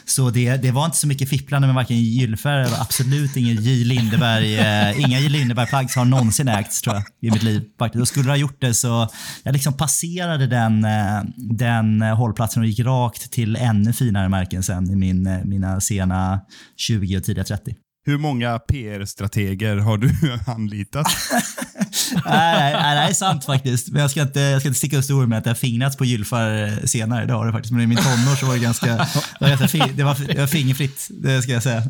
[0.05, 3.83] Så det, det var inte så mycket fipplande med varken gylfer eller absolut ingen J.
[3.83, 4.57] Lindeberg.
[4.59, 5.19] Eh, Inga.
[5.19, 7.63] Lindeberg-plagg har någonsin ägts tror jag i mitt liv.
[7.79, 8.01] Faktiskt.
[8.01, 9.07] Och skulle du ha gjort det så
[9.43, 14.63] jag liksom passerade den, eh, den eh, hållplatsen och gick rakt till ännu finare märken
[14.63, 16.41] sen i min, eh, mina sena
[16.77, 17.75] 20 och tidiga 30.
[18.05, 20.11] Hur många PR-strateger har du
[20.47, 21.07] anlitat?
[22.25, 23.89] nej, nej, det är sant faktiskt.
[23.89, 25.97] Men jag ska inte, jag ska inte sticka under stol med att det har fingrats
[25.97, 27.25] på gylfar senare.
[27.25, 27.71] Det har det faktiskt.
[27.73, 31.07] Men i min tonår så var det ganska, det var, det var fingerfritt.
[31.09, 31.83] Det ska jag säga.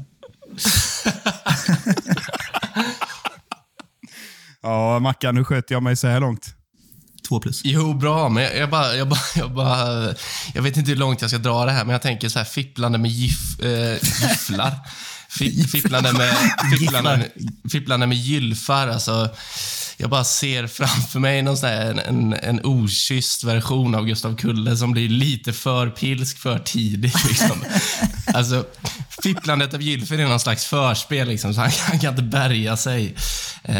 [4.64, 6.56] Ja, Mackan, hur sköter jag mig så här långt?
[7.28, 7.62] Två plus.
[7.64, 10.14] Jo, bra, men jag, jag, bara, jag, bara, jag bara...
[10.54, 12.46] Jag vet inte hur långt jag ska dra det här, men jag tänker så här
[12.46, 13.94] fipplande med gif, eh,
[14.30, 14.74] gifflar.
[15.30, 16.36] Fi, fipplande, med,
[16.80, 17.32] fipplande, med-
[17.72, 19.30] fipplande med gylfar, alltså.
[19.98, 24.36] Jag bara ser framför mig någon sån här, en, en, en okysst version av Gustav
[24.36, 27.26] Kulle som blir lite för pilsk för tidigt.
[27.30, 27.64] Liksom.
[28.34, 28.66] Alltså,
[29.24, 33.16] fipplandet av gylfen är någon slags förspel, liksom, så han, han kan inte bärga sig.
[33.64, 33.76] Eh,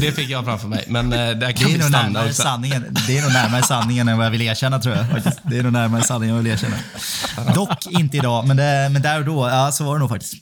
[0.00, 2.42] det fick jag framför mig, men eh, där Det kan är vi nog stanna också.
[2.42, 2.96] sanningen.
[3.06, 5.10] Det är nog närmare sanningen än vad jag vill erkänna tror jag.
[5.10, 5.38] Faktiskt.
[5.42, 7.54] Det är nog närmare sanningen än vad jag vill erkänna.
[7.54, 10.34] Dock inte idag, men, det, men där och då, ja så var det nog faktiskt.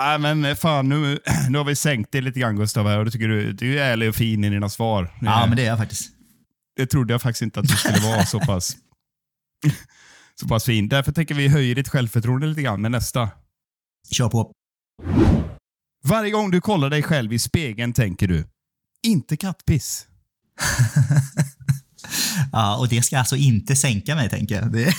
[0.00, 1.18] Nej, men fan, nu,
[1.48, 3.84] nu har vi sänkt det lite grann Gustav här och det tycker du, du är
[3.92, 5.10] ärlig och fin i dina svar.
[5.20, 6.08] Ja, Eh, men det är jag faktiskt.
[6.76, 8.76] Det trodde jag faktiskt inte att du skulle vara så pass,
[10.40, 10.88] så pass fin.
[10.88, 13.28] Därför tänker vi höja ditt självförtroende lite grann med nästa.
[14.10, 14.52] Kör på.
[16.04, 18.46] Varje gång du kollar dig själv i spegeln tänker du,
[19.02, 20.06] inte kattpiss.
[22.52, 24.72] Ja, och det ska alltså inte sänka mig, tänker jag.
[24.72, 24.94] Det,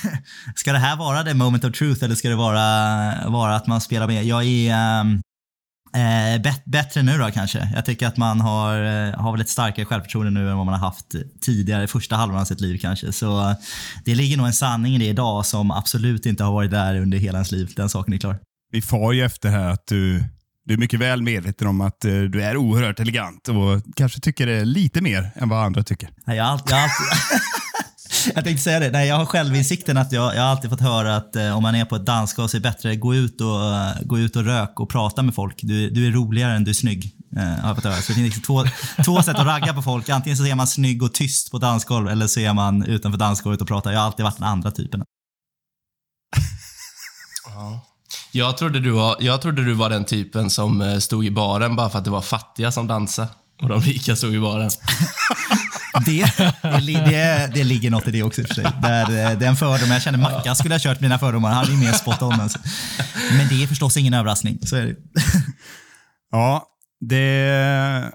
[0.56, 3.82] ska det här vara the moment of truth eller ska det vara, vara att man
[3.82, 4.26] spelar med?
[4.26, 5.22] Jag är ehm,
[5.96, 7.72] eh, bet, bättre nu då kanske.
[7.76, 10.80] Jag tycker att man har, eh, har väl ett starkare självförtroende nu än vad man
[10.80, 13.12] har haft tidigare, första halvan av sitt liv kanske.
[13.12, 13.56] Så
[14.06, 17.18] det ligger nog en sanning i det idag som absolut inte har varit där under
[17.18, 17.74] hela ens liv.
[17.76, 18.40] Den saken är klar.
[18.72, 20.24] Vi far ju efter här att du,
[20.66, 24.46] du är mycket väl medveten om att eh, du är oerhört elegant och kanske tycker
[24.46, 26.10] det lite mer än vad andra tycker.
[26.26, 26.72] Nej, jag har alltid...
[26.72, 27.06] Jag, alltid,
[28.36, 28.92] jag tänkte säga det.
[28.92, 31.76] Nej, jag har självinsikten att jag, jag har alltid fått höra att eh, om man
[31.76, 34.46] är på ett dansgolv så är det bättre gå ut och, eh, gå ut och
[34.46, 35.60] rök och prata med folk.
[35.62, 37.16] Du, du är roligare än du är snygg.
[37.38, 37.96] Eh, har jag fått höra.
[37.96, 38.64] Så det finns liksom två,
[39.06, 40.10] två sätt att ragga på folk.
[40.10, 43.62] Antingen så är man snygg och tyst på dansgolv eller så är man utanför dansgolvet
[43.62, 43.92] och pratar.
[43.92, 45.04] Jag har alltid varit den andra typen.
[47.46, 47.93] Ja.
[48.36, 51.76] Jag trodde, du var, jag trodde du var den typen som eh, stod i baren
[51.76, 53.28] bara för att det var fattiga som dansade.
[53.62, 54.70] Och de rika stod i baren.
[56.06, 56.26] Det,
[56.62, 58.66] det, det, det ligger något i det också i och för sig.
[58.82, 59.92] Där, eh, det är en fördom.
[59.92, 61.52] Jag känner Mackan skulle ha kört mina fördomar.
[61.52, 62.34] Han är mer spot on.
[62.34, 62.60] Alltså.
[63.38, 64.60] Men det är förstås ingen överraskning.
[64.62, 64.96] Så är det.
[66.32, 66.68] Ja,
[67.10, 67.26] Det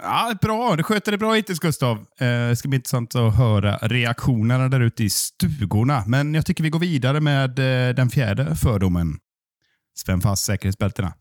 [0.03, 0.77] ja, bra.
[0.77, 1.97] Du sköter det bra hittills, Gustav.
[1.97, 6.03] Eh, det ska bli intressant att höra reaktionerna där ute i stugorna.
[6.07, 9.19] Men jag tycker vi går vidare med eh, den fjärde fördomen.
[10.01, 11.13] Spänn fast säkerhetsbältena.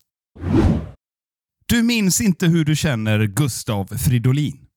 [1.66, 4.58] Du minns inte hur du känner Gustav Fridolin.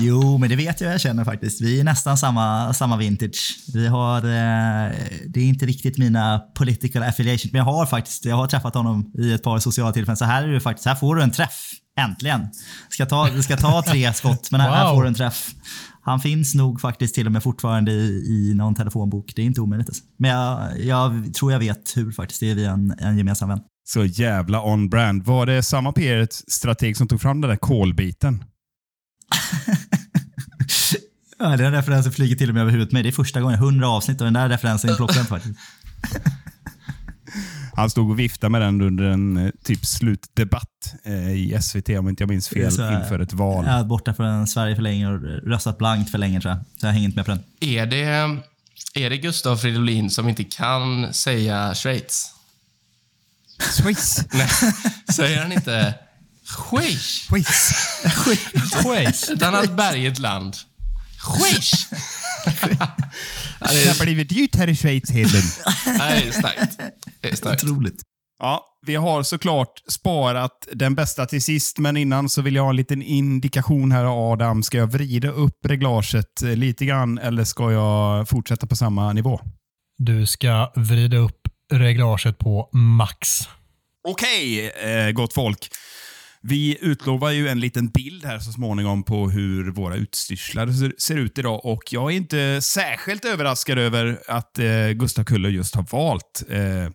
[0.00, 1.60] Jo, men det vet jag jag känner faktiskt.
[1.60, 3.56] Vi är nästan samma, samma vintage.
[3.74, 4.92] Vi har, eh,
[5.28, 9.12] det är inte riktigt mina political affiliations, men jag har faktiskt jag har träffat honom
[9.18, 10.16] i ett par sociala tillfällen.
[10.16, 11.70] Så här är det faktiskt, här får du en träff.
[11.98, 12.46] Äntligen.
[12.88, 14.94] Ska ta, ska ta tre skott, men här, här Wow.
[14.94, 15.50] får du en träff.
[16.04, 19.32] Han finns nog faktiskt till och med fortfarande i, i någon telefonbok.
[19.36, 19.88] Det är inte omöjligt.
[19.88, 20.04] Alltså.
[20.16, 22.40] Men jag, jag tror jag vet hur faktiskt.
[22.40, 23.60] Det är via en, en gemensam vän.
[23.84, 25.24] Så jävla on-brand.
[25.24, 28.44] Var det samma PR-strateg som tog fram den där kolbiten?
[31.38, 33.02] Ja, den referensen flyger till och med över huvudet mig.
[33.02, 35.54] Det är första gången, 100 avsnitt och den där referensen är klockren faktiskt.
[37.74, 42.08] Han stod och viftade med den under en eh, typ slutdebatt eh, i SVT om
[42.08, 43.64] inte jag minns fel Så, inför ett val.
[43.66, 46.80] Jag är borta från Sverige för länge och röstat blankt för länge tror jag.
[46.80, 47.42] Så jag hänger inte med på den.
[47.60, 48.40] Är det,
[48.94, 52.34] är det Gustav Fridolin som inte kan säga Schweiz?
[53.78, 54.24] Schweiz?
[54.32, 54.48] Nej,
[55.14, 55.94] säger han inte
[56.44, 57.26] Schweiz?
[57.28, 57.72] Schweiz.
[58.82, 59.28] Schweiz.
[59.30, 60.56] Ett annat berget land.
[61.22, 61.86] Schweiz!
[62.78, 62.88] Ja,
[63.72, 65.44] det har blivit dyrt här i Schweiz, Hedlund.
[65.98, 66.78] nej, det är starkt.
[67.20, 67.64] Det är starkt.
[67.64, 68.02] Otroligt.
[68.38, 72.70] Ja, vi har såklart sparat den bästa till sist, men innan så vill jag ha
[72.70, 74.62] en liten indikation här Adam.
[74.62, 79.40] Ska jag vrida upp reglaget lite grann eller ska jag fortsätta på samma nivå?
[79.98, 83.28] Du ska vrida upp reglaget på max.
[84.08, 85.68] Okej, eh, gott folk.
[86.44, 91.38] Vi utlovar ju en liten bild här så småningom på hur våra utstyrslar ser- ut
[91.38, 96.42] idag och jag är inte särskilt överraskad över att eh, Gustav Kulle just har valt
[96.48, 96.90] eh,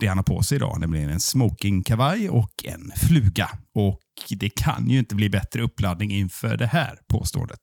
[0.00, 3.50] det han har på sig idag, nämligen en smokingkavaj och en fluga.
[3.74, 7.60] Och det kan ju inte bli bättre uppladdning inför det här påståendet.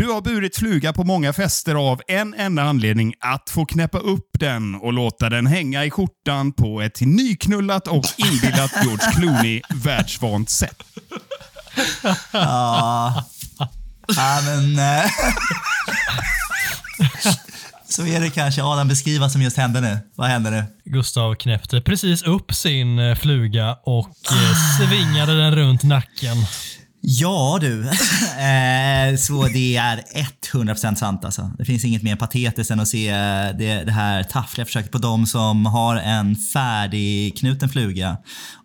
[0.00, 3.14] Du har burit fluga på många fester av en enda anledning.
[3.20, 8.04] Att få knäppa upp den och låta den hänga i skjortan på ett nyknullat och
[8.16, 10.82] inbillat George Clooney världsvant sätt.
[12.32, 13.24] Ja,
[14.16, 14.78] ja men...
[14.78, 15.10] eh,
[17.88, 18.62] Så är det kanske.
[18.62, 19.98] Adam, beskriv vad som just hände nu.
[20.14, 20.64] Vad hände nu?
[20.84, 26.36] Gustav knäppte precis upp sin eh, fluga och eh, svingade den runt nacken.
[27.02, 30.02] Ja du, eh, så det är
[30.52, 31.50] 100% sant alltså.
[31.58, 34.98] Det finns inget mer patetiskt än att se eh, det, det här taffliga försöket på
[34.98, 38.16] de som har en färdigknuten fluga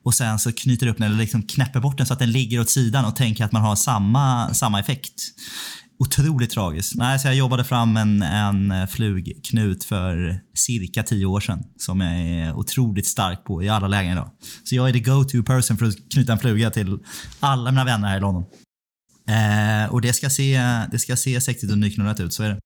[0.03, 2.59] och sen så knyter upp den eller liksom knäpper bort den så att den ligger
[2.59, 5.23] åt sidan och tänker att man har samma, samma effekt.
[5.99, 6.95] Otroligt tragiskt.
[6.95, 12.11] Nej, så jag jobbade fram en, en flugknut för cirka tio år sedan som jag
[12.19, 14.29] är otroligt stark på i alla lägen idag.
[14.63, 16.97] Så jag är the go-to person för att knyta en fluga till
[17.39, 18.43] alla mina vänner här i London.
[19.29, 20.61] Eh, och det ska se,
[20.91, 22.59] det ska se sexigt och nyknullat ut, så är det.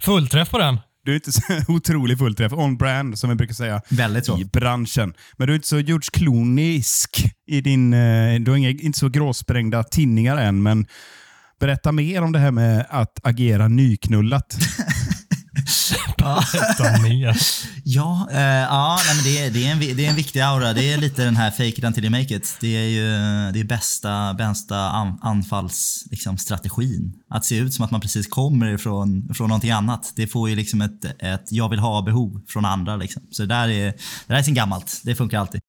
[0.00, 0.78] Fullträff på den.
[1.04, 2.52] Du är inte så otrolig fullträff.
[2.52, 4.38] On-brand, som vi brukar säga Väldigt så.
[4.38, 5.14] i branschen.
[5.36, 7.94] Men du är inte så George Clooneysk i din...
[7.94, 10.86] eh, Du har inga, inte så gråsprängda tinningar än, men
[11.60, 14.56] berätta mer om det här med att agera nyknullat.
[16.18, 17.36] Berätta mer.
[17.84, 20.72] Ja, eh, ja nej, men det, är, det, är en, det är en viktig aura.
[20.72, 22.56] Det är lite den här fake it until you make it.
[22.60, 23.06] Det är ju
[23.52, 26.10] det är bästa, bästa an, anfallsstrategin.
[26.10, 27.12] Liksom, strategin.
[27.30, 30.12] att se ut som att man precis kommer ifrån från någonting annat.
[30.16, 32.96] Det får ju liksom ett, ett jag vill ha-behov från andra.
[32.96, 33.22] Liksom.
[33.30, 33.94] Så det där är, det
[34.26, 35.00] där är sin gammalt.
[35.04, 35.60] Det funkar alltid.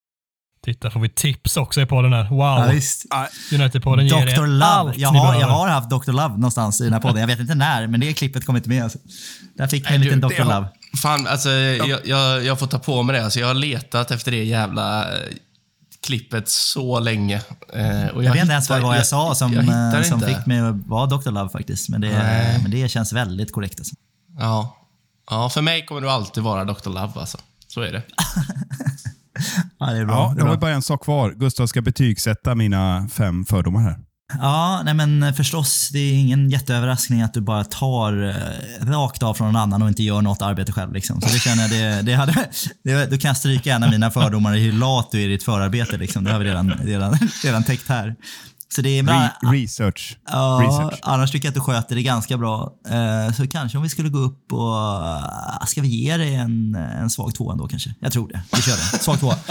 [0.66, 2.30] Titta, får vi tips också i podden här.
[2.30, 2.40] Wow.
[2.40, 3.06] Ja, visst.
[3.52, 4.44] United-podden ger Dr.
[4.44, 4.66] er Love.
[4.66, 6.12] allt Jag har, jag har haft Dr.
[6.12, 7.22] Love någonstans i den här podden.
[7.22, 8.84] Jag vet inte när, men det klippet kom inte med.
[8.84, 9.00] Alltså.
[9.54, 10.44] Där fick man en liten Dr.
[10.44, 10.68] Love.
[11.02, 13.24] Fan, alltså jag, jag, jag får ta på mig det.
[13.24, 15.20] Alltså, jag har letat efter det jävla eh,
[16.06, 17.42] klippet så länge.
[17.74, 20.46] Eh, och Jag, vet inte ens vad var jag, sa som, jag eh, som fick
[20.46, 21.32] mig att vara Dr.
[21.32, 21.90] Love faktiskt.
[21.90, 22.60] Men det, Nej.
[22.62, 23.80] men det känns väldigt korrekt.
[23.80, 23.96] Alltså.
[24.40, 24.78] Ja.
[25.30, 26.90] ja, för mig kommer du alltid vara Dr.
[26.90, 27.38] Love alltså.
[27.68, 28.04] Så är det.
[29.80, 30.36] Ja, det är bra.
[30.38, 30.58] Ja, var bra.
[30.58, 31.32] bara en sak kvar.
[31.32, 33.98] Gustav ska betygsätta mina fem fördomar här.
[34.40, 35.90] Ja, nej men förstås.
[35.94, 39.88] Det är ingen jätteöverraskning att du bara tar eh, rakt av från någon annan och
[39.88, 40.94] inte gör något arbete själv.
[40.94, 41.22] Liksom.
[41.22, 42.34] Så det känner jag, det, det hade,
[42.84, 45.44] det, då kan stryka en av mina fördomar i hur lat du är i ditt
[45.44, 45.98] förarbete.
[45.98, 46.24] Liksom.
[46.24, 48.16] Det har vi redan, redan, redan täckt här.
[48.76, 49.30] Så det är bra.
[49.42, 50.18] Re- research.
[50.28, 51.00] Ja, research.
[51.04, 52.74] annars tycker jag att du sköter det ganska bra.
[52.90, 55.06] Eh, Så kanske om vi skulle gå upp och...
[55.08, 57.96] eh, Ska vi ge dig en, en svag tvåa ändå kanske?
[58.00, 58.42] Jag tror det.
[58.56, 59.00] Vi kör det.
[59.04, 59.36] Svag tvåa.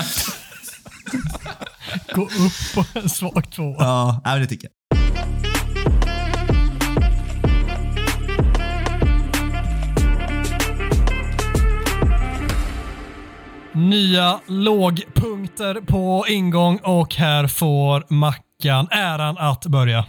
[2.15, 4.21] Gå upp på en svag tvåa.
[4.25, 4.97] Ja, det tycker jag.
[13.73, 18.05] Nya lågpunkter på ingång och här får
[18.61, 20.05] Mackan äran att börja.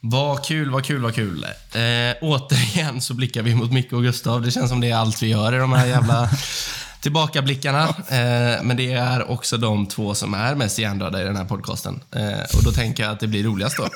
[0.00, 1.44] Vad kul, vad kul, vad kul.
[1.44, 4.42] Eh, återigen så blickar vi mot Micke och Gustav.
[4.42, 6.30] Det känns som det är allt vi gör i de här jävla
[7.00, 7.88] tillbakablickarna.
[7.88, 12.00] Eh, men det är också de två som är mest hjärndöda i den här podcasten.
[12.10, 13.88] Eh, och då tänker jag att det blir roligast då.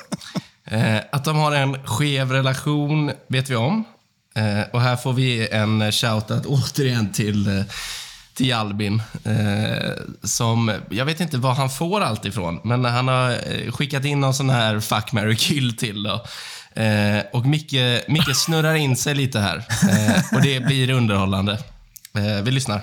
[0.75, 3.83] Eh, att de har en skev relation vet vi om.
[4.35, 7.65] Eh, och här får vi en shoutout återigen till eh,
[8.35, 9.01] till Albin.
[9.23, 9.93] Eh,
[10.23, 14.19] som, jag vet inte var han får allt ifrån, men han har eh, skickat in
[14.19, 16.03] någon sån här fuck, marry, kill till.
[16.03, 16.23] Då.
[16.81, 19.57] Eh, och Micke, Micke snurrar in sig lite här.
[19.57, 21.53] Eh, och det blir underhållande.
[22.15, 22.81] Eh, vi lyssnar.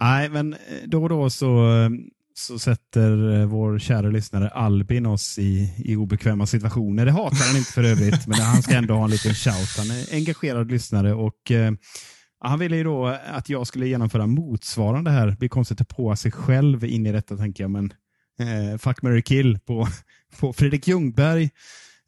[0.00, 1.90] Nej, men eh, då och då så, eh,
[2.34, 7.06] så sätter vår kära lyssnare Albin oss i, i obekväma situationer.
[7.06, 9.76] Det hatar han inte för övrigt, men han ska ändå ha en liten shout.
[9.78, 11.72] Han är engagerad lyssnare och eh,
[12.40, 15.26] han ville ju då att jag skulle genomföra motsvarande här.
[15.26, 17.92] Det blir konstigt att på sig själv in i detta, tänker jag, men
[18.40, 19.88] eh, fuck, marry, kill på,
[20.40, 21.50] på Fredrik Ljungberg,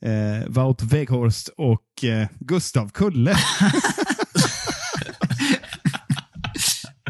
[0.04, 3.36] eh, Wout Weghorst och eh, Gustav Kulle.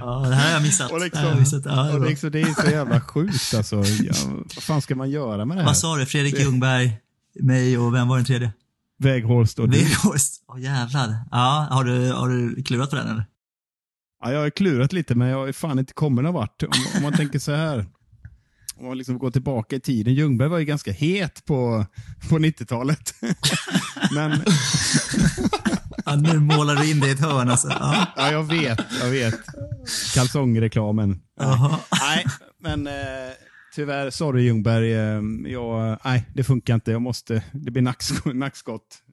[0.00, 0.90] Ja, det här har jag missat.
[0.92, 1.62] Och det, liksom, har jag missat.
[1.64, 3.76] Ja, det liksom, det är så jävla sjukt alltså.
[4.02, 4.14] Ja,
[4.54, 5.66] vad fan ska man göra med det här?
[5.66, 6.06] Vad sa du?
[6.06, 6.92] Fredrik Det- Ljungberg,
[7.40, 8.52] mig och vem var den tredje?
[8.98, 9.86] Weghorst och du.
[10.48, 11.14] Åh jävlar.
[11.30, 13.24] Ja, har du, har du klurat på den eller?
[14.24, 16.62] Ja, jag har klurat lite, men jag har fan inte kommit någon vart.
[16.62, 17.86] Om, om man tänker så här.
[18.76, 20.14] Om man liksom går tillbaka i tiden.
[20.14, 21.86] Ljungberg var ju ganska het på,
[22.28, 23.14] på 90-talet.
[24.14, 24.32] men
[26.08, 27.68] Ja, nu målar du in det i ett hörn alltså.
[27.68, 28.06] Ja.
[28.16, 28.80] ja, jag vet.
[29.00, 29.34] Jag vet.
[30.14, 31.20] Kalsongreklamen.
[31.40, 31.78] Jaha.
[32.00, 32.26] Nej,
[32.60, 32.92] men eh,
[33.78, 34.10] tyvärr.
[34.10, 34.92] Sorry Ljungberg.
[34.92, 35.22] Eh,
[35.52, 36.90] jag, nej, det funkar inte.
[36.90, 38.24] Jag måste, det blir nackskott.
[38.34, 39.04] nackskott.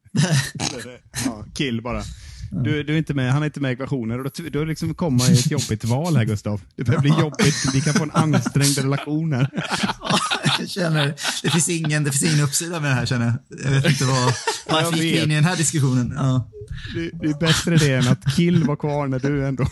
[1.26, 2.04] ja, kill bara.
[2.52, 4.18] Du, du är inte med, han är inte med i ekvationer.
[4.18, 6.62] Och då, du har liksom komma i ett jobbigt val här Gustav.
[6.76, 7.56] Det börjar bli jobbigt.
[7.74, 9.50] Vi kan få en ansträngd relation här.
[10.60, 13.66] Jag känner, det finns ingen, det finns ingen uppsida med det här känner jag.
[13.66, 14.34] Jag vet inte vad,
[14.68, 16.14] jag varför gick in i den här diskussionen.
[16.16, 16.52] Ja.
[16.96, 19.68] Det, det är bättre det än att Kill var kvar när du ändå,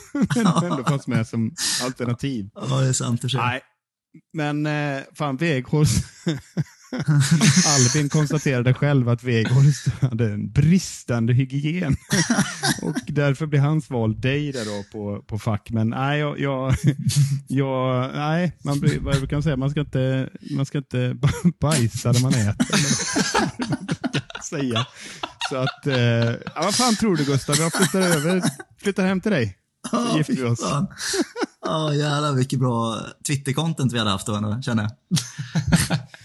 [0.63, 2.49] ändå fanns med som alternativ.
[2.55, 3.21] ja, det är sant.
[3.21, 3.61] Det Nej,
[4.33, 6.05] men eh, fan Weghorst.
[7.67, 11.95] Albin konstaterade själv att Weghorst hade en bristande hygien.
[12.81, 15.69] och därför blir hans val dig där då på, på fack.
[15.71, 16.75] Men nej, jag, jag,
[17.47, 21.17] jag nej, man, vad brukar man säga, man ska inte, man ska inte
[21.59, 22.65] bajsa där man äter.
[24.43, 24.85] säga.
[25.49, 27.55] Så att, eh, ja, vad fan tror du Gustav?
[27.59, 28.41] Jag flyttar över,
[28.81, 29.57] flyttar hem till dig.
[29.89, 30.63] Så gifter vi oss.
[31.65, 34.91] Ja, jävlar vilket bra Twitter-content vi hade haft då ändå, känner jag.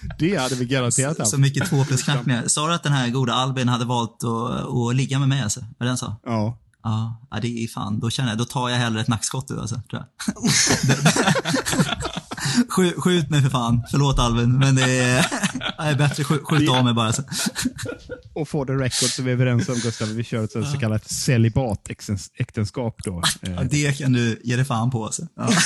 [0.19, 1.31] Det hade vi garanterat haft.
[1.31, 2.45] Så mycket två plus knackningar.
[2.49, 5.61] Sa du att den här goda Albin hade valt att, att ligga med mig alltså?
[5.61, 6.17] Var det den sa?
[6.25, 6.59] Ja.
[6.83, 9.61] Ja, ja, det är fan, då känner jag, då tar jag hellre ett nackskott du
[9.61, 10.27] alltså, tror jag.
[12.69, 15.27] Skjut, skjut mig för fan, förlåt Albin, men det är,
[15.79, 17.13] det är bättre skjut, skjut av mig bara.
[18.35, 21.11] Och for the record så är vi överens om Gustav, vi kör ett så kallat
[21.11, 23.23] celibatäktenskap då.
[23.43, 25.23] Eh, Ja, det kan du ge dig fan på alltså.
[25.37, 25.49] Ja.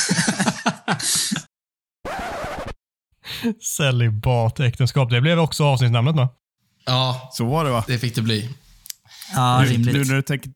[3.60, 5.10] Celibatäktenskap.
[5.10, 6.28] Det blev också avsnittsnamnet va?
[6.86, 7.84] Ja, så var det va?
[7.86, 8.50] det fick det bli.
[9.34, 9.94] Ja, nu, rimligt.
[9.94, 10.50] nu när du tänker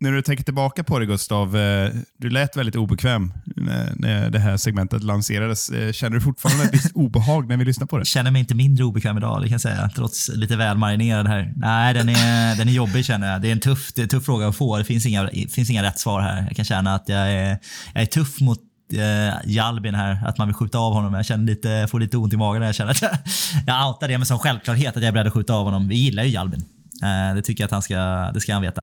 [0.00, 3.32] när du tänker tillbaka på det Gustav, eh, du lät väldigt obekväm
[3.62, 5.68] när, när det här segmentet lanserades.
[5.68, 8.04] Eh, Känner du fortfarande ett visst obehag när vi lyssnar på det?
[8.04, 9.90] känner mig inte mindre obekväm idag, det kan jag säga.
[9.94, 11.52] Trots lite väl marinerad här.
[11.56, 13.42] Nej, den är, den är jobbig känner jag.
[13.42, 14.78] Det är en tuff, det är en tuff fråga att få.
[14.78, 16.44] Det finns inga, det finns inga rätt svar här.
[16.46, 17.58] Jag kan känna att jag är,
[17.94, 18.58] jag är tuff mot
[18.92, 21.14] eh, Jalbin här, att man vill skjuta av honom.
[21.14, 22.60] Jag känner lite, får lite ont i magen.
[22.60, 23.10] när Jag känner att jag,
[23.66, 25.88] jag outar det med som självklarhet att jag är beredd att skjuta av honom.
[25.88, 26.64] Vi gillar ju Jalbin.
[27.02, 27.96] Eh, det tycker jag att han ska,
[28.34, 28.80] det ska han veta.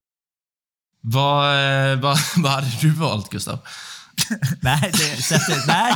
[1.02, 1.46] Vad,
[1.92, 3.60] eh, vad, vad hade du valt, Gustav?
[4.62, 5.94] nej, det, nej,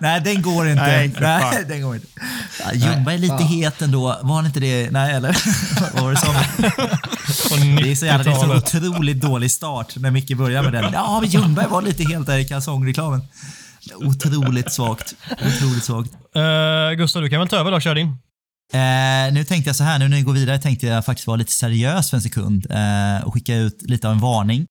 [0.00, 0.82] nej, den går inte.
[0.82, 2.06] Nej, Nej, den går inte.
[2.64, 3.46] Ja, Ljungberg är lite fan.
[3.46, 4.18] het ändå.
[4.22, 4.90] Var han inte det?
[4.90, 5.36] Nej, eller?
[5.94, 6.34] Vad var det som?
[7.76, 8.74] Det är så jävla, det är så 90-talet.
[8.74, 10.92] otroligt dålig start när Micke börjar med den.
[10.92, 13.22] Ja, men Ljungberg var lite helt där i kalsongreklamen.
[13.94, 15.14] Otroligt svagt.
[15.30, 16.10] Otroligt svagt.
[16.36, 17.80] Uh, Gustav, du kan väl ta över då.
[17.80, 18.18] Kör din.
[18.72, 21.36] Eh, nu tänkte jag så här, nu när vi går vidare tänkte jag faktiskt vara
[21.36, 24.66] lite seriös för en sekund eh, och skicka ut lite av en varning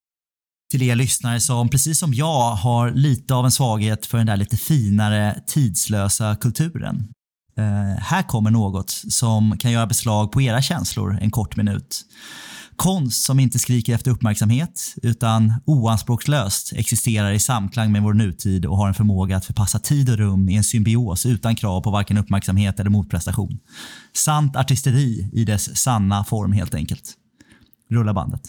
[0.71, 4.37] till er lyssnare som precis som jag har lite av en svaghet för den där
[4.37, 7.07] lite finare, tidslösa kulturen.
[7.57, 12.05] Eh, här kommer något som kan göra beslag på era känslor en kort minut.
[12.75, 18.77] Konst som inte skriker efter uppmärksamhet utan oanspråkslöst existerar i samklang med vår nutid och
[18.77, 22.17] har en förmåga att förpassa tid och rum i en symbios utan krav på varken
[22.17, 23.59] uppmärksamhet eller motprestation.
[24.13, 27.13] Sant artisteri i dess sanna form helt enkelt.
[27.89, 28.41] Rulla bandet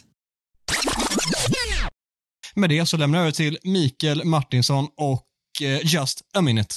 [2.55, 5.27] med det så lämnar jag över till Mikael Martinsson och
[5.63, 6.75] eh, Just a minute.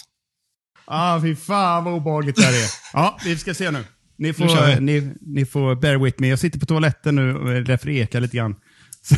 [0.85, 2.69] Ah, fy fan vad obehagligt det här är.
[2.93, 3.79] Ja, vi ska se nu.
[4.17, 4.79] Ni Nu får, vi.
[4.81, 6.27] ni, ni får bear with me.
[6.27, 8.55] Jag sitter på toaletten nu och är därför det ekar lite grann.
[9.01, 9.15] Så,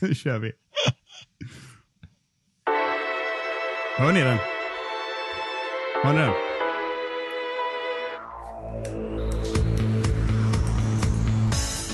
[0.00, 0.52] nu kör vi.
[3.96, 4.38] Hör ni den?
[6.04, 6.32] Hör ni den?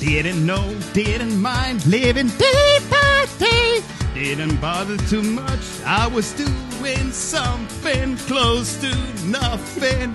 [0.01, 3.83] Didn't know, didn't mind living day by day.
[4.15, 5.61] Didn't bother too much.
[5.85, 8.89] I was doing something close to
[9.27, 10.15] nothing.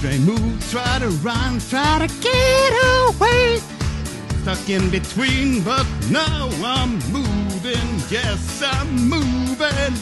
[0.00, 2.72] Try move, try to run, try to get
[3.10, 3.58] away.
[4.40, 7.88] Stuck in between, but now I'm moving.
[8.08, 9.92] Yes, I'm moving.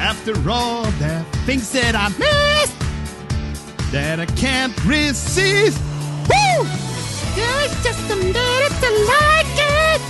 [0.00, 5.80] After all the things that I missed, that I can't resist.
[6.30, 6.66] Woo!
[7.34, 10.00] There's just a minute to like it.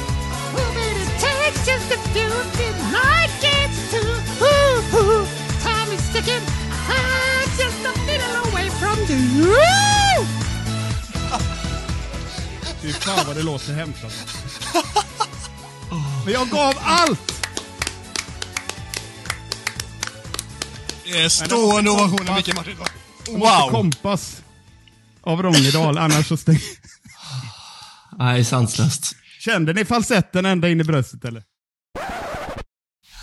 [0.52, 2.66] Who made it takes just a few to
[2.96, 4.12] like it too.
[4.44, 5.26] Ooh, ooh,
[5.62, 6.44] time is ticking.
[6.88, 9.56] I'm just a little away from you.
[12.80, 14.24] Fy fan vad det låter hemskt alltså.
[16.24, 17.46] Men jag gav allt!
[21.04, 22.86] Det är stående ovationer Mikael Martinsson.
[23.28, 23.70] Wow!
[23.70, 24.42] Kompas
[25.20, 26.58] av Rångedal, annars så stäng...
[28.18, 29.16] Nej, sanslöst.
[29.40, 31.42] Kände ni falsetten ända in i bröstet eller?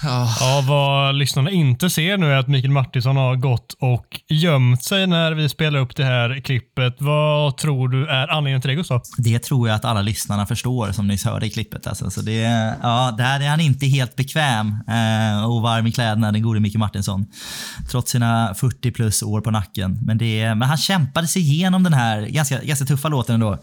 [0.04, 5.08] Ja, vad lyssnarna inte ser nu är att Mikael Martinsson har gått och gömt sig
[5.08, 6.96] när vi spelar upp det här klippet.
[7.00, 9.02] Vad tror du är anledningen till det, Gustav?
[9.18, 11.88] Det tror jag att alla lyssnarna förstår som ni hörde i klippet.
[11.88, 12.12] Alltså.
[12.12, 12.42] Så det,
[12.82, 16.76] ja, där är han inte helt bekväm eh, och varm i kläderna, den gode Micke
[16.76, 17.26] Martinsson.
[17.92, 20.00] Trots sina 40 plus år på nacken.
[20.02, 23.58] Men, det, men han kämpade sig igenom den här ganska, ganska tuffa låten ändå.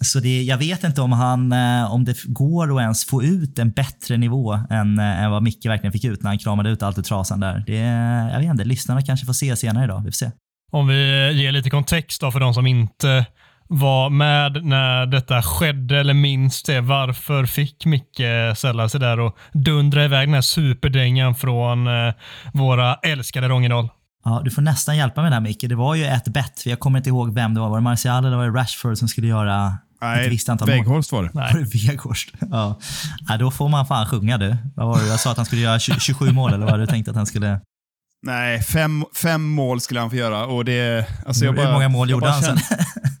[0.00, 3.58] Så det, jag vet inte om, han, eh, om det går att ens få ut
[3.58, 6.82] en bättre nivå än, eh, än vad Micke verkligen fick ut när han kramade ut
[6.82, 7.64] allt ur trasan där.
[7.66, 7.76] Det,
[8.32, 9.98] jag vet inte, lyssnarna kanske får se senare idag.
[10.04, 10.30] Vi får se.
[10.72, 13.26] Om vi ger lite kontext då för de som inte
[13.68, 16.80] var med när detta skedde eller minns det.
[16.80, 18.20] Varför fick Micke
[18.56, 22.14] sälla sig där och dundra iväg den här superdängan från eh,
[22.52, 23.88] våra älskade Rångedal?
[24.24, 25.64] Ja, du får nästan hjälpa mig där Micke.
[25.68, 27.68] Det var ju ett bett, för jag kommer inte ihåg vem det var.
[27.68, 30.68] Var det Martial eller var det Rashford som skulle göra ett visst antal?
[30.68, 31.30] Weghorst var det.
[31.34, 32.32] Det Weghorst?
[32.50, 32.78] Ja.
[33.28, 33.36] ja.
[33.36, 34.56] Då får man fan sjunga du.
[34.74, 35.06] Vad var det?
[35.06, 37.26] Jag sa att han skulle göra 20, 27 mål, eller vad du tänkte att han
[37.26, 37.60] skulle...
[38.22, 40.46] Nej, fem, fem mål skulle han få göra.
[40.46, 42.58] Och det, alltså jag Hur bara, många mål gjorde han sen?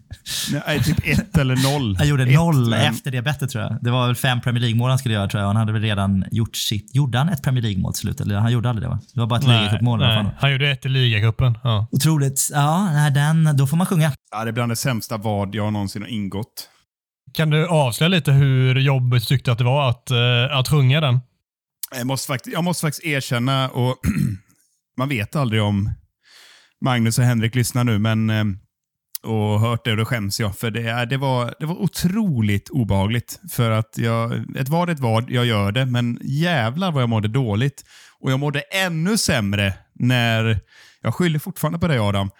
[0.66, 1.96] Nej, typ ett eller noll.
[1.96, 3.78] Han gjorde Ett, noll men- efter det bettet tror jag.
[3.82, 5.46] Det var väl fem Premier League-mål han skulle göra tror jag.
[5.48, 6.94] Han hade väl redan gjort sitt.
[6.94, 8.20] Gjorde han ett Premier League-mål till slut?
[8.20, 9.00] Eller han gjorde aldrig det va?
[9.14, 10.32] Det var bara ett ligacupmål i alla fall.
[10.38, 11.58] Han gjorde ett i ligacupen.
[11.64, 11.86] Ja.
[11.92, 12.48] Otroligt.
[12.52, 14.12] Ja, den, då får man sjunga.
[14.30, 16.68] Ja, det är bland det sämsta vad jag någonsin har ingått.
[17.34, 21.00] Kan du avslöja lite hur jobbigt du tyckte att det var att, eh, att sjunga
[21.00, 21.20] den?
[21.96, 23.96] Jag måste faktiskt, jag måste faktiskt erkänna, och
[24.98, 25.90] man vet aldrig om
[26.84, 28.44] Magnus och Henrik lyssnar nu, men eh,
[29.22, 30.58] och hört det och då skäms jag.
[30.58, 33.40] För det, det, var, det var otroligt obehagligt.
[33.50, 37.08] För att jag, ett vad är ett vad, jag gör det, men jävlar vad jag
[37.08, 37.84] mådde dåligt.
[38.20, 40.60] Och jag mådde ännu sämre när,
[41.00, 42.30] jag skyller fortfarande på dig Adam,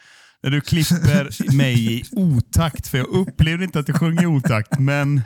[0.42, 2.88] när du klipper mig i otakt.
[2.88, 5.22] För jag upplevde inte att jag sjöng i otakt, men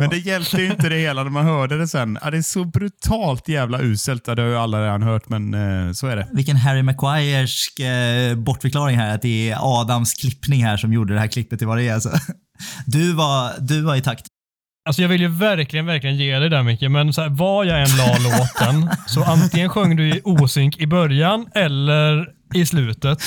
[0.00, 2.18] men det hjälpte ju inte det hela när man hörde det sen.
[2.22, 4.22] Ja, det är så brutalt jävla uselt.
[4.26, 6.28] Ja, det har ju alla redan hört, men eh, så är det.
[6.32, 9.14] Vilken Harry Maguires eh, bortförklaring här.
[9.14, 11.94] Att det är Adams klippning här som gjorde det här klippet till vad det är.
[11.94, 12.10] Alltså.
[12.86, 14.26] Du, var, du var i takt.
[14.88, 17.80] Alltså jag vill ju verkligen, verkligen ge dig där Micke, men så här, var jag
[17.82, 23.18] än la låten, så antingen sjöng du i osynk i början eller i slutet.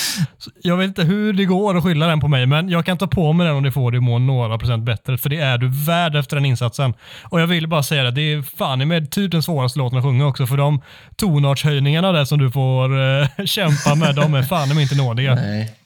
[0.62, 3.06] Jag vet inte hur det går att skylla den på mig, men jag kan ta
[3.06, 5.58] på mig den om det får dig att må några procent bättre, för det är
[5.58, 6.94] du värd efter den insatsen.
[7.22, 10.04] Och jag vill bara säga det, det är fan med typ den svåraste låten att
[10.04, 10.80] sjunga också, för de
[11.16, 15.34] tonartshöjningarna där som du får eh, kämpa med, de är fan inte nådiga.
[15.34, 15.77] Nej.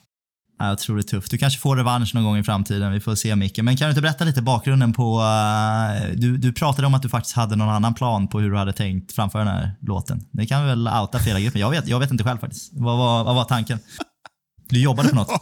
[0.59, 1.31] Ja, otroligt tufft.
[1.31, 2.91] Du kanske får revansch någon gång i framtiden.
[2.91, 3.57] Vi får se Micke.
[3.61, 5.19] Men kan du inte berätta lite bakgrunden på...
[5.19, 8.57] Uh, du, du pratade om att du faktiskt hade någon annan plan på hur du
[8.57, 10.27] hade tänkt framföra den här låten.
[10.31, 11.61] Det kan vi väl outa för hela gruppen.
[11.61, 12.71] Jag vet, jag vet inte själv faktiskt.
[12.73, 13.79] Vad var, vad var tanken?
[14.69, 15.29] Du jobbade på något?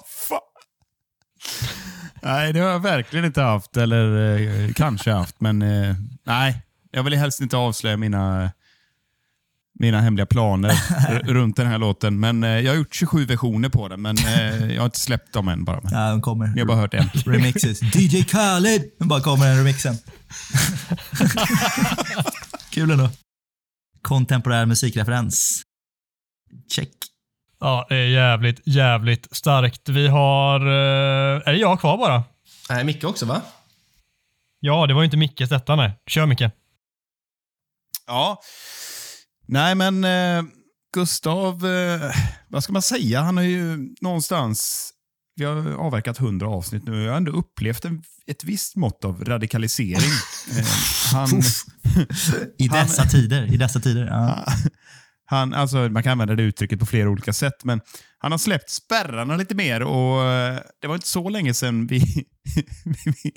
[2.23, 3.77] Nej, det har jag verkligen inte haft.
[3.77, 6.61] Eller eh, kanske haft, men eh, nej.
[6.91, 8.51] Jag vill helst inte avslöja mina,
[9.79, 10.73] mina hemliga planer
[11.23, 12.19] runt den här låten.
[12.19, 15.33] Men eh, jag har gjort 27 versioner på den, men eh, jag har inte släppt
[15.33, 15.81] dem än bara.
[15.91, 16.47] Ja, de kommer.
[16.47, 17.09] Ni har bara hört en.
[17.25, 17.81] Remixes.
[17.95, 18.81] DJ Khaled!
[18.99, 19.95] Nu bara kommer den remixen.
[22.69, 23.09] Kul ändå.
[24.01, 25.61] Kontemporär musikreferens.
[26.75, 26.89] Check.
[27.59, 29.89] Ja, det är jävligt, jävligt starkt.
[29.89, 30.59] Vi har...
[30.59, 32.23] eh, Är det jag kvar bara?
[32.69, 33.41] Nej, Micke också va?
[34.59, 35.91] Ja, det var ju inte Mickes detta nej.
[36.07, 36.41] Kör Micke.
[38.07, 38.41] Ja.
[39.47, 40.43] Nej, men eh,
[40.93, 42.15] Gustav, eh,
[42.47, 43.21] vad ska man säga?
[43.21, 44.89] Han har ju någonstans,
[45.35, 49.25] vi har avverkat 100 avsnitt nu, jag har ändå upplevt en, ett visst mått av
[49.25, 50.11] radikalisering.
[50.57, 50.65] eh,
[51.13, 51.41] han,
[52.57, 53.53] I dessa tider.
[53.53, 54.05] I dessa tider.
[54.05, 54.45] Ja.
[55.25, 57.81] han, alltså, man kan använda det uttrycket på flera olika sätt, men
[58.17, 61.99] han har släppt spärrarna lite mer och eh, det var inte så länge sedan vi,
[62.83, 63.33] vi,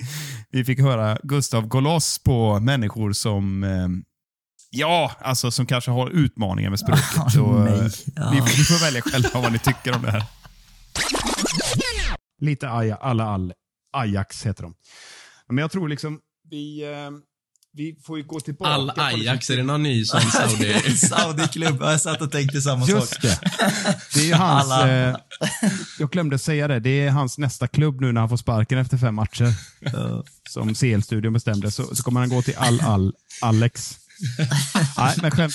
[0.51, 3.87] vi fick höra Gustav gå loss på människor som eh,
[4.77, 7.03] Ja, alltså som kanske har utmaningar med språket.
[7.33, 7.79] Så, nej.
[7.79, 8.31] eh, Ja.
[8.31, 10.23] ni, ni får välja själva vad ni tycker om det här.
[12.41, 13.53] Lite Aja, alla all,
[13.97, 14.73] Ajax heter de.
[15.49, 16.19] Men jag tror liksom,
[16.49, 17.11] vi, eh,
[17.73, 18.71] vi får ju gå tillbaka.
[18.71, 20.97] All Ajax, är det någon ny sån Saudi?
[20.97, 21.77] Saudi-klubb.
[21.81, 23.21] Jag satt och tänkte samma Just sak.
[23.21, 23.39] det.
[24.13, 24.71] Det är ju hans...
[24.83, 25.15] Eh,
[25.99, 26.79] jag glömde säga det.
[26.79, 29.53] Det är hans nästa klubb nu när han får sparken efter fem matcher.
[30.49, 31.71] Som CL-studion bestämde.
[31.71, 33.97] Så, så kommer han gå till Al Al Alex.
[34.97, 35.53] Nej, men skämt.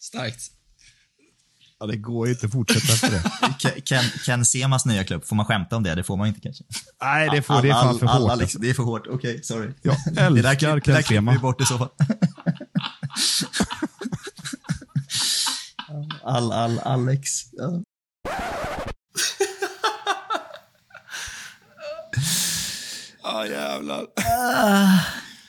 [0.00, 0.42] Starkt.
[1.78, 3.22] Ja, det går ju inte att fortsätta efter det.
[3.58, 5.94] Ken- Ken, Ken Semas nya klubb, får man skämta om det?
[5.94, 6.64] Det får man inte kanske.
[7.02, 8.40] Nej, det, får, det är fan för alla, hårt.
[8.40, 9.06] liksom, det är för hårt.
[9.06, 9.72] Okej, sorry.
[9.82, 10.12] Jag det
[10.42, 11.32] där, älskar klipp- det Ken där klipper Sema.
[11.32, 11.88] vi bort i så fall.
[16.24, 17.30] all, all, Alex.
[17.52, 17.82] Ja.
[23.34, 24.00] Ja, jävlar.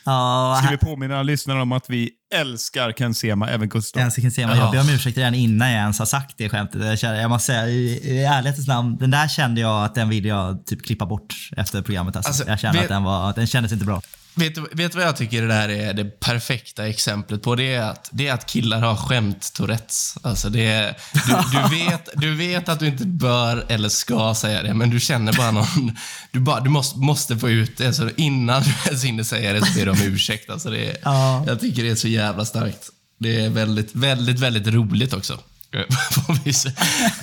[0.06, 4.02] Ja, Ska vi påminna lyssnarna om att vi älskar Ken Sema, även Gustav.
[4.04, 6.50] Jag kan se, men jag ber om ursäkt redan innan jag ens har sagt det
[6.50, 6.86] skämtet.
[6.86, 10.10] Jag, känner, jag måste säga, i, i ärlighetens namn, den där kände jag att den
[10.10, 12.16] ville jag typ klippa bort efter programmet.
[12.16, 12.30] Alltså.
[12.30, 14.02] Alltså, jag kände vet- att den, var, att den kändes inte bra.
[14.36, 17.56] Vet vet du vad jag tycker det där är det perfekta exemplet på?
[17.56, 20.18] Det är att, det är att killar har skämt-tourettes.
[20.22, 24.64] Alltså det är, du, du, vet, du vet att du inte bör eller ska säga
[24.64, 25.98] det, men du känner bara någon...
[26.32, 27.94] Du, bara, du måste, måste få ut det.
[27.94, 30.50] Så innan du ens hinner säga det så ber du om ursäkt.
[30.50, 31.44] Alltså det är, Ja.
[31.48, 32.90] Jag tycker det är så jävla starkt.
[33.20, 35.40] Det är väldigt, väldigt, väldigt roligt också.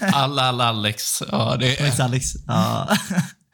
[0.12, 1.22] Alla, alla Alex.
[1.30, 1.82] Ja, det är...
[1.82, 2.26] Alex, Alex.
[2.46, 2.96] Ja.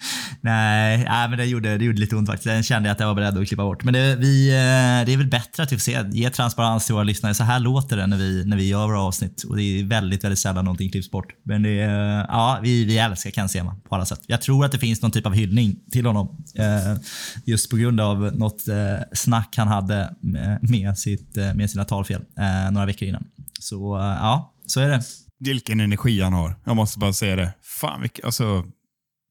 [0.40, 2.44] nej, nej, men det gjorde, det gjorde lite ont faktiskt.
[2.44, 3.84] Den kände jag att jag var beredd att klippa bort.
[3.84, 6.94] Men det, vi, eh, det är väl bättre att vi får se, ge transparens till
[6.94, 7.34] våra lyssnare.
[7.34, 9.42] Så här låter det när vi, när vi gör våra avsnitt.
[9.42, 11.34] Och det är väldigt, väldigt sällan någonting klipps bort.
[11.42, 14.20] Men det, eh, ja, vi, vi älskar Ken Sema på alla sätt.
[14.26, 16.44] Jag tror att det finns någon typ av hyllning till honom.
[16.54, 17.00] Eh,
[17.44, 18.76] just på grund av något eh,
[19.12, 20.14] snack han hade
[20.60, 23.24] med, sitt, eh, med sina talfel eh, några veckor innan.
[23.60, 25.02] Så eh, ja, så är det.
[25.40, 26.56] Vilken energi han har.
[26.64, 27.54] Jag måste bara säga det.
[27.62, 28.64] Fan, vilka, alltså,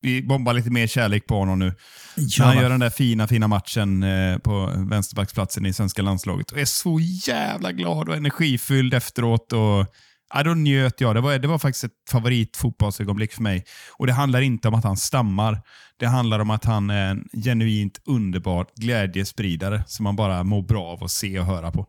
[0.01, 1.73] vi bombar lite mer kärlek på honom nu.
[2.15, 6.57] Ja, han gör den där fina, fina matchen eh, på vänsterbacksplatsen i svenska landslaget och
[6.57, 9.53] är så jävla glad och energifylld efteråt.
[9.53, 9.85] Och,
[10.33, 11.15] ja, då njöt jag.
[11.15, 13.63] Det var, det var faktiskt ett favoritfotbollsögonblick för mig.
[13.97, 15.61] Och Det handlar inte om att han stammar.
[15.99, 20.85] Det handlar om att han är en genuint underbar glädjespridare som man bara mår bra
[20.85, 21.87] av att se och höra på.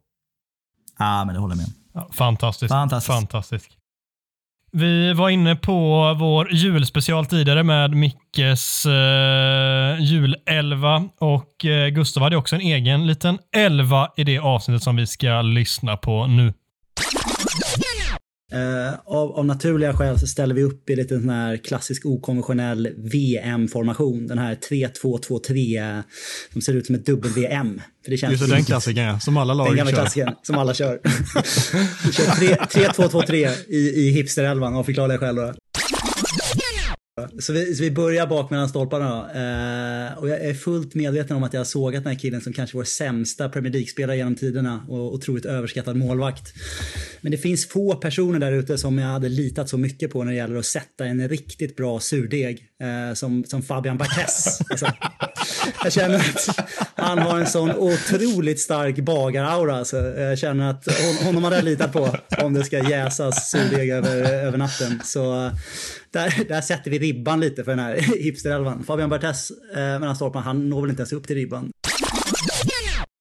[0.99, 1.73] Ja, men det håller jag med om.
[1.95, 2.69] Ja, fantastiskt.
[2.69, 3.07] Fantastiskt.
[3.07, 3.78] Fantastisk.
[4.73, 12.37] Vi var inne på vår julspecial tidigare med Mickes eh, julelva och eh, Gustav hade
[12.37, 16.53] också en egen liten elva i det avsnittet som vi ska lyssna på nu.
[18.53, 22.89] Eh, av, av naturliga skäl så ställer vi upp i lite sån här klassisk okonventionell
[22.97, 24.27] VM-formation.
[24.27, 26.03] Den här 3-2-2-3
[26.53, 27.81] som ser ut som ett dubbel-VM.
[28.05, 29.99] För det känns Just det, den klassikern som alla Den lag gamla kör.
[29.99, 31.01] klassikern som alla kör.
[32.13, 32.25] kör
[32.89, 35.37] 3-2-2-3 i, i hipsterelvan av förklarliga skäl.
[35.37, 35.55] Då.
[37.39, 39.09] Så vi, så vi börjar bak mellan stolparna.
[39.09, 39.23] då.
[39.41, 42.53] Eh, och jag är fullt medveten om att jag har sågat den här killen som
[42.53, 46.55] kanske vår sämsta Premier League-spelare genom tiderna och otroligt överskattad målvakt.
[47.21, 50.33] Men det finns få personer där ute som jag hade litat så mycket på när
[50.33, 54.59] det gäller att sätta en riktigt bra surdeg eh, som, som Fabian Barthez.
[54.71, 54.87] Alltså,
[55.85, 59.77] jag känner att han har en sån otroligt stark bagaraura.
[59.77, 59.97] Alltså.
[59.97, 64.17] Jag känner att hon, honom hade jag litat på om det ska jäsas surdeg över,
[64.33, 65.01] över natten.
[65.05, 65.51] Så
[66.11, 67.95] där, där sätter vi ribban lite för den här
[68.25, 68.85] hipsterelvan.
[68.85, 71.71] Fabian Barthez eh, mellan stolparna, han når väl inte ens upp till ribban.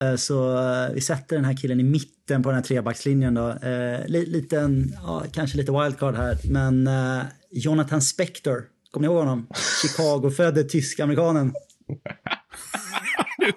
[0.03, 3.49] Eh, Så eh, vi sätter den här killen i mitten på den här trebackslinjen då.
[3.49, 9.19] Eh, li, liten, ja, kanske lite wildcard här, men eh, Jonathan Spector, kommer ni ihåg
[9.25, 9.47] honom?
[9.81, 11.53] Chicago-födde tysk-amerikanen.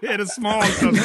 [0.03, 0.83] Nu är det smalt.
[0.83, 1.05] Alltså.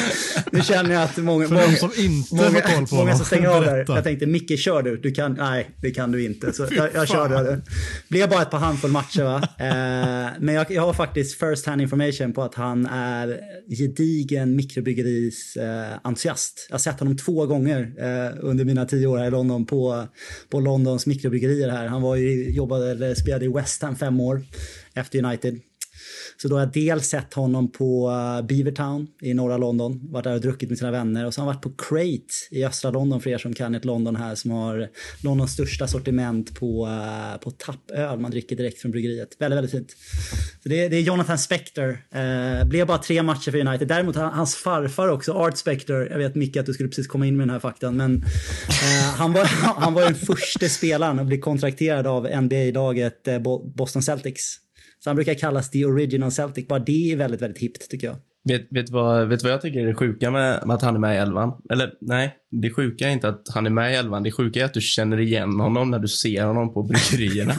[0.52, 3.64] Nu känner jag att många, många, som inte många, koll på många som stänger av
[3.64, 3.84] där.
[3.88, 4.96] Jag tänkte Micke kör du.
[4.96, 6.52] du kan, nej, det kan du inte.
[6.52, 7.62] Så jag, jag körde det.
[8.08, 9.42] Blev bara ett par handfull matcher va.
[9.58, 15.58] Eh, men jag, jag har faktiskt first hand information på att han är gedigen mikrobryggeri's
[15.60, 16.66] eh, entusiast.
[16.68, 20.06] Jag har sett honom två gånger eh, under mina tio år här i London på,
[20.50, 21.86] på Londons mikrobryggerier här.
[21.86, 24.42] Han var ju, jobbade, eller spelade i West Ham fem år
[24.94, 25.60] efter United.
[26.36, 30.34] Så då har jag dels sett honom på eh, Beavertown i norra London, varit där
[30.34, 33.20] och druckit med sina vänner och så har han varit på Crate i östra London
[33.20, 34.88] för er som kan ett London här som har
[35.22, 39.36] Londons största sortiment på, eh, på tappöl man dricker direkt från bryggeriet.
[39.38, 39.96] Väldigt, väldigt fint.
[40.62, 41.98] Så det, det är Jonathan Spector.
[42.10, 43.88] Eh, blev bara tre matcher för United.
[43.88, 46.08] Däremot hans farfar också, Art Spector.
[46.08, 48.22] Jag vet Micke att du skulle precis komma in med den här faktan men
[48.68, 49.44] eh, han, var,
[49.80, 53.38] han var den första spelaren att bli kontrakterad av NBA-laget eh,
[53.74, 54.60] Boston Celtics.
[55.06, 56.68] Så han brukar kallas the original Celtic.
[56.68, 58.16] Bara det är väldigt, väldigt hippt tycker jag.
[58.44, 60.98] Vet, vet, vad, vet vad jag tycker är det sjuka med, med att han är
[60.98, 61.52] med i elvan?
[61.70, 64.22] Eller nej, det sjuka är inte att han är med i elvan.
[64.22, 67.54] Det sjuka är att du känner igen honom när du ser honom på bryggerierna.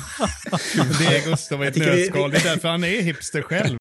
[1.00, 2.32] Det är Gustav i ett nötskal.
[2.32, 3.78] Det är därför han är hipster själv.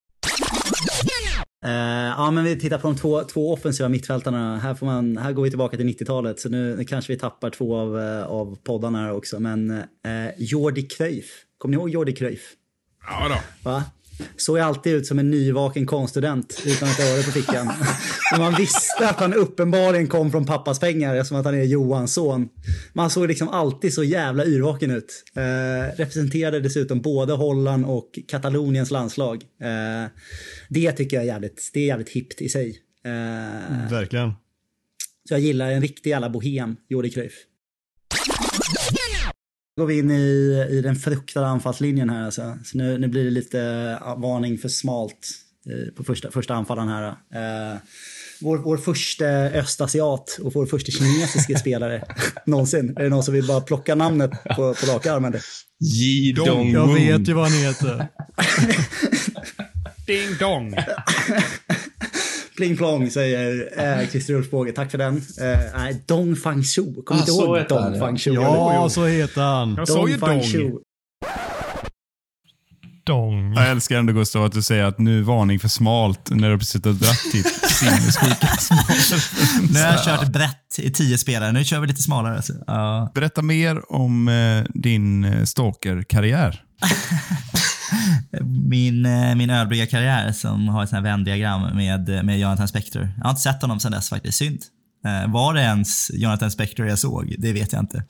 [1.65, 1.73] Eh,
[2.17, 4.59] ja, men vi tittar på de två, två offensiva mittfältarna.
[4.59, 7.51] Här, får man, här går vi tillbaka till 90-talet, så nu, nu kanske vi tappar
[7.51, 9.41] två av, eh, av poddarna här också.
[9.41, 11.27] Men eh, Jordi Cruyff,
[11.59, 12.55] kommer ni ihåg Jordi Cruyff?
[13.07, 13.71] Ja då.
[13.71, 13.85] Va?
[14.37, 17.67] Såg alltid ut som en nyvaken konststudent utan ett öre på fickan.
[18.33, 22.15] Men man visste att han uppenbarligen kom från pappas pengar eftersom att han är Johans
[22.15, 22.49] son.
[22.93, 25.25] Man såg liksom alltid så jävla yrvaken ut.
[25.35, 29.43] Eh, representerade dessutom både Holland och Kataloniens landslag.
[29.61, 30.11] Eh,
[30.69, 32.79] det tycker jag är jävligt, det är jävligt hippt i sig.
[33.05, 34.33] Eh, Verkligen.
[35.29, 37.35] så jag gillar en riktig jävla bohem, Jordi Cruyff.
[39.79, 42.25] Går vi in i, i den fruktade anfallslinjen här.
[42.25, 42.59] Alltså.
[42.65, 43.59] Så nu, nu blir det lite
[44.17, 45.31] varning för smalt
[45.67, 47.09] eh, på första, första anfallaren här.
[47.09, 47.79] Eh,
[48.41, 52.05] vår, vår första östasiat och vår första kinesiska spelare
[52.47, 52.97] någonsin.
[52.97, 55.35] Är det någon som vill bara plocka namnet på, på raka armen?
[55.81, 58.09] Ji Dong Jag vet ju vad han heter.
[60.07, 60.75] Ding dong.
[62.57, 63.69] Pling plong säger
[64.03, 64.73] eh, Christer Ulfbåge.
[64.73, 65.17] Tack för den.
[65.17, 66.83] Eh, nej, Dong Fang Shu.
[66.83, 68.07] Kommer Ah, inte så ihåg heter han, Dong ja.
[68.07, 68.33] Fang Shu?
[68.35, 69.75] Ja, så heter han.
[69.79, 70.43] Jag sa ju Fang dong.
[70.43, 70.71] Shu.
[73.07, 73.55] Dong.
[73.55, 76.59] Jag älskar ändå Gustav att du säger att nu är varning för smalt när du
[76.59, 79.71] precis har dratt ditt sinnessjuka smalt.
[79.73, 81.53] Nu har jag kört brett i tio spelare.
[81.53, 82.37] Nu kör vi lite smalare.
[82.37, 82.53] Alltså.
[82.67, 83.11] Ja.
[83.15, 86.63] Berätta mer om eh, din eh, stalker-karriär.
[88.69, 93.09] Min, eh, min ölbryggarkarriär som har ett sånt här vändiagram med, med Jonathan Spector.
[93.17, 94.39] Jag har inte sett honom sedan dess faktiskt.
[94.39, 94.59] Synd.
[95.07, 97.35] Eh, Var det ens Jonathan Spector jag såg?
[97.39, 98.05] Det vet jag inte.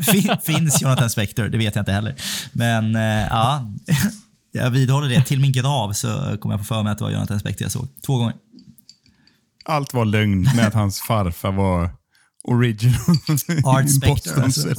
[0.12, 1.48] Fin- Finns Jonathan Spector?
[1.48, 2.14] Det vet jag inte heller.
[2.52, 3.72] Men eh, ja,
[4.52, 5.22] jag vidhåller det.
[5.24, 7.72] Till min grav så kommer jag få för mig att det var Jonathan Spector jag
[7.72, 7.88] såg.
[8.06, 8.34] Två gånger.
[9.64, 11.90] Allt var lögn med att hans farfar var
[12.44, 12.96] original.
[13.64, 14.68] Art Spector alltså.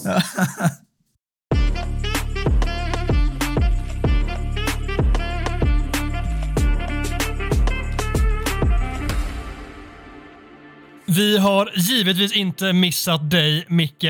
[11.15, 14.05] Vi har givetvis inte missat dig, Micke.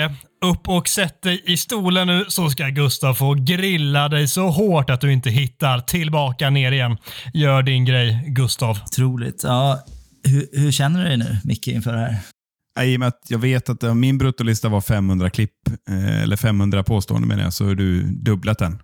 [0.45, 4.89] Upp och sätt dig i stolen nu så ska Gustav få grilla dig så hårt
[4.89, 6.97] att du inte hittar tillbaka ner igen.
[7.33, 8.77] Gör din grej, Gustav.
[8.85, 9.43] Otroligt.
[9.43, 9.79] Ja,
[10.23, 12.17] hur, hur känner du dig nu, Micke, inför det här?
[12.85, 15.51] I och med att jag vet att min bruttolista var 500 klipp,
[15.89, 18.79] eh, eller 500 påståenden menar jag, så har du dubblat den.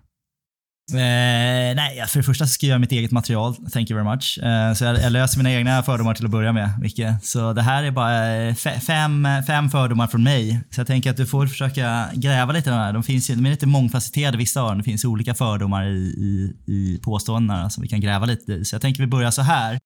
[0.92, 3.54] Eh, nej, alltså för det första så skriver jag mitt eget material.
[3.72, 4.38] Thank you very much.
[4.38, 7.02] Eh, så jag, jag löser mina egna fördomar till att börja med, Micke.
[7.22, 10.60] Så det här är bara eh, fem, fem fördomar från mig.
[10.70, 12.92] Så jag tänker att du får försöka gräva lite i de här.
[12.92, 14.78] De, finns ju, de är lite mångfacetterade, vissa av dem.
[14.78, 18.64] Det finns olika fördomar i, i, i påståendena som vi kan gräva lite i.
[18.64, 19.78] Så jag tänker vi börjar så här.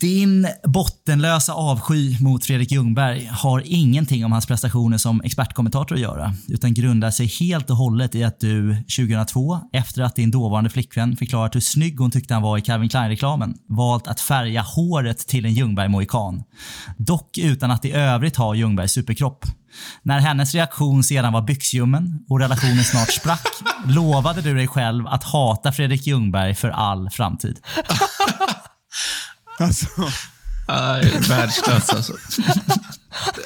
[0.00, 6.34] Din bottenlösa avsky mot Fredrik Ljungberg har ingenting om hans prestationer som expertkommentator att göra,
[6.48, 11.16] utan grundar sig helt och hållet i att du 2002, efter att din dåvarande flickvän
[11.16, 15.44] förklarat hur snygg hon tyckte han var i Calvin Klein-reklamen, valt att färga håret till
[15.44, 16.42] en Ljungberg-mohikan.
[16.96, 19.44] Dock utan att i övrigt ha Ljungbergs superkropp.
[20.02, 23.46] När hennes reaktion sedan var byxljummen och relationen snart sprack,
[23.86, 27.58] lovade du dig själv att hata Fredrik Ljungberg för all framtid.
[29.58, 29.86] Alltså,
[30.68, 32.12] Nej, Världsklass alltså.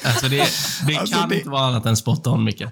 [0.03, 0.49] alltså det
[0.87, 2.63] det Alltså, kan det- inte vara annat än spot on, Micke.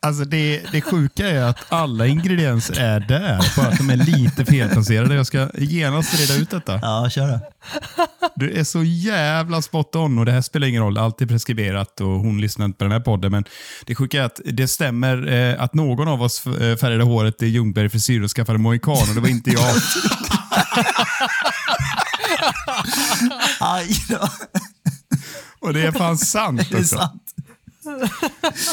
[0.00, 4.44] alltså det, det sjuka är att alla ingredienser är där, bara att de är lite
[4.44, 5.14] felplacerade.
[5.14, 6.78] Jag ska genast reda ut detta.
[6.82, 7.40] Ja, kör då.
[8.36, 10.98] Du är så jävla spot on och det här spelar ingen roll.
[10.98, 13.32] Allt är preskriberat och hon lyssnar inte på den här podden.
[13.32, 13.44] Men
[13.86, 17.46] det sjuka är att det stämmer eh, att någon av oss eh, färgade håret i
[17.46, 19.74] Ljungberg frisyr och skaffade mohikan och det var inte jag.
[23.60, 24.28] Aj då.
[25.60, 26.96] Och det är fan sant Det är också.
[26.96, 27.22] sant.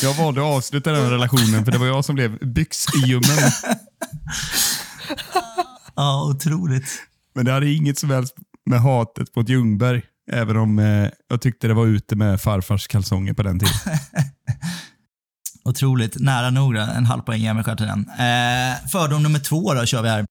[0.02, 3.52] Jag valde att avsluta den relationen för det var jag som blev byxljummen.
[5.96, 6.90] Ja, otroligt.
[7.36, 8.36] Men det hade inget som helst
[8.66, 10.02] med hatet mot Ljungberg.
[10.32, 13.74] Även om eh, jag tyckte det var ute med farfars kalsonger på den tiden.
[15.66, 16.20] Otroligt.
[16.20, 16.76] Nära nog.
[16.76, 18.10] En halv poäng Emil till den.
[18.10, 20.26] Eh, fördom nummer två då kör vi här.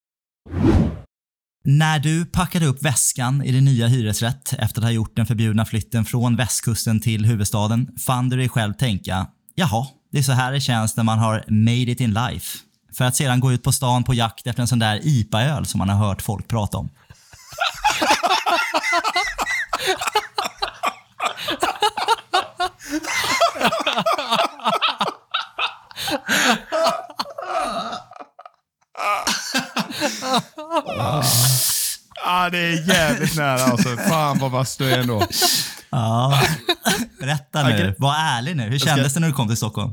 [1.69, 5.65] När du packade upp väskan i din nya hyresrätt efter att ha gjort den förbjudna
[5.65, 10.53] flytten från västkusten till huvudstaden fann du dig själv tänka “Jaha, det är så här
[10.53, 12.59] det känns när man har made it in life”.
[12.97, 15.79] För att sedan gå ut på stan på jakt efter en sån där IPA-öl som
[15.79, 16.91] man har hört folk prata om.
[32.25, 33.97] ah, det är jävligt nära alltså.
[33.97, 35.27] Fan vad vass du är ändå.
[35.91, 36.43] Ja.
[37.21, 37.95] Berätta nu.
[37.99, 38.63] Var ärlig nu.
[38.63, 39.93] Hur kändes det när du kom till Stockholm?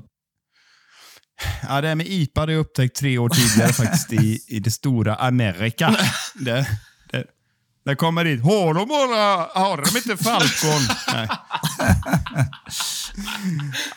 [1.68, 4.72] Ja, det här med IPA hade jag upptäckt tre år tidigare faktiskt i, i det
[4.72, 5.96] stora Amerika.
[6.36, 6.68] Det,
[7.86, 8.44] det kommer dit.
[8.44, 10.82] Har de bara, har de inte Falcon?
[11.14, 11.28] Nej.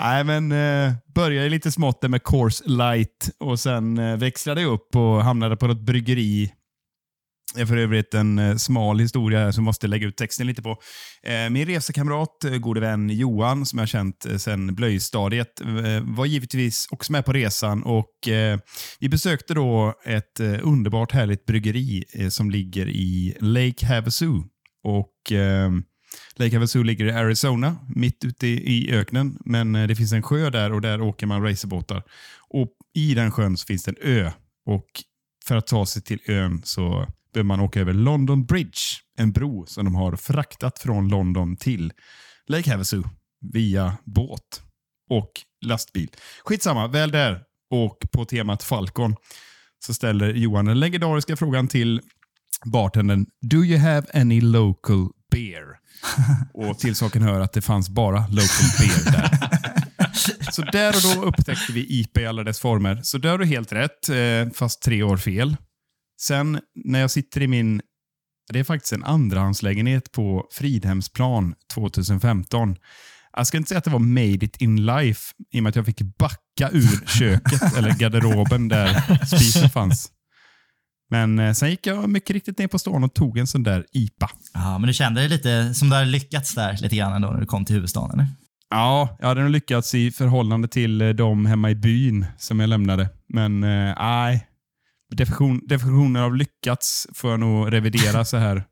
[0.01, 4.97] Nej, men eh, började lite smått med Course Light och sen eh, växlade jag upp
[4.97, 6.53] och hamnade på något bryggeri.
[7.55, 10.63] Det är för övrigt en eh, smal historia här som måste lägga ut texten lite
[10.63, 10.79] på.
[11.23, 15.61] Eh, min resekamrat, eh, gode vän Johan, som jag har känt sedan blöjstadiet,
[16.03, 18.13] var givetvis också med på resan och
[18.99, 24.33] vi besökte då ett underbart härligt bryggeri som ligger i Lake Havasu.
[24.85, 25.13] Och
[26.37, 30.73] Lake Havasu ligger i Arizona, mitt ute i, öknen, men det finns en sjö där
[30.73, 32.03] och där åker man racerbåtar.
[32.49, 34.31] Och i den sjön så finns det en ö
[34.67, 34.87] och
[35.47, 37.07] för att ta sig till ön så
[37.37, 38.81] behöver man åka över London Bridge,
[39.19, 41.93] en bro som de har fraktat från London till
[42.49, 43.03] Lake Havasu
[43.53, 44.63] via båt
[45.11, 45.31] och
[45.65, 46.09] lastbil.
[46.45, 49.17] Skitsamma, väl där och på temat Falcon
[49.87, 52.01] så ställer Johan den legendariska frågan till
[52.65, 55.65] bartendern Do you have any local beer?
[56.55, 59.39] och till saken hör att det fanns bara local beer där.
[60.53, 63.01] Så där och då upptäckte vi IPA i alla dess former.
[63.03, 65.57] Så där har du helt rätt, eh, fast tre år fel.
[66.21, 67.83] Sen när jag sitter i min,
[68.53, 72.77] det är faktiskt en andrahandslägenhet på Fridhemsplan 2015.
[73.37, 75.77] Jag ska inte säga att det var made it in life i och med att
[75.77, 80.13] jag fick backa ur köket eller garderoben där spisen fanns.
[81.11, 83.87] Men eh, sen gick jag mycket riktigt ner på stan och tog en sån där
[83.93, 84.31] IPA.
[84.55, 87.41] Ja, men du kände dig lite som du hade lyckats där lite grann ändå när
[87.41, 88.27] du kom till huvudstaden, eller?
[88.71, 92.69] Ja, jag hade nog lyckats i förhållande till eh, de hemma i byn som jag
[92.69, 93.09] lämnade.
[93.29, 94.47] Men eh, nej,
[95.15, 98.65] definition, definitionen av lyckats får jag nog revidera så här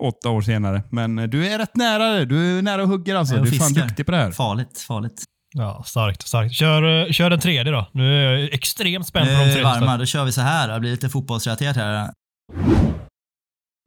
[0.00, 0.82] åtta år senare.
[0.90, 2.24] Men eh, du är rätt nära det.
[2.24, 3.34] Du är nära och hugger alltså.
[3.34, 4.30] Jag Du är fan duktig på det här.
[4.30, 5.22] Farligt, farligt.
[5.54, 6.28] Ja, starkt.
[6.28, 6.54] starkt.
[6.54, 7.90] Kör, eh, kör den tredje då.
[7.92, 9.62] Nu är jag extremt spänd Nu på de är vi tre.
[9.62, 10.68] varma, då kör vi så här.
[10.68, 12.10] Det blir lite fotbollsrelaterat här.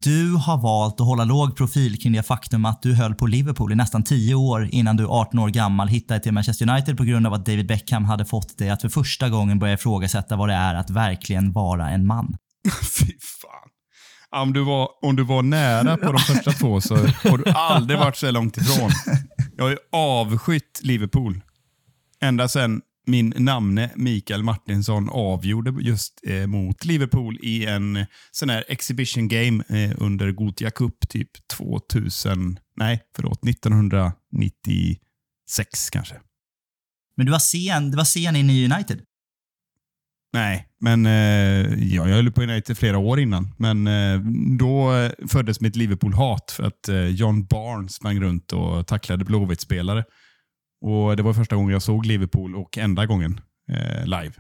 [0.04, 3.72] Du har valt att hålla låg profil kring det faktum att du höll på Liverpool
[3.72, 7.28] i nästan 10 år innan du 18 år gammal hittade till Manchester United på grund
[7.28, 10.54] av att David Beckham hade fått dig att för första gången börja ifrågasätta vad det
[10.54, 12.38] är att verkligen vara en man.
[13.00, 13.70] Fy fan.
[14.42, 18.00] Om du, var, om du var nära på de första två så har du aldrig
[18.00, 18.92] varit så här långt ifrån.
[19.58, 21.42] Jag har ju avskytt Liverpool.
[22.22, 28.64] Ända sedan min namne Mikael Martinsson avgjorde just eh, mot Liverpool i en sån här
[28.68, 36.16] exhibition game eh, under Gothia Cup typ 2000, nej förlåt, 1996 kanske.
[37.18, 39.02] Men du var sen, du var sen in i United.
[40.34, 43.54] Nej, men eh, ja, jag höll på United flera år innan.
[43.58, 44.20] Men eh,
[44.58, 50.04] då eh, föddes mitt Liverpool-hat för att eh, John Barnes sprang runt och tacklade Blåvitt-spelare.
[50.82, 53.42] Och Det var första gången jag såg Liverpool och enda gången
[53.72, 54.32] eh, live.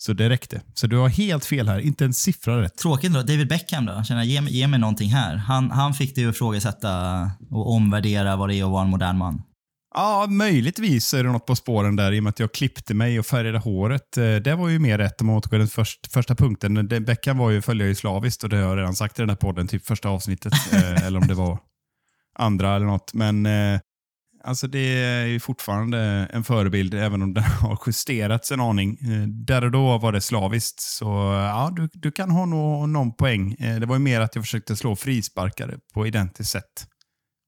[0.00, 0.60] Så det räckte.
[0.74, 1.78] Så du har helt fel här.
[1.78, 2.76] Inte en siffra rätt.
[2.78, 3.18] Tråkigt då.
[3.22, 4.02] David Beckham då?
[4.04, 5.36] Känner, ge, ge mig någonting här.
[5.36, 6.90] Han, han fick dig att ifrågasätta
[7.50, 9.42] och omvärdera vad det är att vara en modern man.
[9.94, 13.18] Ja, möjligtvis är det något på spåren där i och med att jag klippte mig
[13.18, 14.16] och färgade håret.
[14.16, 16.88] Eh, Det var ju mer rätt om man återgår till den först, första punkten.
[16.88, 19.28] Beckham var ju, följde jag ju slaviskt och det har jag redan sagt i den
[19.28, 20.52] här podden, typ första avsnittet.
[20.72, 21.58] eh, eller om det var
[22.38, 23.14] andra eller något.
[23.14, 23.80] Men eh,
[24.44, 25.98] alltså det är ju fortfarande
[26.32, 28.98] en förebild, även om den har justerats en aning.
[29.00, 31.04] Eh, där och då var det slaviskt, så
[31.52, 33.52] ja, du, du kan ha nå, någon poäng.
[33.58, 36.86] Eh, det var ju mer att jag försökte slå frisparkare på identiskt sätt.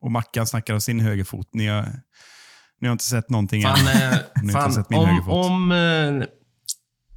[0.02, 1.48] Och Mackan snackar om sin högerfot.
[1.54, 1.86] Ni har,
[2.80, 3.86] ni har inte sett någonting Fan, än.
[4.12, 5.32] eh, Ni har fan inte sett min om, högerfot.
[5.46, 6.26] om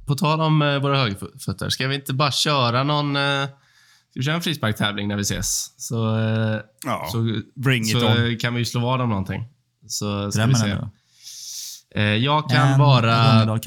[0.06, 3.14] På tal om våra högerfötter, ska vi inte bara köra någon...
[4.10, 5.74] Ska vi köra en frisparktävling när vi ses?
[5.76, 5.94] Så,
[6.84, 8.36] Ja, så, bring it så on.
[8.38, 9.44] kan vi slå vad om någonting.
[9.86, 10.76] Så ska vi se.
[11.94, 13.60] Eh, jag kan En vara...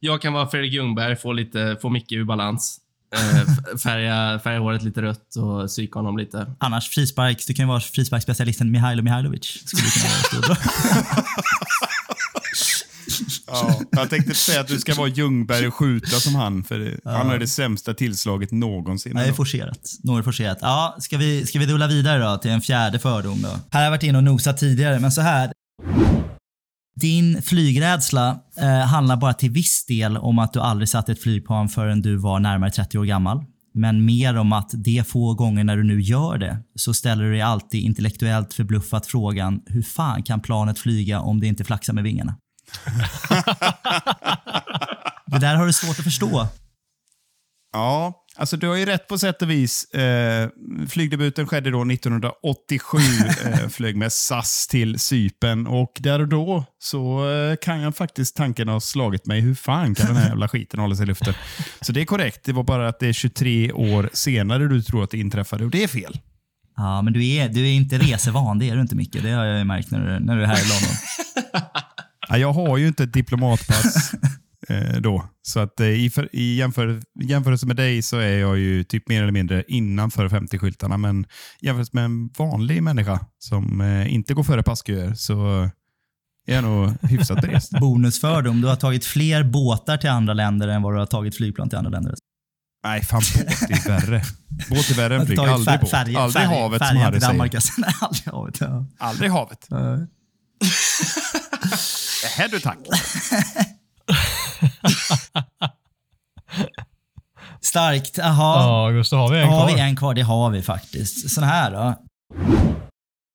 [0.00, 2.80] Jag kan vara Fredrik Ljungberg, få, lite, få Micke ur balans.
[3.14, 6.54] Eh, färga, färga håret lite rött och psyka honom lite.
[6.58, 9.62] Annars frispark, du kan ju vara frisparksspecialisten Mihailo Mihailovic.
[9.66, 9.90] Skulle du
[10.30, 10.56] kunna vara.
[13.46, 17.28] Ja, jag tänkte säga att du ska vara Ljungberg och skjuta som han, för han
[17.28, 19.12] har det sämsta tillslaget någonsin.
[19.14, 19.90] Nej, forcerat.
[20.02, 20.58] Något forcerat.
[20.60, 23.48] Ja, ska vi, ska vi rulla vidare då till en fjärde fördom då?
[23.48, 25.52] Här har jag varit inne och nosat tidigare, men så här.
[27.00, 31.68] Din flygrädsla eh, handlar bara till viss del om att du aldrig satt ett flygplan
[31.68, 33.44] förrän du var närmare 30 år gammal.
[33.74, 37.30] Men mer om att de få gånger när du nu gör det så ställer du
[37.30, 42.04] dig alltid intellektuellt förbluffat frågan hur fan kan planet flyga om det inte flaxar med
[42.04, 42.36] vingarna?
[45.26, 46.48] det där har du svårt att förstå.
[47.72, 49.94] Ja, alltså du har ju rätt på sätt och vis.
[49.94, 50.48] Eh,
[50.88, 52.98] flygdebuten skedde då 1987.
[53.44, 58.36] eh, flög med SAS till Sypen och där och då så eh, kan jag faktiskt
[58.36, 59.40] tanken ha slagit mig.
[59.40, 61.34] Hur fan kan den här jävla skiten hålla sig i luften?
[61.80, 62.44] Så det är korrekt.
[62.44, 65.70] Det var bara att det är 23 år senare du tror att det inträffade och
[65.70, 66.18] det är fel.
[66.76, 69.22] Ja, men du är, du är inte resevan, det är du inte mycket.
[69.22, 70.96] Det har jag ju märkt när du, när du är här i London.
[72.34, 74.14] Ja, jag har ju inte ett diplomatpass
[74.68, 75.24] eh, då.
[75.42, 79.08] Så att eh, i, för, i jämför, jämförelse med dig så är jag ju typ
[79.08, 80.96] mer eller mindre innanför 50-skyltarna.
[80.96, 81.26] Men
[81.60, 85.70] jämfört med en vanlig människa som eh, inte går före passköer så
[86.46, 87.70] är jag nog hyfsat berest.
[87.80, 91.68] Bonusfördom, du har tagit fler båtar till andra länder än vad du har tagit flygplan
[91.68, 92.14] till andra länder.
[92.84, 94.22] Nej, fan båt är värre.
[94.70, 95.38] Båt är värre än flyg.
[95.38, 95.94] Aldrig båt.
[95.94, 97.94] Aldrig havet som Harry säger.
[98.00, 98.60] aldrig havet.
[98.60, 98.86] Ja.
[98.98, 99.68] Aldrig havet.
[102.24, 102.78] Det här du tack.
[107.60, 108.18] Starkt.
[108.18, 108.62] Jaha.
[108.62, 109.74] Ja, Gustav, har vi en har kvar?
[109.74, 110.14] vi en kvar?
[110.14, 111.30] Det har vi faktiskt.
[111.30, 111.94] Så här då.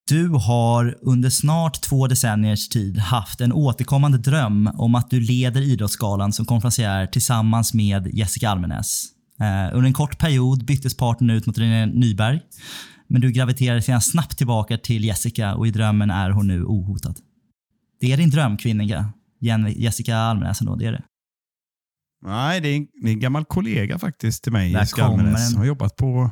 [0.10, 5.62] Du har under snart två decenniers tid haft en återkommande dröm om att du leder
[5.62, 9.06] Idrottsgalan som konferencier tillsammans med Jessica Almenäs.
[9.40, 12.40] Eh, under en kort period byttes partnern ut mot René Nyberg.
[13.08, 17.16] Men du graviterade sedan snabbt tillbaka till Jessica och i drömmen är hon nu ohotad.
[18.00, 21.04] Det är din drömkvinniga, Jen- Jessica Almenäs ändå, det är det.
[22.26, 24.74] Nej, det är en, det är en gammal kollega faktiskt till mig.
[24.74, 25.50] Där Jessica Almenäs.
[25.50, 25.58] den.
[25.58, 26.30] Har jobbat på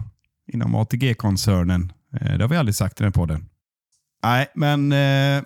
[0.54, 1.92] inom ATG-koncernen.
[2.22, 3.46] Eh, det har vi aldrig sagt i den här podden.
[4.24, 5.44] Nej, men eh,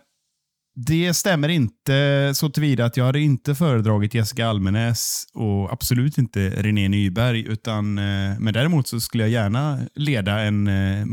[0.75, 6.49] det stämmer inte så tillvida att jag hade inte föredragit Jessica Almenäs och absolut inte
[6.49, 7.41] René Nyberg.
[7.47, 11.05] Utan, eh, men däremot så skulle jag gärna leda en, eh,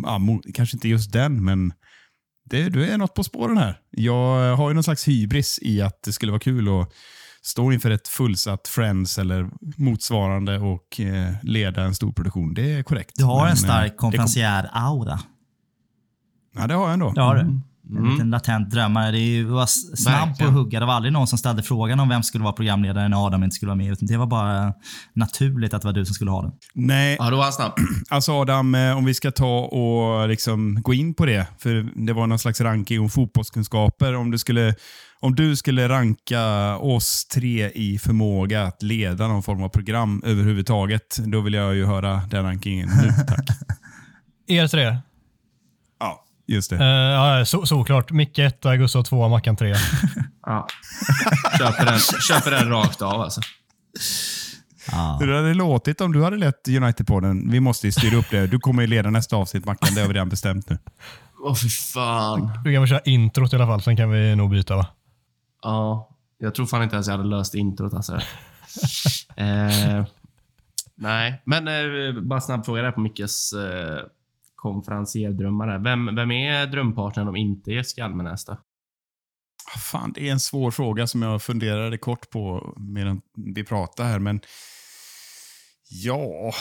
[0.55, 1.73] kanske inte just den, men
[2.51, 3.81] det, du är något på spåren här.
[3.91, 6.93] Jag har ju någon slags hybris i att det skulle vara kul att
[7.43, 12.55] stå inför ett fullsatt Friends eller motsvarande och eh, leda en stor produktion.
[12.55, 13.13] Det är korrekt.
[13.17, 15.19] Du har Men, en eh, stark kom- konferencier-aura.
[16.55, 17.13] Ja, det har jag ändå.
[17.13, 17.41] Det har du.
[17.41, 17.61] Mm.
[17.97, 19.11] En liten latent drömmare.
[19.11, 19.67] Det var
[19.97, 20.81] snabb på att hugga.
[20.81, 23.57] Det var aldrig någon som ställde frågan om vem skulle vara programledare när Adam inte
[23.57, 23.93] skulle vara med.
[23.93, 24.73] Utan det var bara
[25.15, 26.53] naturligt att det var du som skulle ha den.
[26.75, 27.17] Nej.
[27.19, 27.73] Ja, då var han snabb.
[28.11, 31.47] Alltså Adam, eh, om vi ska ta och liksom gå in på det.
[31.59, 34.15] För det var någon slags ranking om fotbollskunskaper.
[34.15, 34.75] Om du skulle,
[35.21, 41.19] om du skulle ranka oss tre i förmåga att leda någon form av program överhuvudtaget,
[41.27, 43.49] då vill jag ju höra den rankingen nu, tack.
[44.49, 44.97] Er tre?
[46.49, 46.77] Just det.
[46.77, 48.11] Uh, ja, så, såklart.
[48.11, 49.77] Micke etta, Gustav tvåa, Mackan trea.
[50.47, 50.67] Ja.
[51.59, 51.99] Köper den,
[52.29, 53.41] köper den rakt av alltså.
[55.21, 57.51] Hur hade det låtit om du hade lett United-podden?
[57.51, 58.47] Vi måste ju styra upp det.
[58.47, 59.95] Du kommer ju leda nästa avsnitt, Mackan.
[59.95, 60.79] Det har vi redan bestämt nu.
[61.41, 62.51] Åh, fy fan.
[62.65, 64.87] Du kan väl köra introt i alla fall, sen kan vi nog byta va?
[65.63, 66.09] Ja,
[66.39, 68.15] jag tror fan inte ens jag hade löst introt alltså.
[69.37, 70.05] eh,
[70.95, 73.99] nej, men eh, bara snabb fråga där på Mickes eh,
[74.59, 75.67] konferencierdrömmar.
[75.67, 75.79] där.
[75.79, 78.47] Vem, vem är drömpartnern om inte Jessica Almenäs
[79.77, 83.21] Fan, det är en svår fråga som jag funderade kort på medan
[83.55, 84.41] vi pratade här, men
[85.91, 86.53] ja,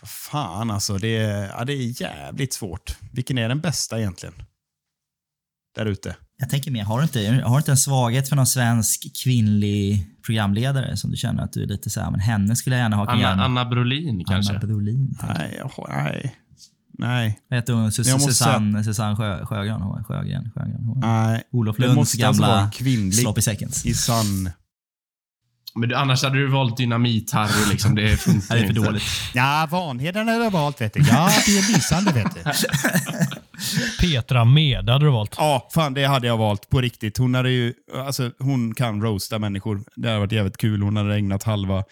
[0.00, 0.98] vad fan alltså.
[0.98, 2.96] Det är, ja, det är jävligt svårt.
[3.12, 4.34] Vilken är den bästa egentligen?
[5.74, 6.16] Där ute.
[6.36, 10.06] Jag tänker mer, har du inte, har du inte en svaghet för någon svensk kvinnlig
[10.26, 13.06] programledare som du känner att du är lite såhär, men henne skulle jag gärna ha
[13.06, 13.44] Anna.
[13.44, 14.52] Anna Brolin kanske?
[14.52, 15.18] Anna Brolin.
[15.22, 16.36] Nej, jag har, nej.
[16.98, 17.40] Nej.
[17.50, 17.90] Vad heter hon?
[17.92, 20.04] Sus- Jag måste Susanne, Susanne Sjö, Sjögren?
[20.04, 20.50] Sjögren?
[20.54, 21.42] Sjögren Nej.
[21.52, 23.86] Olof Lunds måste alltså gamla en kvinnlig sloppy seconds.
[23.86, 24.50] i sann...
[25.74, 27.94] Men du, annars hade du valt Dynamit-Harry liksom.
[27.94, 28.86] Det funkar Det är för inte.
[28.86, 29.02] dåligt.
[29.34, 31.00] Ja, Vanheden har jag valt vet du.
[31.00, 32.40] Ja, det är lysande vet du.
[34.00, 35.34] Petra Mede hade du valt.
[35.38, 37.18] Ja, fan det hade jag valt på riktigt.
[37.18, 37.74] Hon, hade ju,
[38.06, 39.84] alltså, hon kan roasta människor.
[39.96, 40.82] Det hade varit jävligt kul.
[40.82, 41.84] Hon hade ägnat halva,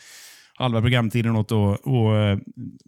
[0.59, 2.39] halva programtiden åt att och, eh,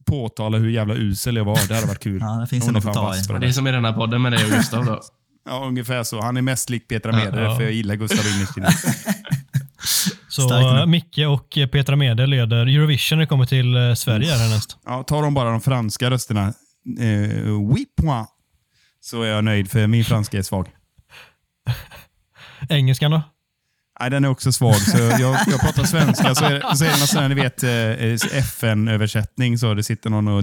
[0.06, 1.68] påtala hur jävla usel jag var.
[1.68, 2.18] Det hade varit kul.
[2.20, 3.22] Ja, det finns något är att ta i.
[3.22, 5.01] för Det är som i den här podden med dig och Gustav då.
[5.44, 6.20] Ja, ungefär så.
[6.20, 7.56] Han är mest lik Petra Mede, Ja.
[7.56, 8.68] för jag gillar Gustav innerst inne.
[10.28, 14.38] Så Micke och eh, Petra Mede leder Eurovision när det kommer till eh, Sverige här
[14.38, 14.76] härnäst.
[14.86, 16.47] Ja, tar de bara de franska rösterna,
[16.98, 18.28] eh, oui point,
[19.01, 20.66] så är jag nöjd, för min franska är svag.
[22.68, 23.22] Engelskan då?
[24.01, 26.89] Nej, den är också svag, så jag, jag pratar svenska, så är, det- så är
[26.89, 30.36] det någon sån här, ni vet, eh, FN-översättning, så det sitter någon och,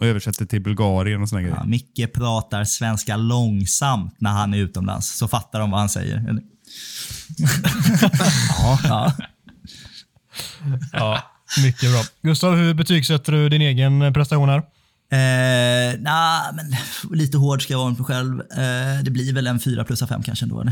[0.00, 1.56] och översätter till Bulgarien och såna grejer.
[1.56, 6.16] Ja, Micke pratar svenska långsamt när han är utomlands, så fattar de vad han säger.
[6.28, 6.42] Eller?
[8.58, 8.78] ja.
[8.84, 9.12] ja.
[10.92, 11.22] Ja,
[11.62, 12.02] mycket bra.
[12.22, 14.62] Gustav, hur betygsätter du din egen eh, prestation här?
[15.10, 16.76] Eh, nah, men
[17.18, 18.40] lite hård ska jag vara mot mig själv.
[18.40, 20.64] Eh, det blir väl en 4 plus av 5 kanske ändå.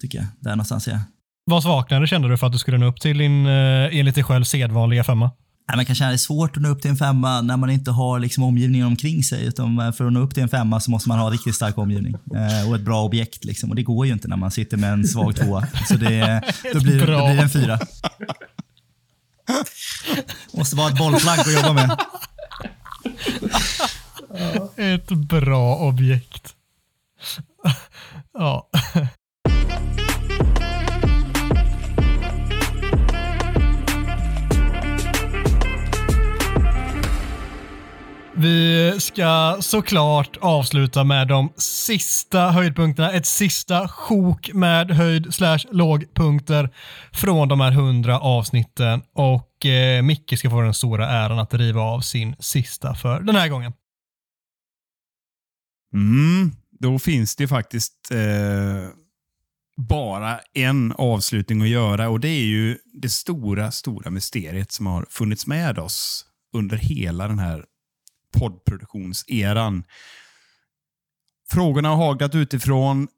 [0.00, 0.26] Tycker jag.
[0.40, 0.98] Där någonstans jag.
[1.46, 4.24] Vad saknade kände du för att du skulle nå upp till din, eh, enligt dig
[4.24, 5.30] själv, sedvanliga femma?
[5.68, 7.70] Nej, man kan känna det är svårt att nå upp till en femma när man
[7.70, 9.46] inte har liksom omgivningen omkring sig.
[9.46, 12.14] Utan för att nå upp till en femma så måste man ha riktigt stark omgivning
[12.34, 13.44] eh, och ett bra objekt.
[13.44, 13.70] Liksom.
[13.70, 15.66] Och det går ju inte när man sitter med en svag tvåa.
[15.88, 16.42] Så det,
[16.72, 17.78] då, blir, då blir det en fyra.
[20.52, 21.98] Måste vara ett bollplank att jobba med.
[24.94, 26.54] Ett bra objekt.
[28.34, 28.70] ja.
[38.36, 43.12] Vi ska såklart avsluta med de sista höjdpunkterna.
[43.12, 46.74] Ett sista sjok med höjd slash lågpunkter
[47.12, 49.02] från de här hundra avsnitten.
[49.12, 53.36] Och eh, Micke ska få den stora äran att riva av sin sista för den
[53.36, 53.72] här gången.
[55.94, 58.88] Mm, då finns det faktiskt eh,
[59.76, 65.06] bara en avslutning att göra och det är ju det stora, stora mysteriet som har
[65.10, 67.64] funnits med oss under hela den här
[68.34, 69.84] poddproduktionseran.
[71.50, 73.08] Frågorna har haglat utifrån.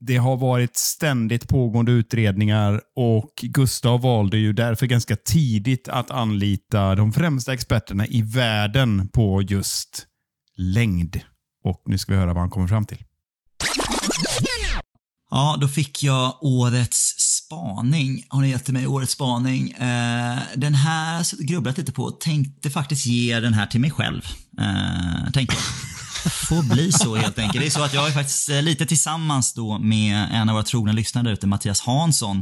[0.00, 6.94] Det har varit ständigt pågående utredningar och Gustav valde ju därför ganska tidigt att anlita
[6.94, 10.06] de främsta experterna i världen på just
[10.56, 11.20] längd.
[11.64, 13.04] Och nu ska vi höra vad han kommer fram till.
[15.30, 17.14] Ja, då fick jag årets
[17.50, 18.24] spaning.
[18.28, 19.70] Har ni gett till mig årets spaning?
[19.70, 22.10] Eh, den här har jag grubblat lite på.
[22.10, 24.22] Tänkte faktiskt ge den här till mig själv.
[24.58, 25.89] Eh, tänkte jag.
[26.24, 27.60] Får bli så helt enkelt.
[27.60, 30.64] Det är så att jag är faktiskt eh, lite tillsammans då med en av våra
[30.64, 32.38] trogna lyssnare där ute, Mattias Hansson.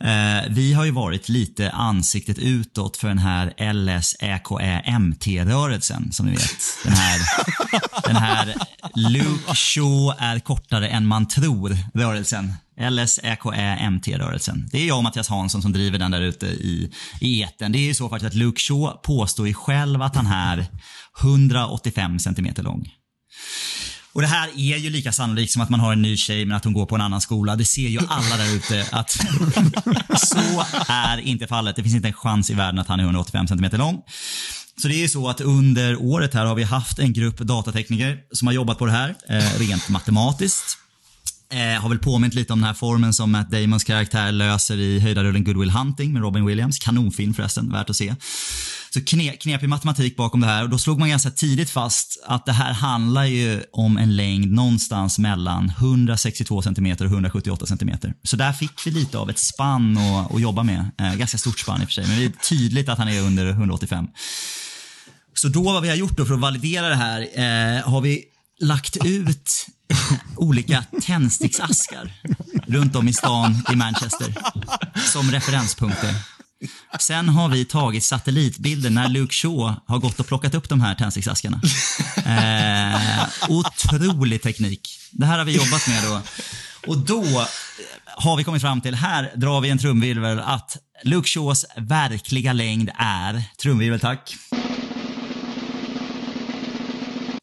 [0.00, 6.56] Eh, vi har ju varit lite ansiktet utåt för den här LSÄKÄMT-rörelsen som ni vet.
[6.84, 7.18] Den här,
[8.06, 8.54] den här
[8.94, 12.54] Luke Shaw är kortare än man tror-rörelsen.
[12.90, 14.68] LSÄKÄMT-rörelsen.
[14.72, 17.72] Det är jag och Mattias Hansson som driver den där ute i, i etern.
[17.72, 20.66] Det är ju så faktiskt att Luke Shaw påstår ju själv att han är
[21.20, 22.88] 185 centimeter lång.
[24.12, 26.56] Och det här är ju lika sannolikt som att man har en ny tjej men
[26.56, 27.56] att hon går på en annan skola.
[27.56, 29.10] Det ser ju alla där ute att
[30.16, 31.76] så är inte fallet.
[31.76, 34.02] Det finns inte en chans i världen att han är 185 cm lång.
[34.82, 38.18] Så det är ju så att under året här har vi haft en grupp datatekniker
[38.32, 40.78] som har jobbat på det här eh, rent matematiskt.
[41.52, 45.00] Eh, har väl påmint lite om den här formen som Matt Damons karaktär löser i
[45.00, 46.78] höjdarrullen Good Will Hunting med Robin Williams.
[46.78, 48.14] Kanonfilm förresten, värt att se.
[48.90, 52.46] Så kne, knepig matematik bakom det här och då slog man ganska tidigt fast att
[52.46, 57.90] det här handlar ju om en längd någonstans mellan 162 cm och 178 cm.
[58.22, 60.90] Så där fick vi lite av ett spann att, att jobba med.
[60.98, 63.20] Eh, ganska stort spann i och för sig, men det är tydligt att han är
[63.20, 64.06] under 185.
[65.34, 68.24] Så då vad vi har gjort då för att validera det här eh, har vi
[68.62, 69.66] lagt ut
[70.36, 72.12] olika tändsticksaskar
[72.66, 74.34] runt om i stan i Manchester
[75.12, 76.14] som referenspunkter.
[76.98, 80.94] Sen har vi tagit satellitbilder när Luke Shaw har gått och plockat upp de här
[80.94, 81.60] tändsticksaskarna.
[82.26, 84.98] Eh, otrolig teknik.
[85.12, 86.20] Det här har vi jobbat med då.
[86.86, 87.46] Och då
[88.06, 92.90] har vi kommit fram till, här drar vi en trumvirvel, att Luke Shaws verkliga längd
[92.98, 94.36] är, trumvirvel tack,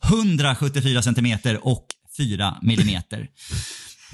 [0.09, 1.85] 174 centimeter och
[2.17, 3.27] 4 millimeter.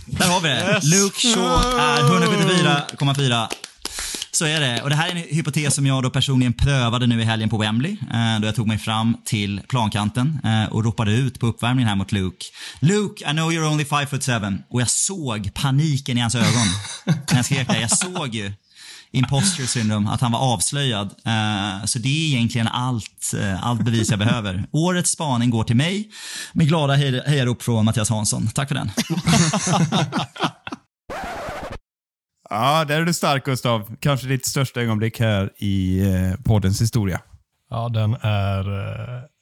[0.06, 0.56] Där har vi det.
[0.56, 0.84] Yes.
[0.84, 3.48] Luke Shaw är 174,4.
[4.32, 4.82] Så är det.
[4.82, 7.58] Och det här är en hypotes som jag då personligen prövade nu i helgen på
[7.58, 7.92] Wembley.
[7.92, 11.96] Eh, då jag tog mig fram till plankanten eh, och ropade ut på uppvärmningen här
[11.96, 12.46] mot Luke.
[12.80, 14.64] Luke, I know you're only five foot seven.
[14.70, 16.68] Och jag såg paniken i hans ögon
[17.06, 17.82] när jag skrek det.
[17.82, 18.54] Jag såg ju
[19.16, 21.06] imposter syndrome, att han var avslöjad.
[21.26, 24.66] Eh, så det är egentligen allt, eh, allt bevis jag behöver.
[24.72, 26.10] Årets spaning går till mig
[26.54, 28.48] med glada hej- hejarop från Mattias Hansson.
[28.48, 28.92] Tack för den.
[32.50, 33.96] Ja, där är du stark Gustav.
[34.00, 37.22] Kanske ditt största ögonblick här i eh, poddens historia.
[37.70, 38.66] Ja, den är,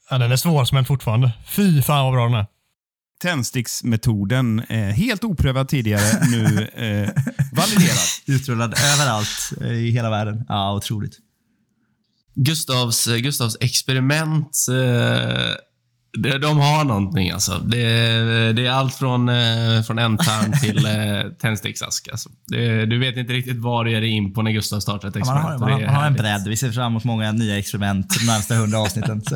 [0.10, 1.32] ja, den är svårsmält fortfarande.
[1.48, 2.46] Fy fan vad bra den är.
[3.22, 7.10] Tändsticksmetoden, eh, helt oprövad tidigare, nu eh,
[7.52, 7.98] validerad.
[8.28, 10.46] Utrullad överallt eh, i hela världen.
[10.48, 11.18] Ja, otroligt.
[12.36, 15.52] Gustavs, Gustavs experiment, eh,
[16.40, 17.58] de har någonting alltså.
[17.60, 17.78] Det,
[18.54, 22.08] det är allt från, eh, från ändtarm till eh, tändsticksask.
[22.12, 22.30] Alltså.
[22.48, 25.16] Det, du vet inte riktigt vad du ger dig in på när Gustav startar ett
[25.16, 25.62] Ja, man experiment.
[25.62, 26.48] har, man, man har en bredd.
[26.48, 29.22] Vi ser fram emot många nya experiment de närmsta hundra avsnitten.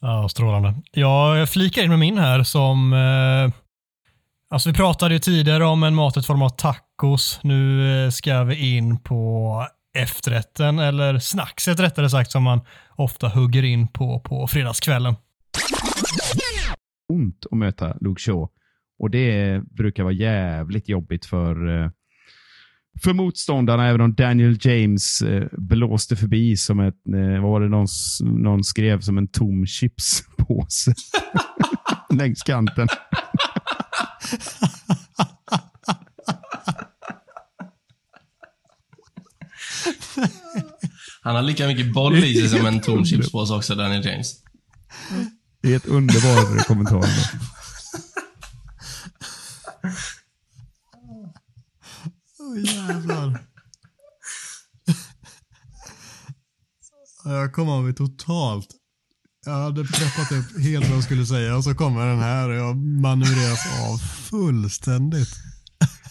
[0.00, 0.74] Ja, strålande.
[0.92, 2.92] Jag flikar in med min här som...
[2.92, 3.54] Eh,
[4.50, 7.40] alltså vi pratade ju tidigare om en maträtt form av tacos.
[7.42, 9.66] Nu eh, ska vi in på
[9.98, 12.60] efterrätten, eller snackset rättare sagt, som man
[12.96, 15.14] ofta hugger in på på fredagskvällen.
[17.12, 18.48] ont att möta Luke Shaw.
[18.98, 21.90] Och det brukar vara jävligt jobbigt för, eh,
[23.02, 27.68] för motståndarna, även om Daniel James eh, blåste förbi som ett, eh, vad var det
[27.68, 27.86] någon,
[28.42, 30.94] någon skrev, som en tom chipspåse
[32.14, 32.88] längs kanten.
[41.22, 44.34] Han har lika mycket boll i sig som en tom chipspåse också, Daniel James.
[45.62, 47.04] Det är ett underbar kommentar.
[52.56, 53.38] Jävlar.
[57.24, 58.68] Jag kom av mig totalt.
[59.46, 62.54] Jag hade preppat upp helt vad jag skulle säga och så kommer den här och
[62.54, 65.28] jag manövreras av fullständigt.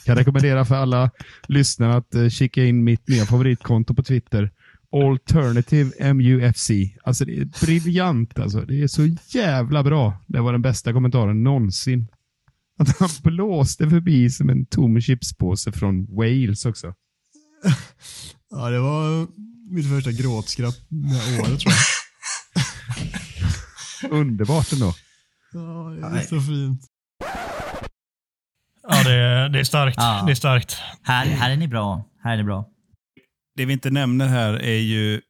[0.06, 1.12] kan rekommendera för alla
[1.48, 4.52] lyssnare att eh, kika in mitt nya favoritkonto på Twitter.
[4.92, 6.72] Alternative MUFC.
[7.04, 8.62] Alltså det är briljant alltså.
[8.62, 10.24] Det är så jävla bra.
[10.28, 12.08] Det var den bästa kommentaren någonsin.
[12.78, 16.94] Att han blåste förbi som en tom chipspåse från Wales också.
[18.50, 19.28] Ja, det var
[19.74, 21.80] mitt första gråtskratt med året tror jag.
[24.12, 24.94] Underbart ändå.
[25.54, 26.82] Ja, det är så fint.
[28.90, 29.98] Ja, det är, det är starkt.
[29.98, 30.24] Ja.
[30.26, 30.78] Det är starkt.
[31.04, 32.10] Här, här är ni bra.
[32.24, 32.70] Här är ni bra.
[33.56, 35.22] Det vi inte nämner här är ju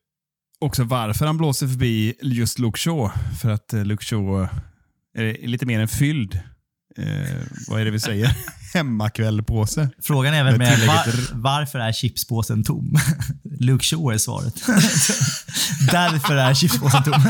[0.60, 3.12] också varför han blåser förbi just Luke Shaw.
[3.42, 4.48] För att eh, Luke Shaw
[5.18, 6.40] är lite mer en fylld,
[6.98, 7.36] eh,
[7.68, 8.32] vad är det vi säger,
[8.74, 9.90] hemmakvällpåse.
[10.02, 12.98] Frågan är väl Med var, varför är chipspåsen tom?
[13.60, 14.56] Luke Shaw är svaret.
[15.92, 17.22] Därför är chipspåsen tom.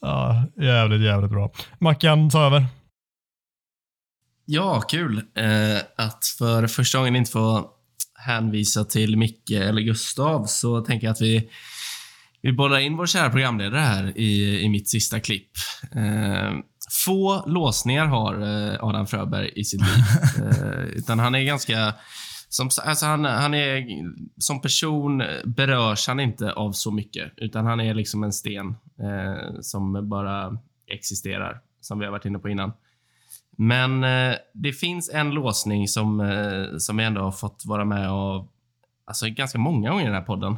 [0.00, 1.52] Ja, jävligt, jävligt bra.
[1.78, 2.66] Mackan, ta över.
[4.46, 7.70] Ja, kul eh, att för första gången inte få
[8.14, 11.50] hänvisa till Micke eller Gustav så tänker jag att vi,
[12.44, 15.50] vi bollar in vår kära programledare här i, i mitt sista klipp.
[15.94, 16.52] Eh,
[17.04, 20.04] få låsningar har eh, Adam Fröberg i sitt liv.
[20.44, 21.94] Eh, utan han är ganska...
[22.48, 23.86] Som, alltså han, han är,
[24.38, 28.68] som person berörs han inte av så mycket, utan han är liksom en sten
[29.00, 32.72] eh, som bara existerar, som vi har varit inne på innan.
[33.58, 38.08] Men eh, det finns en låsning som, eh, som jag ändå har fått vara med
[38.08, 38.48] av
[39.04, 40.56] alltså, ganska många gånger i den här podden.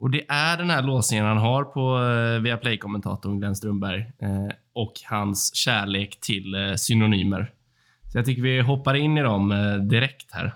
[0.00, 4.92] Och Det är den här låsningen han har på eh, Viaplay-kommentatorn Glenn Strömberg eh, och
[5.04, 7.52] hans kärlek till eh, synonymer.
[8.12, 10.54] Så jag tycker vi hoppar in i dem eh, direkt här.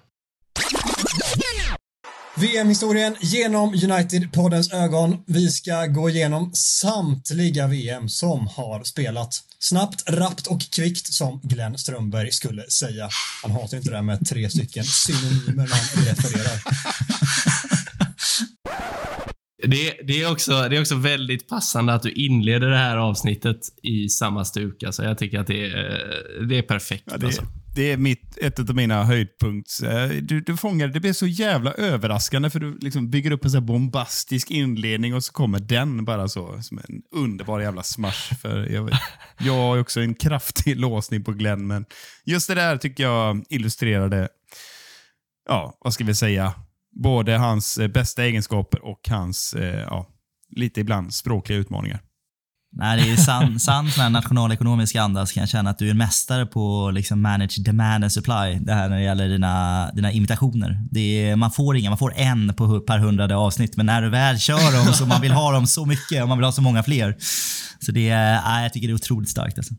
[2.36, 5.22] VM-historien genom United-poddens ögon.
[5.26, 9.34] Vi ska gå igenom samtliga VM som har spelat.
[9.58, 13.08] Snabbt, rappt och kvickt som Glenn Strömberg skulle säga.
[13.42, 16.60] Han hatar inte det där med tre stycken synonymer han refererar.
[19.66, 23.60] Det, det, är också, det är också väldigt passande att du inleder det här avsnittet
[23.82, 24.82] i samma stuk.
[24.82, 27.04] Alltså, jag tycker att det är, det är perfekt.
[27.06, 27.42] Ja, det, alltså.
[27.74, 30.20] det är mitt, ett av mina höjdpunkter.
[30.20, 33.60] Du, du fångar, det blir så jävla överraskande för du liksom bygger upp en så
[33.60, 38.34] bombastisk inledning och så kommer den bara så som en underbar jävla smash.
[38.42, 38.90] För jag,
[39.38, 41.84] jag har också en kraftig låsning på Glenn, men
[42.24, 44.28] just det där tycker jag illustrerade,
[45.48, 46.54] ja, vad ska vi säga,
[47.02, 50.06] både hans eh, bästa egenskaper och hans, eh, ja,
[50.56, 52.00] lite ibland språkliga utmaningar.
[52.76, 55.90] Nej, det är sann san san nationalekonomisk anda så kan jag känna att du är
[55.90, 58.58] en mästare på liksom manage demand and supply.
[58.60, 60.80] Det här när det gäller dina, dina imitationer.
[60.90, 63.76] Det är, man får inga, man får en på, per hundrade avsnitt.
[63.76, 66.38] Men när du väl kör dem så man vill ha dem så mycket och man
[66.38, 67.16] vill ha så många fler.
[67.80, 69.58] Så det är, jag tycker det är otroligt starkt.
[69.58, 69.74] Alltså.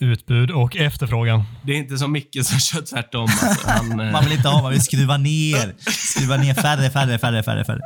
[0.00, 1.44] Utbud och efterfrågan.
[1.62, 3.28] Det är inte som Micke som kör tvärtom.
[3.42, 3.70] Alltså.
[3.70, 5.74] Han, eh, Man vill inte ha, man vill skruva ner.
[5.90, 7.80] Skruva ner färre, färre, färre, färre, färre.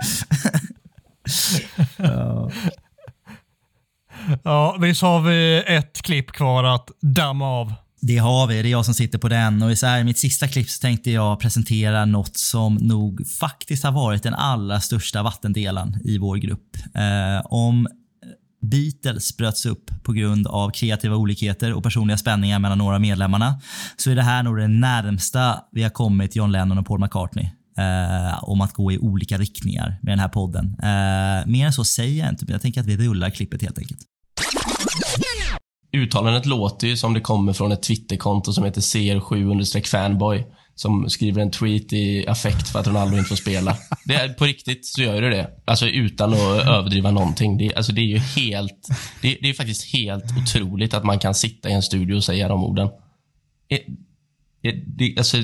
[1.96, 2.50] ja.
[4.42, 7.72] Ja, visst har vi ett klipp kvar att damma av.
[8.00, 9.62] Det har vi, det är jag som sitter på den.
[9.62, 13.84] Och så här, i mitt sista klipp så tänkte jag presentera något som nog faktiskt
[13.84, 16.76] har varit den allra största vattendelaren i vår grupp.
[16.94, 17.88] Eh, om
[18.70, 23.60] Beatles bröts upp på grund av kreativa olikheter och personliga spänningar mellan några av medlemmarna
[23.96, 27.50] så är det här nog det närmsta vi har kommit John Lennon och Paul McCartney.
[27.78, 30.64] Eh, om att gå i olika riktningar med den här podden.
[30.64, 33.78] Eh, mer än så säger jag inte, men jag tänker att vi rullar klippet helt
[33.78, 34.00] enkelt.
[35.96, 40.44] Uttalandet låter ju som det kommer från ett Twitterkonto som heter CR7-fanboy
[40.78, 43.76] som skriver en tweet i affekt för att Ronaldo inte får spela.
[44.04, 45.50] Det är, på riktigt så gör det det.
[45.64, 47.58] Alltså utan att överdriva någonting.
[47.58, 48.88] Det, alltså, det är ju helt...
[49.22, 52.48] Det, det är faktiskt helt otroligt att man kan sitta i en studio och säga
[52.48, 52.88] de orden.
[53.68, 53.84] Det,
[54.62, 55.36] det, det, alltså,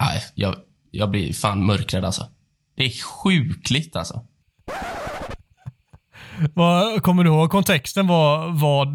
[0.00, 0.56] nej, jag,
[0.90, 2.26] jag blir fan mörkrädd alltså.
[2.76, 4.24] Det är sjukligt alltså.
[6.54, 8.06] Vad, kommer du ihåg kontexten?
[8.06, 8.88] Vad, vad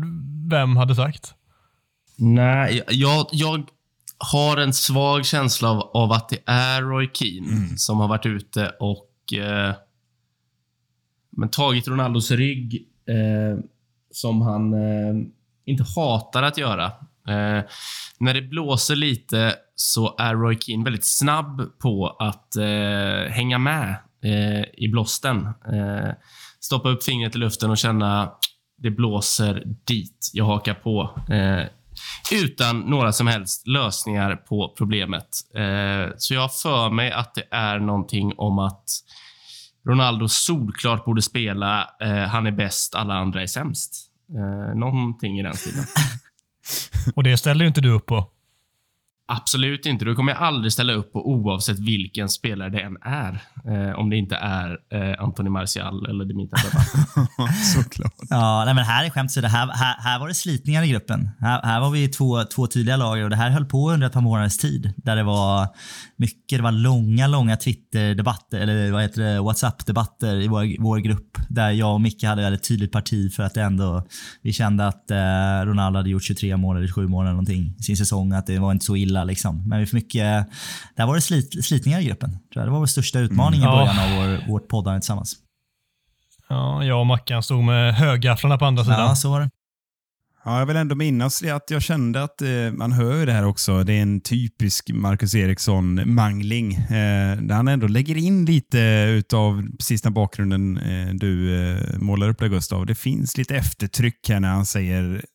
[0.50, 1.34] vem hade sagt?
[2.18, 3.68] Nej, jag, jag
[4.32, 8.70] har en svag känsla av, av att det är Roy Keane som har varit ute
[8.80, 9.76] och eh,
[11.38, 13.60] men tagit Ronaldos rygg eh,
[14.12, 15.16] som han eh,
[15.66, 16.86] inte hatar att göra.
[17.28, 17.64] Eh,
[18.20, 23.96] när det blåser lite så är Roy Keane väldigt snabb på att eh, hänga med
[24.24, 25.50] eh, i blåsten.
[26.60, 28.32] Stoppa upp fingret i luften och känna
[28.78, 30.30] det blåser dit.
[30.34, 31.20] Jag hakar på.
[32.32, 35.28] Utan några som helst lösningar på problemet.
[35.56, 38.84] Eh, så jag har för mig att det är någonting om att
[39.88, 41.90] Ronaldo solklart borde spela.
[42.02, 44.12] Eh, han är bäst, alla andra är sämst.
[44.30, 45.86] Eh, någonting i den stilen.
[47.16, 48.32] Och det ställer ju inte du upp på.
[49.28, 50.06] Absolut inte.
[50.06, 53.42] Du kommer jag aldrig ställa upp på oavsett vilken spelare det än är.
[53.66, 57.48] Eh, om det inte är eh, Anthony Martial eller Dimitar Berbatov.
[57.76, 58.14] Såklart.
[58.30, 59.48] Ja, nej, men här är skämt åsido.
[59.48, 61.30] här, här, här var det slitningar i gruppen.
[61.40, 64.14] Här, här var vi två, två tydliga lager och det här höll på under ett
[64.14, 64.94] par månaders tid.
[64.98, 65.68] Där det var
[66.16, 71.38] mycket, det var långa, långa Twitter-debatter, eller vad heter det, WhatsApp-debatter i vår, vår grupp.
[71.50, 74.08] Där jag och Micke hade ett tydligt parti för att det ändå,
[74.42, 77.84] vi kände att eh, Ronaldo hade gjort 23 mål eller 7 mål eller någonting i
[77.84, 78.32] sin säsong.
[78.32, 79.70] Att det var inte så illa liksom.
[79.70, 80.48] Men vi för mycket,
[80.96, 82.38] där var det slit, slitningar i gruppen.
[82.54, 83.72] Det var vår största utmaning i Ja.
[83.72, 85.36] början av vår, vårt poddande tillsammans.
[86.50, 89.00] Ja, jag och Mackan stod med högafflarna på andra sidan.
[89.00, 89.50] Ja, så var det.
[90.48, 93.46] Ja, jag vill ändå minnas det att jag kände att eh, man hör det här
[93.46, 93.84] också.
[93.84, 96.74] Det är en typisk Marcus Eriksson-mangling.
[96.74, 98.80] Eh, där han ändå lägger in lite
[99.10, 102.86] utav precis den bakgrunden eh, du eh, målar upp där Gustav.
[102.86, 105.26] Det finns lite eftertryck här när han säger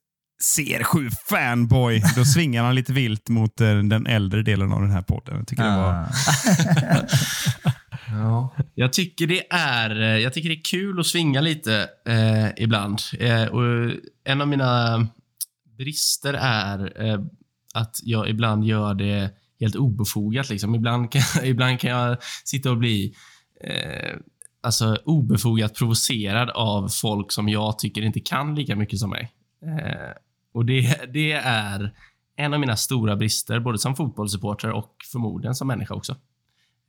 [0.40, 2.02] CR7 fanboy.
[2.16, 5.36] Då svingar han lite vilt mot eh, den äldre delen av den här podden.
[5.36, 6.08] Jag tycker det var...
[8.12, 8.54] Ja.
[8.74, 13.00] Jag tycker det är, eh, jag tycker det är kul att svinga lite eh, ibland.
[13.18, 13.92] Eh, och
[14.24, 15.06] en av mina
[15.78, 17.20] brister är eh,
[17.74, 19.30] att jag ibland gör det
[19.60, 20.50] helt obefogat.
[20.50, 20.74] Liksom.
[20.74, 23.14] Ibland, kan, ibland kan jag sitta och bli
[23.64, 24.16] eh,
[24.62, 29.32] alltså, obefogat provocerad av folk som jag tycker inte kan lika mycket som mig.
[29.66, 30.10] Eh,
[30.52, 31.94] och det, det är
[32.36, 36.12] en av mina stora brister, både som fotbollssupporter och förmodligen som människa också.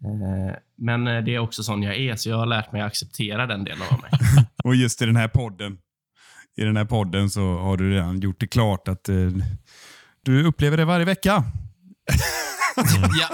[0.03, 2.87] Eh, Men eh, det är också sån jag är, så jag har lärt mig att
[2.87, 4.11] acceptera den delen av mig.
[4.63, 5.77] Och just i den här podden
[6.55, 9.15] i den här podden så har du redan gjort det klart att eh,
[10.23, 11.43] du upplever det varje vecka.
[13.19, 13.27] ja.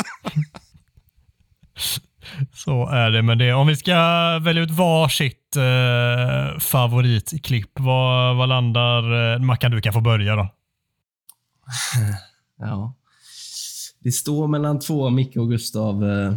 [2.54, 3.54] Så är det med det.
[3.54, 3.94] Om vi ska
[4.42, 9.34] välja ut varsitt eh, favoritklipp, vad, vad landar...
[9.34, 10.50] Eh, Mackan, du kan få börja då.
[12.60, 12.96] ja.
[14.00, 16.10] Det står mellan två Micke och Gustav.
[16.10, 16.34] Eh,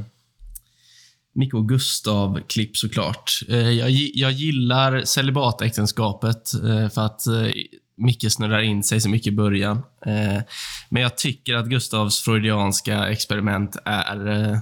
[1.34, 3.32] Micke och Gustav-klipp såklart.
[3.48, 7.52] Eh, jag, jag gillar celibatäktenskapet eh, för att eh,
[7.96, 9.76] Micke snurrar in sig så mycket i början.
[10.06, 10.42] Eh,
[10.88, 14.58] men jag tycker att Gustavs freudianska experiment är, eh,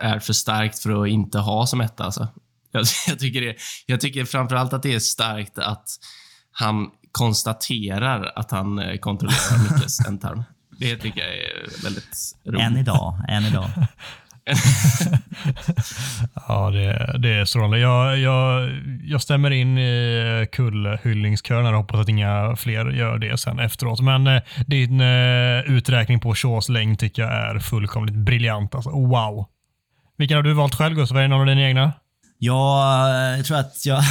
[0.00, 2.04] är för starkt för att inte ha som etta.
[2.04, 2.28] Alltså.
[2.72, 3.56] Jag, jag, tycker det,
[3.86, 5.88] jag tycker framförallt att det är starkt att
[6.52, 10.42] han konstaterar att han eh, kontrollerar Mickes ändtarm.
[10.78, 12.60] Det tycker jag är väldigt roligt.
[12.60, 13.70] Än idag, än idag.
[16.48, 17.78] Ja, det, det är strålande.
[17.78, 18.70] Jag, jag,
[19.02, 24.00] jag stämmer in i kullhyllningskören och hoppas att inga fler gör det sen efteråt.
[24.00, 28.74] Men eh, din eh, uträkning på Shaws längd tycker jag är fullkomligt briljant.
[28.74, 29.48] Alltså, wow.
[30.18, 31.18] Vilken har du valt själv Gustav?
[31.18, 31.92] Är det någon av dina egna?
[32.38, 34.04] Ja, eh, jag tror att jag...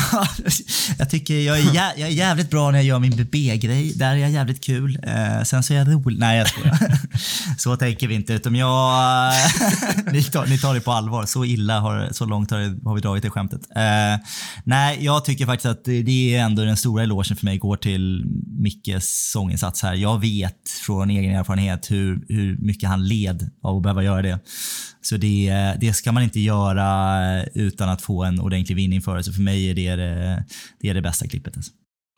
[0.98, 3.94] jag tycker jag är, jä, jag är jävligt bra när jag gör min BB-grej.
[3.96, 5.00] Där är jag jävligt kul.
[5.04, 6.20] Eh, sen så är jag rolig.
[6.20, 6.78] Nej, jag skojar.
[7.58, 9.28] Så tänker vi inte, utan jag...
[9.28, 9.52] Eh,
[10.14, 11.26] ni, tar, ni tar det på allvar.
[11.26, 13.62] Så illa har, så långt har, det, har vi dragit det skämtet.
[13.76, 14.26] Eh,
[14.64, 17.78] nej, jag tycker faktiskt att det, det är ändå den stora elogen för mig går
[17.78, 18.26] till
[18.60, 19.94] Mickes sånginsats här.
[19.94, 24.40] Jag vet från egen erfarenhet hur, hur mycket han led av att behöva göra det.
[25.06, 29.24] Så det, det ska man inte göra utan att få en ordentlig vinning för det.
[29.24, 30.44] Så för mig är det det,
[30.80, 31.58] det, är det bästa klippet.
[31.58, 31.72] Alltså.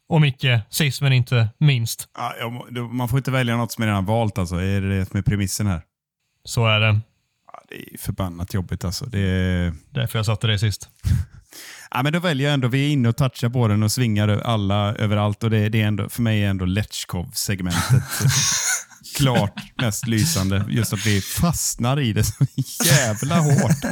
[0.09, 2.07] Och Micke, sist men inte minst.
[2.91, 4.55] Man får inte välja något som är redan valt alltså.
[4.55, 5.81] Är det det som är premissen här?
[6.43, 6.99] Så är det.
[7.51, 9.05] Ja, det är förbannat jobbigt alltså.
[9.05, 9.73] Det är...
[9.89, 10.89] Därför jag satte det sist.
[11.91, 14.27] Ja, men då väljer jag ändå, vi är inne och touchar på den och svingar
[14.27, 18.03] alla överallt och det, det är ändå, för mig är ändå Letchkov-segmentet
[19.15, 20.65] klart mest lysande.
[20.69, 22.45] Just att vi fastnar i det så
[22.85, 23.83] jävla hårt.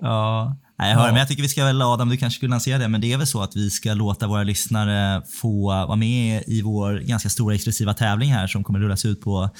[0.00, 0.56] Ja.
[0.82, 2.88] Nej, jag hör, men jag tycker vi ska väl, Adam, du kanske skulle lansera det,
[2.88, 6.62] men det är väl så att vi ska låta våra lyssnare få vara med i
[6.62, 9.50] vår ganska stora exklusiva tävling här som kommer rullas ut på,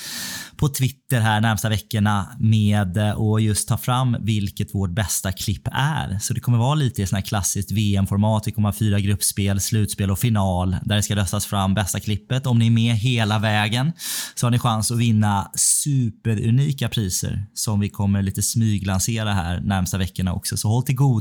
[0.57, 6.19] på Twitter här närmsta veckorna med och just ta fram vilket vårt bästa klipp är.
[6.19, 8.47] Så det kommer vara lite i sån här klassiskt VM-format.
[8.47, 12.47] Vi kommer ha fyra gruppspel, slutspel och final där det ska röstas fram bästa klippet.
[12.47, 13.93] Om ni är med hela vägen
[14.35, 19.99] så har ni chans att vinna superunika priser som vi kommer lite smyglansera här närmsta
[19.99, 20.57] veckorna också.
[20.57, 21.12] Så håll till godo.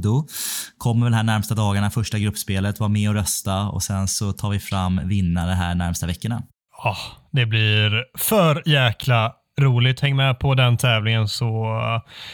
[0.77, 4.49] Kommer väl här närmsta dagarna, första gruppspelet, var med och rösta och sen så tar
[4.49, 6.43] vi fram vinnare här närmsta veckorna.
[6.83, 6.97] Ah,
[7.31, 9.99] det blir för jäkla roligt.
[9.99, 11.65] Häng med på den tävlingen så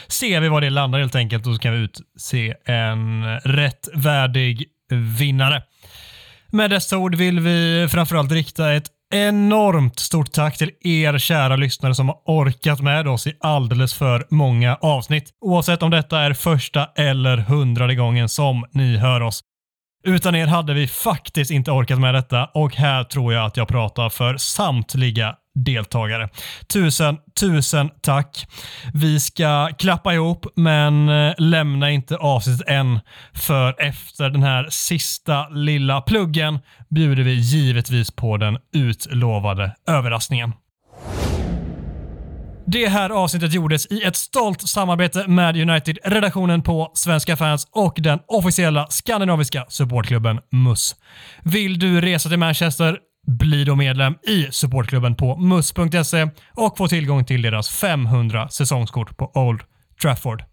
[0.08, 4.64] ser vi var det landar helt enkelt och så kan vi utse en rätt värdig
[5.18, 5.62] vinnare.
[6.50, 11.94] Med dessa ord vill vi framförallt rikta ett enormt stort tack till er kära lyssnare
[11.94, 15.30] som har orkat med oss i alldeles för många avsnitt.
[15.40, 19.40] Oavsett om detta är första eller hundrade gången som ni hör oss.
[20.04, 23.68] Utan er hade vi faktiskt inte orkat med detta och här tror jag att jag
[23.68, 26.28] pratar för samtliga deltagare.
[26.72, 28.46] Tusen, tusen tack.
[28.94, 33.00] Vi ska klappa ihop, men eh, lämna inte avsnittet än.
[33.34, 36.58] För efter den här sista lilla pluggen
[36.90, 40.52] bjuder vi givetvis på den utlovade överraskningen.
[42.70, 48.18] Det här avsnittet gjordes i ett stolt samarbete med United-redaktionen på Svenska fans och den
[48.26, 50.96] officiella skandinaviska supportklubben MUS.
[51.42, 52.98] Vill du resa till Manchester?
[53.28, 59.30] Bli då medlem i supportklubben på mus.se och få tillgång till deras 500 säsongskort på
[59.34, 59.60] Old
[60.02, 60.44] Trafford.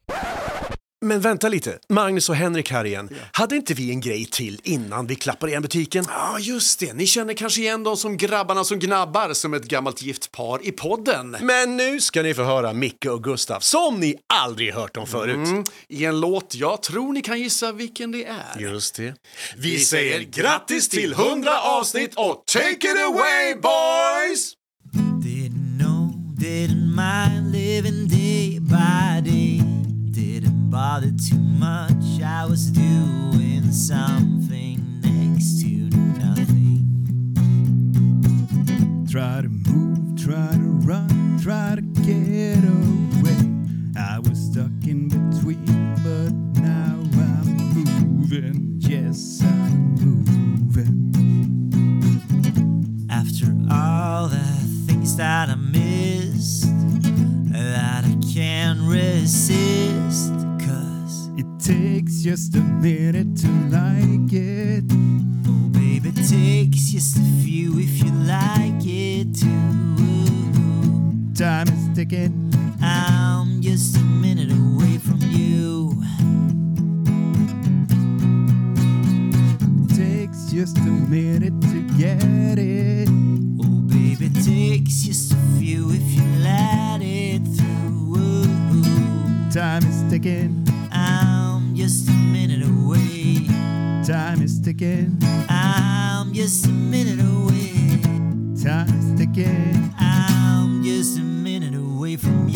[1.05, 3.09] Men vänta lite, Magnus och Henrik här igen.
[3.31, 6.05] Hade inte vi en grej till innan vi klappar igen butiken?
[6.07, 6.93] Ja, just det.
[6.93, 10.71] Ni känner kanske igen dem som grabbarna som gnabbar som ett gammalt gift par i
[10.71, 11.37] podden.
[11.41, 15.69] Men nu ska ni få höra Micke och Gustav, som ni aldrig hört dem förut.
[15.89, 18.59] I en låt jag tror ni kan gissa vilken det är.
[18.59, 19.15] Just det.
[19.57, 24.53] Vi säger grattis till 100 avsnitt och take it away boys!
[25.23, 29.54] Didn't know, didn't mind living day by day.
[30.75, 32.21] Didn't bother too much.
[32.21, 35.89] I was doing something next to
[36.19, 36.83] nothing.
[39.09, 43.53] Try to move, try to run, try to get away.
[43.97, 45.65] I was stuck in between,
[46.03, 48.75] but now I'm moving.
[48.79, 51.13] Yes, I'm moving.
[53.09, 54.43] After all the
[54.87, 56.67] things that I missed,
[57.53, 60.33] that I can't resist,
[61.37, 64.85] It takes just a minute to like it.
[65.47, 69.75] oh baby, it takes just a few if you like it too.
[71.35, 72.53] Time is ticking.
[72.81, 76.01] I'm just a minute away from you.
[79.83, 83.09] It Takes just a minute to get it.
[83.59, 88.45] Oh, baby, it takes just a few if you let it through.
[89.51, 90.64] Time is ticking.
[91.85, 93.45] Just a minute away.
[94.03, 95.21] Time is ticking.
[95.47, 98.01] I'm just a minute away.
[98.63, 99.93] Time is ticking.
[99.99, 102.54] I'm just a minute away from you.